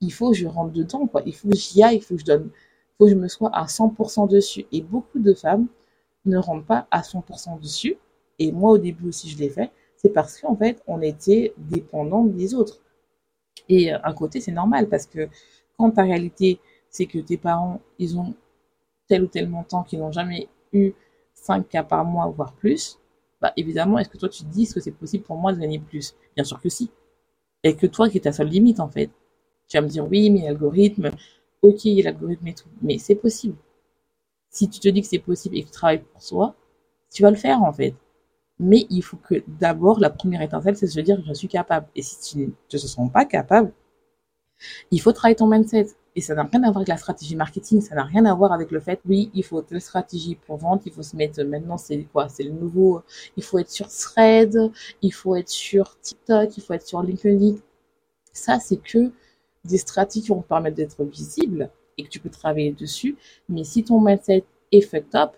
il 0.00 0.10
faut 0.14 0.30
que 0.30 0.36
je 0.38 0.46
rentre 0.46 0.72
dedans, 0.72 1.06
quoi. 1.06 1.20
Il 1.26 1.34
faut 1.34 1.50
que 1.50 1.56
j'y 1.56 1.82
aille, 1.82 1.96
il 1.96 2.02
faut 2.02 2.14
que 2.14 2.20
je 2.20 2.24
donne, 2.24 2.50
que 3.06 3.10
je 3.10 3.16
me 3.16 3.28
sois 3.28 3.50
à 3.52 3.66
100% 3.66 4.26
dessus. 4.28 4.66
Et 4.72 4.82
beaucoup 4.82 5.18
de 5.18 5.34
femmes 5.34 5.66
ne 6.26 6.38
rentrent 6.38 6.66
pas 6.66 6.86
à 6.90 7.02
100% 7.02 7.58
dessus. 7.60 7.96
Et 8.38 8.52
moi, 8.52 8.72
au 8.72 8.78
début 8.78 9.08
aussi, 9.08 9.28
je 9.28 9.38
l'ai 9.38 9.50
fait. 9.50 9.70
C'est 9.96 10.10
parce 10.10 10.40
qu'en 10.40 10.56
fait, 10.56 10.82
on 10.86 11.02
était 11.02 11.52
dépendant 11.58 12.24
des 12.24 12.54
autres. 12.54 12.80
Et 13.68 13.92
euh, 13.92 13.98
à 14.02 14.12
côté, 14.12 14.40
c'est 14.40 14.52
normal 14.52 14.88
parce 14.88 15.06
que 15.06 15.28
quand 15.78 15.90
ta 15.92 16.02
réalité, 16.02 16.60
c'est 16.90 17.06
que 17.06 17.18
tes 17.18 17.36
parents, 17.36 17.80
ils 17.98 18.18
ont 18.18 18.34
tel 19.08 19.24
ou 19.24 19.26
tel 19.26 19.48
montant 19.48 19.82
qu'ils 19.84 20.00
n'ont 20.00 20.12
jamais 20.12 20.48
eu 20.72 20.92
5 21.34 21.68
cas 21.68 21.82
par 21.82 22.04
mois, 22.04 22.26
voire 22.28 22.52
plus, 22.54 22.98
bah 23.40 23.52
évidemment, 23.56 23.98
est-ce 23.98 24.08
que 24.08 24.18
toi 24.18 24.28
tu 24.28 24.44
te 24.44 24.48
dis 24.48 24.66
que 24.72 24.80
c'est 24.80 24.90
possible 24.92 25.24
pour 25.24 25.36
moi 25.36 25.52
de 25.52 25.58
gagner 25.58 25.78
plus? 25.78 26.14
Bien 26.36 26.44
sûr 26.44 26.60
que 26.60 26.68
si. 26.68 26.90
Et 27.64 27.76
que 27.76 27.86
toi 27.86 28.08
qui 28.08 28.18
es 28.18 28.20
ta 28.20 28.32
seule 28.32 28.48
limite 28.48 28.80
en 28.80 28.88
fait. 28.88 29.10
Tu 29.68 29.76
vas 29.76 29.82
me 29.82 29.88
dire 29.88 30.06
oui, 30.08 30.30
mais 30.30 30.42
l'algorithme, 30.42 31.10
ok, 31.62 31.80
l'algorithme 32.04 32.46
et 32.48 32.54
tout, 32.54 32.68
mais 32.82 32.98
c'est 32.98 33.14
possible. 33.14 33.56
Si 34.50 34.68
tu 34.68 34.80
te 34.80 34.88
dis 34.88 35.02
que 35.02 35.08
c'est 35.08 35.18
possible 35.18 35.56
et 35.56 35.62
que 35.62 35.68
tu 35.68 35.72
travailles 35.72 36.02
pour 36.02 36.22
soi, 36.22 36.54
tu 37.12 37.22
vas 37.22 37.30
le 37.30 37.36
faire 37.36 37.62
en 37.62 37.72
fait. 37.72 37.94
Mais 38.58 38.86
il 38.90 39.02
faut 39.02 39.16
que 39.16 39.42
d'abord, 39.48 40.00
la 40.00 40.10
première 40.10 40.42
étincelle, 40.42 40.76
c'est 40.76 40.86
de 40.86 40.90
se 40.90 41.00
dire 41.00 41.16
que 41.16 41.26
je 41.26 41.32
suis 41.34 41.48
capable. 41.48 41.86
Et 41.96 42.02
si 42.02 42.20
tu 42.20 42.38
ne 42.46 42.50
te 42.68 42.76
sens 42.76 43.10
pas 43.10 43.24
capable, 43.24 43.72
il 44.90 45.00
faut 45.00 45.12
travailler 45.12 45.36
ton 45.36 45.46
mindset. 45.46 45.88
Et 46.16 46.20
ça 46.20 46.34
n'a 46.34 46.42
rien 46.42 46.62
à 46.64 46.66
voir 46.66 46.78
avec 46.78 46.88
la 46.88 46.96
stratégie 46.96 47.36
marketing, 47.36 47.80
ça 47.80 47.94
n'a 47.94 48.02
rien 48.02 48.24
à 48.24 48.34
voir 48.34 48.52
avec 48.52 48.72
le 48.72 48.80
fait, 48.80 49.00
oui, 49.06 49.30
il 49.32 49.44
faut 49.44 49.62
telle 49.62 49.80
stratégie 49.80 50.34
pour 50.34 50.56
vendre, 50.56 50.82
il 50.84 50.92
faut 50.92 51.04
se 51.04 51.14
mettre, 51.14 51.40
maintenant 51.44 51.78
c'est 51.78 52.02
quoi, 52.12 52.28
c'est 52.28 52.42
le 52.42 52.50
nouveau, 52.50 53.02
il 53.36 53.44
faut 53.44 53.58
être 53.58 53.70
sur 53.70 53.86
Thread, 53.88 54.72
il 55.02 55.12
faut 55.12 55.36
être 55.36 55.48
sur 55.48 55.98
TikTok, 56.00 56.56
il 56.56 56.62
faut 56.62 56.74
être 56.74 56.86
sur 56.86 57.02
LinkedIn. 57.02 57.58
Ça, 58.32 58.58
c'est 58.58 58.78
que 58.78 59.12
des 59.64 59.78
stratégies 59.78 60.22
qui 60.22 60.28
vont 60.28 60.42
te 60.42 60.48
permettre 60.48 60.76
d'être 60.76 61.04
visible 61.04 61.70
et 61.98 62.04
que 62.04 62.08
tu 62.08 62.18
peux 62.20 62.30
travailler 62.30 62.72
dessus. 62.72 63.16
Mais 63.48 63.64
si 63.64 63.84
ton 63.84 64.00
mindset 64.00 64.44
est 64.72 64.80
fucked 64.80 65.14
up, 65.14 65.32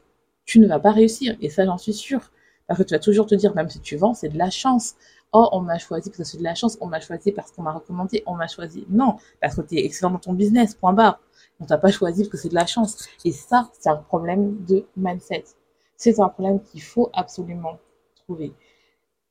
tu 0.44 0.60
ne 0.60 0.68
vas 0.68 0.78
pas 0.78 0.92
réussir. 0.92 1.36
Et 1.40 1.48
ça, 1.48 1.64
j'en 1.64 1.78
suis 1.78 1.92
sûre. 1.92 2.30
Parce 2.66 2.78
que 2.78 2.84
tu 2.84 2.94
vas 2.94 3.00
toujours 3.00 3.26
te 3.26 3.34
dire, 3.34 3.54
même 3.54 3.68
si 3.68 3.80
tu 3.80 3.96
vends, 3.96 4.14
c'est 4.14 4.28
de 4.28 4.38
la 4.38 4.50
chance. 4.50 4.94
Oh, 5.32 5.48
on 5.52 5.60
m'a 5.60 5.78
choisi 5.78 6.10
parce 6.10 6.18
que 6.18 6.24
c'est 6.24 6.38
de 6.38 6.42
la 6.42 6.54
chance, 6.54 6.76
on 6.80 6.86
m'a 6.86 7.00
choisi 7.00 7.32
parce 7.32 7.50
qu'on 7.52 7.62
m'a 7.62 7.72
recommandé, 7.72 8.22
on 8.26 8.34
m'a 8.34 8.46
choisi. 8.46 8.84
Non, 8.90 9.16
parce 9.40 9.56
que 9.56 9.62
tu 9.62 9.78
es 9.78 9.84
excellent 9.84 10.12
dans 10.12 10.18
ton 10.18 10.34
business, 10.34 10.74
point 10.74 10.92
barre. 10.92 11.20
On 11.58 11.64
t'a 11.64 11.78
pas 11.78 11.90
choisi 11.90 12.22
parce 12.22 12.30
que 12.30 12.36
c'est 12.36 12.50
de 12.50 12.54
la 12.54 12.66
chance. 12.66 13.08
Et 13.24 13.32
ça, 13.32 13.70
c'est 13.78 13.88
un 13.88 13.96
problème 13.96 14.64
de 14.66 14.84
mindset. 14.96 15.44
C'est 15.96 16.20
un 16.20 16.28
problème 16.28 16.60
qu'il 16.62 16.82
faut 16.82 17.10
absolument 17.14 17.78
trouver. 18.24 18.52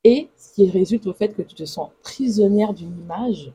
Et 0.04 0.30
ce 0.36 0.54
qui 0.54 0.70
résulte 0.70 1.06
au 1.06 1.14
fait 1.14 1.30
que 1.30 1.44
tu 1.44 1.54
te 1.54 1.66
sens 1.66 1.90
prisonnière 2.02 2.74
d'une 2.74 2.98
image, 3.00 3.54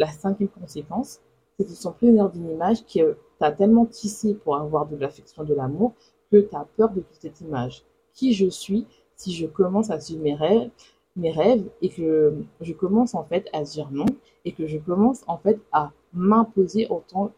la 0.00 0.10
cinquième 0.10 0.48
conséquence, 0.48 1.20
c'est 1.56 1.64
que 1.64 1.68
tu 1.68 1.76
sens 1.76 1.94
d'une 2.00 2.50
image 2.50 2.84
qui 2.86 3.02
t'a 3.38 3.52
tellement 3.52 3.84
tissé 3.84 4.34
pour 4.34 4.56
avoir 4.56 4.86
de 4.86 4.96
l'affection, 4.96 5.44
de 5.44 5.52
l'amour, 5.52 5.92
que 6.32 6.38
tu 6.38 6.56
as 6.56 6.64
peur 6.76 6.88
de 6.90 7.02
quitter 7.02 7.28
cette 7.28 7.42
image. 7.42 7.84
Qui 8.14 8.32
je 8.32 8.48
suis, 8.48 8.86
si 9.14 9.32
je 9.32 9.46
commence 9.46 9.90
à 9.90 10.00
suivre 10.00 10.22
mes 10.22 10.34
rêves, 10.34 10.70
mes 11.16 11.30
rêves 11.30 11.68
et 11.82 11.90
que 11.90 12.34
je 12.62 12.72
commence 12.72 13.14
en 13.14 13.24
fait 13.24 13.46
à 13.52 13.62
dire 13.62 13.90
non 13.90 14.06
et 14.46 14.52
que 14.52 14.66
je 14.66 14.78
commence 14.78 15.22
en 15.26 15.36
fait 15.36 15.60
à 15.70 15.92
m'imposer 16.14 16.86
autant 16.88 17.32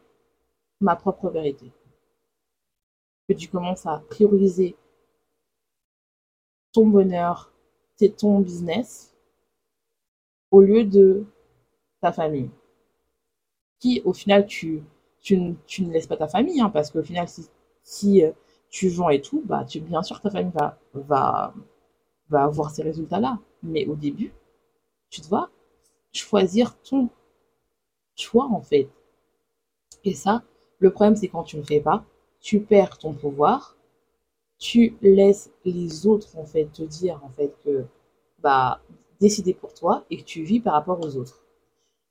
ma 0.80 0.94
propre 0.94 1.30
vérité. 1.30 1.72
Que 3.28 3.34
tu 3.34 3.48
commences 3.48 3.86
à 3.86 4.04
prioriser 4.08 4.76
ton 6.72 6.86
bonheur, 6.86 7.52
c'est 7.96 8.16
ton 8.16 8.38
business, 8.38 9.16
au 10.52 10.60
lieu 10.60 10.84
de 10.84 11.24
ta 12.02 12.12
famille. 12.12 12.50
Qui, 13.78 14.02
au 14.04 14.12
final, 14.12 14.46
tu, 14.46 14.82
tu, 15.22 15.36
ne 15.38 15.92
laisses 15.92 16.06
pas 16.06 16.16
ta 16.16 16.28
famille, 16.28 16.60
hein, 16.60 16.68
parce 16.70 16.90
qu'au 16.90 17.02
final, 17.02 17.26
si, 17.82 18.22
euh, 18.22 18.32
tu 18.68 18.88
vends 18.88 19.08
et 19.08 19.20
tout, 19.20 19.42
bah, 19.44 19.64
tu, 19.64 19.80
bien 19.80 20.02
sûr, 20.02 20.20
ta 20.20 20.30
famille 20.30 20.52
va, 20.54 20.78
va, 20.94 21.54
va 22.28 22.44
avoir 22.44 22.70
ces 22.70 22.82
résultats-là. 22.82 23.38
Mais 23.62 23.86
au 23.86 23.94
début, 23.94 24.32
tu 25.10 25.20
dois 25.22 25.50
choisir 26.12 26.76
ton 26.82 27.08
choix, 28.16 28.46
en 28.46 28.60
fait. 28.60 28.88
Et 30.04 30.14
ça, 30.14 30.42
le 30.80 30.90
problème, 30.90 31.16
c'est 31.16 31.28
quand 31.28 31.44
tu 31.44 31.56
ne 31.56 31.62
fais 31.62 31.80
pas, 31.80 32.04
tu 32.40 32.60
perds 32.60 32.98
ton 32.98 33.12
pouvoir, 33.12 33.76
tu 34.58 34.96
laisses 35.02 35.50
les 35.64 36.06
autres, 36.06 36.36
en 36.36 36.44
fait, 36.46 36.66
te 36.72 36.82
dire, 36.82 37.20
en 37.24 37.30
fait, 37.30 37.54
que, 37.64 37.84
bah, 38.40 38.80
décider 39.20 39.54
pour 39.54 39.72
toi 39.74 40.04
et 40.10 40.18
que 40.18 40.24
tu 40.24 40.42
vis 40.42 40.60
par 40.60 40.74
rapport 40.74 41.00
aux 41.00 41.16
autres. 41.16 41.41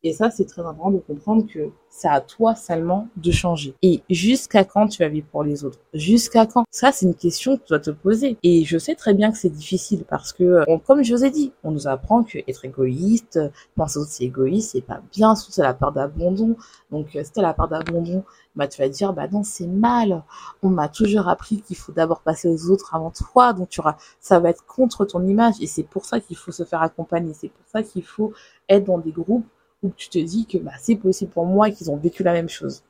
Et 0.03 0.13
ça, 0.13 0.31
c'est 0.31 0.45
très 0.45 0.63
important 0.63 0.91
de 0.91 0.97
comprendre 0.97 1.45
que 1.45 1.69
c'est 1.89 2.07
à 2.07 2.21
toi 2.21 2.55
seulement 2.55 3.07
de 3.17 3.29
changer. 3.29 3.75
Et 3.83 4.01
jusqu'à 4.09 4.63
quand 4.63 4.87
tu 4.87 5.03
vas 5.03 5.09
vivre 5.09 5.27
pour 5.31 5.43
les 5.43 5.63
autres? 5.63 5.77
Jusqu'à 5.93 6.47
quand? 6.47 6.63
Ça, 6.71 6.91
c'est 6.91 7.05
une 7.05 7.13
question 7.13 7.55
que 7.57 7.61
tu 7.61 7.69
dois 7.69 7.79
te 7.79 7.91
poser. 7.91 8.37
Et 8.41 8.63
je 8.63 8.79
sais 8.79 8.95
très 8.95 9.13
bien 9.13 9.31
que 9.31 9.37
c'est 9.37 9.49
difficile 9.49 10.03
parce 10.09 10.33
que, 10.33 10.63
comme 10.87 11.03
je 11.03 11.13
vous 11.13 11.23
ai 11.23 11.29
dit, 11.29 11.51
on 11.63 11.69
nous 11.69 11.87
apprend 11.87 12.23
que 12.23 12.39
être 12.47 12.65
égoïste, 12.65 13.39
penser 13.75 13.99
aux 13.99 14.01
autres 14.01 14.11
c'est 14.11 14.23
égoïste, 14.23 14.71
c'est 14.71 14.81
pas 14.81 15.01
bien, 15.11 15.35
surtout 15.35 15.51
c'est 15.51 15.61
la 15.61 15.75
peur 15.75 15.91
d'abandon. 15.91 16.55
Donc, 16.89 17.15
euh, 17.15 17.23
si 17.23 17.31
t'as 17.31 17.43
la 17.43 17.53
peur 17.53 17.67
d'abandon, 17.67 18.23
bah 18.55 18.67
tu 18.67 18.81
vas 18.81 18.89
dire 18.89 19.13
bah 19.13 19.27
non 19.31 19.43
c'est 19.43 19.67
mal. 19.67 20.23
On 20.63 20.69
m'a 20.69 20.89
toujours 20.89 21.27
appris 21.27 21.61
qu'il 21.61 21.77
faut 21.77 21.91
d'abord 21.91 22.21
passer 22.21 22.47
aux 22.47 22.71
autres 22.71 22.95
avant 22.95 23.11
toi, 23.11 23.53
donc 23.53 23.69
tu 23.69 23.79
auras, 23.81 23.97
ça 24.19 24.39
va 24.39 24.49
être 24.49 24.65
contre 24.65 25.05
ton 25.05 25.25
image 25.27 25.55
et 25.61 25.67
c'est 25.67 25.83
pour 25.83 26.05
ça 26.05 26.19
qu'il 26.19 26.37
faut 26.37 26.51
se 26.51 26.63
faire 26.63 26.81
accompagner. 26.81 27.33
C'est 27.33 27.49
pour 27.49 27.67
ça 27.67 27.83
qu'il 27.83 28.03
faut 28.03 28.33
être 28.67 28.85
dans 28.85 28.97
des 28.97 29.11
groupes 29.11 29.45
où 29.83 29.91
tu 29.95 30.09
te 30.09 30.19
dis 30.19 30.45
que 30.45 30.57
bah, 30.57 30.73
c'est 30.79 30.95
possible 30.95 31.31
pour 31.31 31.45
moi 31.45 31.71
qu'ils 31.71 31.91
ont 31.91 31.97
vécu 31.97 32.23
la 32.23 32.33
même 32.33 32.49
chose. 32.49 32.83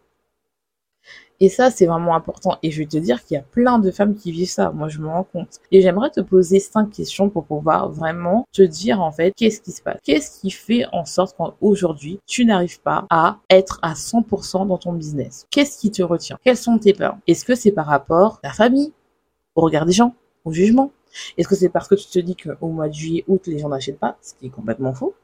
Et 1.40 1.50
ça, 1.50 1.72
c'est 1.72 1.88
vraiment 1.88 2.16
important. 2.16 2.60
Et 2.62 2.70
je 2.70 2.78
vais 2.78 2.86
te 2.86 2.98
dire 2.98 3.24
qu'il 3.24 3.34
y 3.34 3.40
a 3.40 3.42
plein 3.42 3.80
de 3.80 3.90
femmes 3.90 4.14
qui 4.14 4.32
vivent 4.32 4.48
ça. 4.48 4.70
Moi, 4.70 4.90
je 4.90 5.00
me 5.00 5.08
rends 5.08 5.24
compte. 5.24 5.60
Et 5.72 5.82
j'aimerais 5.82 6.12
te 6.12 6.22
poser 6.22 6.60
cinq 6.60 6.92
questions 6.92 7.32
pour 7.32 7.46
pouvoir 7.46 7.90
vraiment 7.90 8.46
te 8.54 8.62
dire, 8.62 9.02
en 9.02 9.12
fait, 9.12 9.34
qu'est-ce 9.36 9.60
qui 9.60 9.72
se 9.72 9.82
passe? 9.82 9.98
Qu'est-ce 10.04 10.40
qui 10.40 10.52
fait 10.52 10.86
en 10.94 11.04
sorte 11.04 11.36
qu'aujourd'hui, 11.36 12.20
tu 12.28 12.46
n'arrives 12.46 12.80
pas 12.82 13.08
à 13.10 13.40
être 13.50 13.80
à 13.82 13.94
100% 13.96 14.68
dans 14.68 14.78
ton 14.78 14.94
business? 14.94 15.48
Qu'est-ce 15.50 15.80
qui 15.80 15.90
te 15.90 16.04
retient? 16.04 16.38
Quelles 16.44 16.58
sont 16.58 16.78
tes 16.78 16.94
peurs? 16.94 17.18
Est-ce 17.26 17.44
que 17.44 17.56
c'est 17.56 17.72
par 17.72 17.88
rapport 17.88 18.40
à 18.44 18.50
la 18.50 18.54
famille, 18.54 18.94
au 19.56 19.62
regard 19.62 19.88
des 19.88 19.94
gens, 19.94 20.14
au 20.46 20.54
jugement? 20.54 20.92
Est-ce 21.40 21.48
que 21.48 21.56
c'est 21.56 21.70
parce 21.70 21.88
que 21.88 21.96
tu 21.96 22.06
te 22.08 22.20
dis 22.20 22.36
qu'au 22.36 22.68
mois 22.68 22.88
de 22.88 22.94
juillet, 22.94 23.24
août, 23.28 23.48
les 23.48 23.58
gens 23.58 23.70
n'achètent 23.70 24.00
pas? 24.00 24.16
Ce 24.22 24.36
qui 24.36 24.46
est 24.46 24.50
complètement 24.50 24.94
faux. 24.94 25.16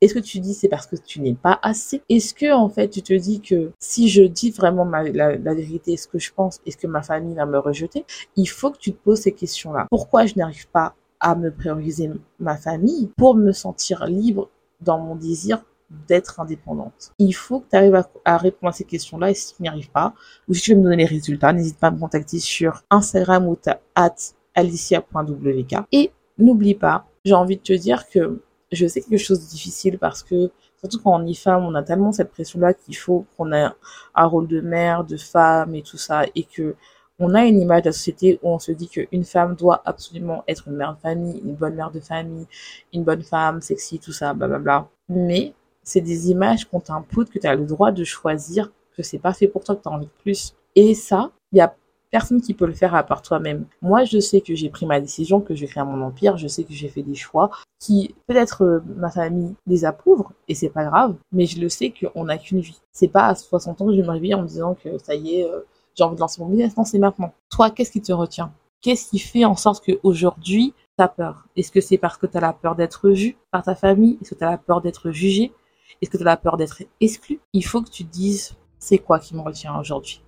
Est-ce 0.00 0.14
que 0.14 0.20
tu 0.20 0.38
dis 0.38 0.54
c'est 0.54 0.68
parce 0.68 0.86
que 0.86 0.94
tu 0.94 1.20
n'es 1.20 1.34
pas 1.34 1.58
assez? 1.62 2.02
Est-ce 2.08 2.32
que 2.32 2.52
en 2.52 2.68
fait 2.68 2.88
tu 2.88 3.02
te 3.02 3.12
dis 3.12 3.40
que 3.40 3.72
si 3.80 4.08
je 4.08 4.22
dis 4.22 4.50
vraiment 4.50 4.84
la, 4.84 5.36
vérité, 5.54 5.96
ce 5.96 6.06
que 6.06 6.20
je 6.20 6.32
pense, 6.32 6.60
est-ce 6.66 6.76
que 6.76 6.86
ma 6.86 7.02
famille 7.02 7.34
va 7.34 7.46
me 7.46 7.58
rejeter 7.58 8.04
Il 8.36 8.46
faut 8.46 8.70
que 8.70 8.78
tu 8.78 8.92
te 8.92 9.02
poses 9.02 9.20
ces 9.22 9.32
questions-là. 9.32 9.86
Pourquoi 9.90 10.26
je 10.26 10.34
n'arrive 10.36 10.68
pas 10.68 10.94
à 11.18 11.34
me 11.34 11.50
prioriser 11.50 12.10
ma 12.38 12.56
famille 12.56 13.10
pour 13.16 13.34
me 13.34 13.50
sentir 13.50 14.06
libre 14.06 14.48
dans 14.80 15.00
mon 15.00 15.16
désir 15.16 15.64
d'être 16.06 16.38
indépendante? 16.38 17.12
Il 17.18 17.32
faut 17.32 17.58
que 17.58 17.70
tu 17.70 17.76
arrives 17.76 18.00
à, 18.24 18.36
répondre 18.36 18.70
à 18.70 18.72
ces 18.72 18.84
questions-là 18.84 19.30
et 19.30 19.34
si 19.34 19.56
tu 19.56 19.62
n'y 19.62 19.68
arrives 19.68 19.90
pas, 19.90 20.14
ou 20.48 20.54
si 20.54 20.60
tu 20.62 20.74
veux 20.74 20.78
me 20.78 20.84
donner 20.84 20.98
les 20.98 21.06
résultats, 21.06 21.52
n'hésite 21.52 21.78
pas 21.78 21.88
à 21.88 21.90
me 21.90 21.98
contacter 21.98 22.38
sur 22.38 22.84
Instagram 22.90 23.48
ou 23.48 23.58
at 23.96 24.14
alicia.wk. 24.54 25.74
Et 25.90 26.12
n'oublie 26.38 26.76
pas, 26.76 27.06
j'ai 27.24 27.34
envie 27.34 27.56
de 27.56 27.62
te 27.62 27.72
dire 27.72 28.08
que 28.08 28.40
je 28.72 28.86
sais 28.86 29.00
quelque 29.00 29.18
chose 29.18 29.40
de 29.40 29.48
difficile 29.48 29.98
parce 29.98 30.22
que 30.22 30.50
surtout 30.78 31.00
quand 31.02 31.20
on 31.20 31.26
est 31.26 31.34
femme, 31.34 31.64
on 31.64 31.74
a 31.74 31.82
tellement 31.82 32.12
cette 32.12 32.30
pression-là 32.30 32.74
qu'il 32.74 32.96
faut 32.96 33.26
qu'on 33.36 33.52
ait 33.52 33.66
un 34.14 34.26
rôle 34.26 34.46
de 34.48 34.60
mère, 34.60 35.04
de 35.04 35.16
femme 35.16 35.74
et 35.74 35.82
tout 35.82 35.98
ça, 35.98 36.24
et 36.34 36.44
que 36.44 36.74
on 37.20 37.34
a 37.34 37.44
une 37.44 37.60
image 37.60 37.82
de 37.82 37.88
la 37.88 37.92
société 37.92 38.38
où 38.42 38.50
on 38.50 38.58
se 38.60 38.70
dit 38.70 38.88
qu'une 38.88 39.24
femme 39.24 39.56
doit 39.56 39.82
absolument 39.84 40.44
être 40.46 40.68
une 40.68 40.76
mère 40.76 40.94
de 40.94 41.00
famille, 41.00 41.40
une 41.44 41.54
bonne 41.54 41.74
mère 41.74 41.90
de 41.90 41.98
famille, 41.98 42.46
une 42.92 43.02
bonne 43.02 43.22
femme, 43.22 43.60
sexy, 43.60 43.98
tout 43.98 44.12
ça, 44.12 44.34
blablabla. 44.34 44.88
Mais 45.08 45.52
c'est 45.82 46.00
des 46.00 46.30
images 46.30 46.64
qu'on 46.64 46.78
t'impute, 46.80 47.30
que 47.30 47.40
tu 47.40 47.46
as 47.46 47.56
le 47.56 47.64
droit 47.64 47.90
de 47.90 48.04
choisir, 48.04 48.70
que 48.96 49.02
c'est 49.02 49.18
pas 49.18 49.32
fait 49.32 49.48
pour 49.48 49.64
toi, 49.64 49.74
que 49.74 49.82
tu 49.82 49.88
as 49.88 49.92
envie 49.92 50.06
de 50.06 50.22
plus. 50.22 50.54
Et 50.76 50.94
ça, 50.94 51.32
il 51.50 51.58
y 51.58 51.60
a 51.60 51.74
personne 52.10 52.40
qui 52.40 52.54
peut 52.54 52.66
le 52.66 52.72
faire 52.72 52.94
à 52.94 53.02
part 53.02 53.22
toi-même. 53.22 53.66
Moi, 53.82 54.04
je 54.04 54.18
sais 54.18 54.40
que 54.40 54.54
j'ai 54.54 54.70
pris 54.70 54.86
ma 54.86 55.00
décision, 55.00 55.40
que 55.40 55.54
j'ai 55.54 55.66
créé 55.66 55.84
mon 55.84 56.02
empire, 56.02 56.36
je 56.36 56.48
sais 56.48 56.64
que 56.64 56.72
j'ai 56.72 56.88
fait 56.88 57.02
des 57.02 57.14
choix 57.14 57.50
qui, 57.78 58.14
peut-être, 58.26 58.62
euh, 58.64 58.80
ma 58.96 59.10
famille 59.10 59.54
les 59.66 59.84
approuve, 59.84 60.24
et 60.48 60.54
c'est 60.54 60.70
pas 60.70 60.84
grave, 60.84 61.14
mais 61.32 61.46
je 61.46 61.60
le 61.60 61.68
sais 61.68 61.92
qu'on 61.92 62.24
n'a 62.24 62.38
qu'une 62.38 62.60
vie. 62.60 62.80
C'est 62.92 63.08
pas 63.08 63.26
à 63.26 63.34
60 63.34 63.80
ans 63.80 63.86
que 63.86 63.92
je 63.92 64.00
vais 64.00 64.06
me 64.06 64.12
réveiller 64.12 64.34
en 64.34 64.42
me 64.42 64.48
disant 64.48 64.74
que 64.74 64.98
ça 64.98 65.14
y 65.14 65.36
est, 65.36 65.44
euh, 65.44 65.60
j'ai 65.94 66.04
envie 66.04 66.16
de 66.16 66.20
lancer 66.20 66.40
mon 66.40 66.48
business. 66.48 66.76
Non, 66.76 66.84
c'est 66.84 66.98
maintenant. 66.98 67.32
Toi, 67.50 67.70
qu'est-ce 67.70 67.90
qui 67.90 68.00
te 68.00 68.12
retient? 68.12 68.52
Qu'est-ce 68.80 69.10
qui 69.10 69.18
fait 69.18 69.44
en 69.44 69.56
sorte 69.56 69.84
qu'aujourd'hui, 69.84 70.72
t'as 70.96 71.08
peur? 71.08 71.46
Est-ce 71.56 71.72
que 71.72 71.80
c'est 71.80 71.98
parce 71.98 72.16
que 72.16 72.26
t'as 72.26 72.40
la 72.40 72.52
peur 72.52 72.76
d'être 72.76 73.10
vu 73.10 73.36
par 73.50 73.64
ta 73.64 73.74
famille? 73.74 74.18
Est-ce 74.20 74.30
que 74.30 74.34
t'as 74.36 74.50
la 74.50 74.58
peur 74.58 74.80
d'être 74.80 75.10
jugé? 75.10 75.52
Est-ce 76.00 76.10
que 76.10 76.16
t'as 76.16 76.24
la 76.24 76.36
peur 76.36 76.56
d'être 76.56 76.82
exclu? 77.00 77.40
Il 77.52 77.64
faut 77.64 77.82
que 77.82 77.90
tu 77.90 78.04
dises, 78.04 78.54
c'est 78.78 78.98
quoi 78.98 79.18
qui 79.18 79.34
me 79.34 79.40
retient 79.40 79.76
aujourd'hui? 79.78 80.22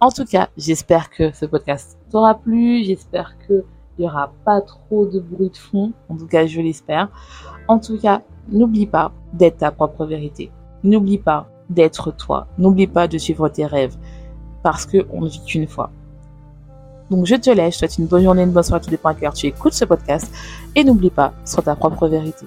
En 0.00 0.10
tout 0.10 0.24
cas, 0.24 0.48
j'espère 0.56 1.10
que 1.10 1.32
ce 1.32 1.46
podcast 1.46 1.98
t'aura 2.10 2.34
plu. 2.34 2.84
J'espère 2.84 3.34
qu'il 3.46 3.64
n'y 3.98 4.06
aura 4.06 4.32
pas 4.44 4.60
trop 4.60 5.06
de 5.06 5.20
bruit 5.20 5.50
de 5.50 5.56
fond. 5.56 5.92
En 6.08 6.16
tout 6.16 6.26
cas, 6.26 6.46
je 6.46 6.60
l'espère. 6.60 7.08
En 7.68 7.78
tout 7.78 7.98
cas, 7.98 8.22
n'oublie 8.48 8.86
pas 8.86 9.12
d'être 9.32 9.58
ta 9.58 9.70
propre 9.70 10.04
vérité. 10.06 10.50
N'oublie 10.82 11.18
pas 11.18 11.48
d'être 11.70 12.10
toi. 12.10 12.46
N'oublie 12.58 12.86
pas 12.86 13.08
de 13.08 13.18
suivre 13.18 13.48
tes 13.48 13.66
rêves. 13.66 13.96
Parce 14.62 14.86
qu'on 14.86 15.22
ne 15.22 15.28
vit 15.28 15.44
qu'une 15.44 15.68
fois. 15.68 15.90
Donc 17.10 17.26
je 17.26 17.34
te 17.34 17.50
laisse, 17.50 17.74
je 17.74 17.80
te 17.80 17.86
souhaite 17.86 17.98
une 17.98 18.06
bonne 18.06 18.22
journée, 18.22 18.42
une 18.42 18.52
bonne 18.52 18.62
soirée, 18.62 18.82
tout 18.82 18.88
dépend 18.88 19.10
à 19.10 19.14
cœur 19.14 19.34
tu 19.34 19.46
écoutes 19.46 19.74
ce 19.74 19.84
podcast. 19.84 20.32
Et 20.74 20.82
n'oublie 20.82 21.10
pas, 21.10 21.34
sois 21.44 21.62
ta 21.62 21.76
propre 21.76 22.08
vérité. 22.08 22.46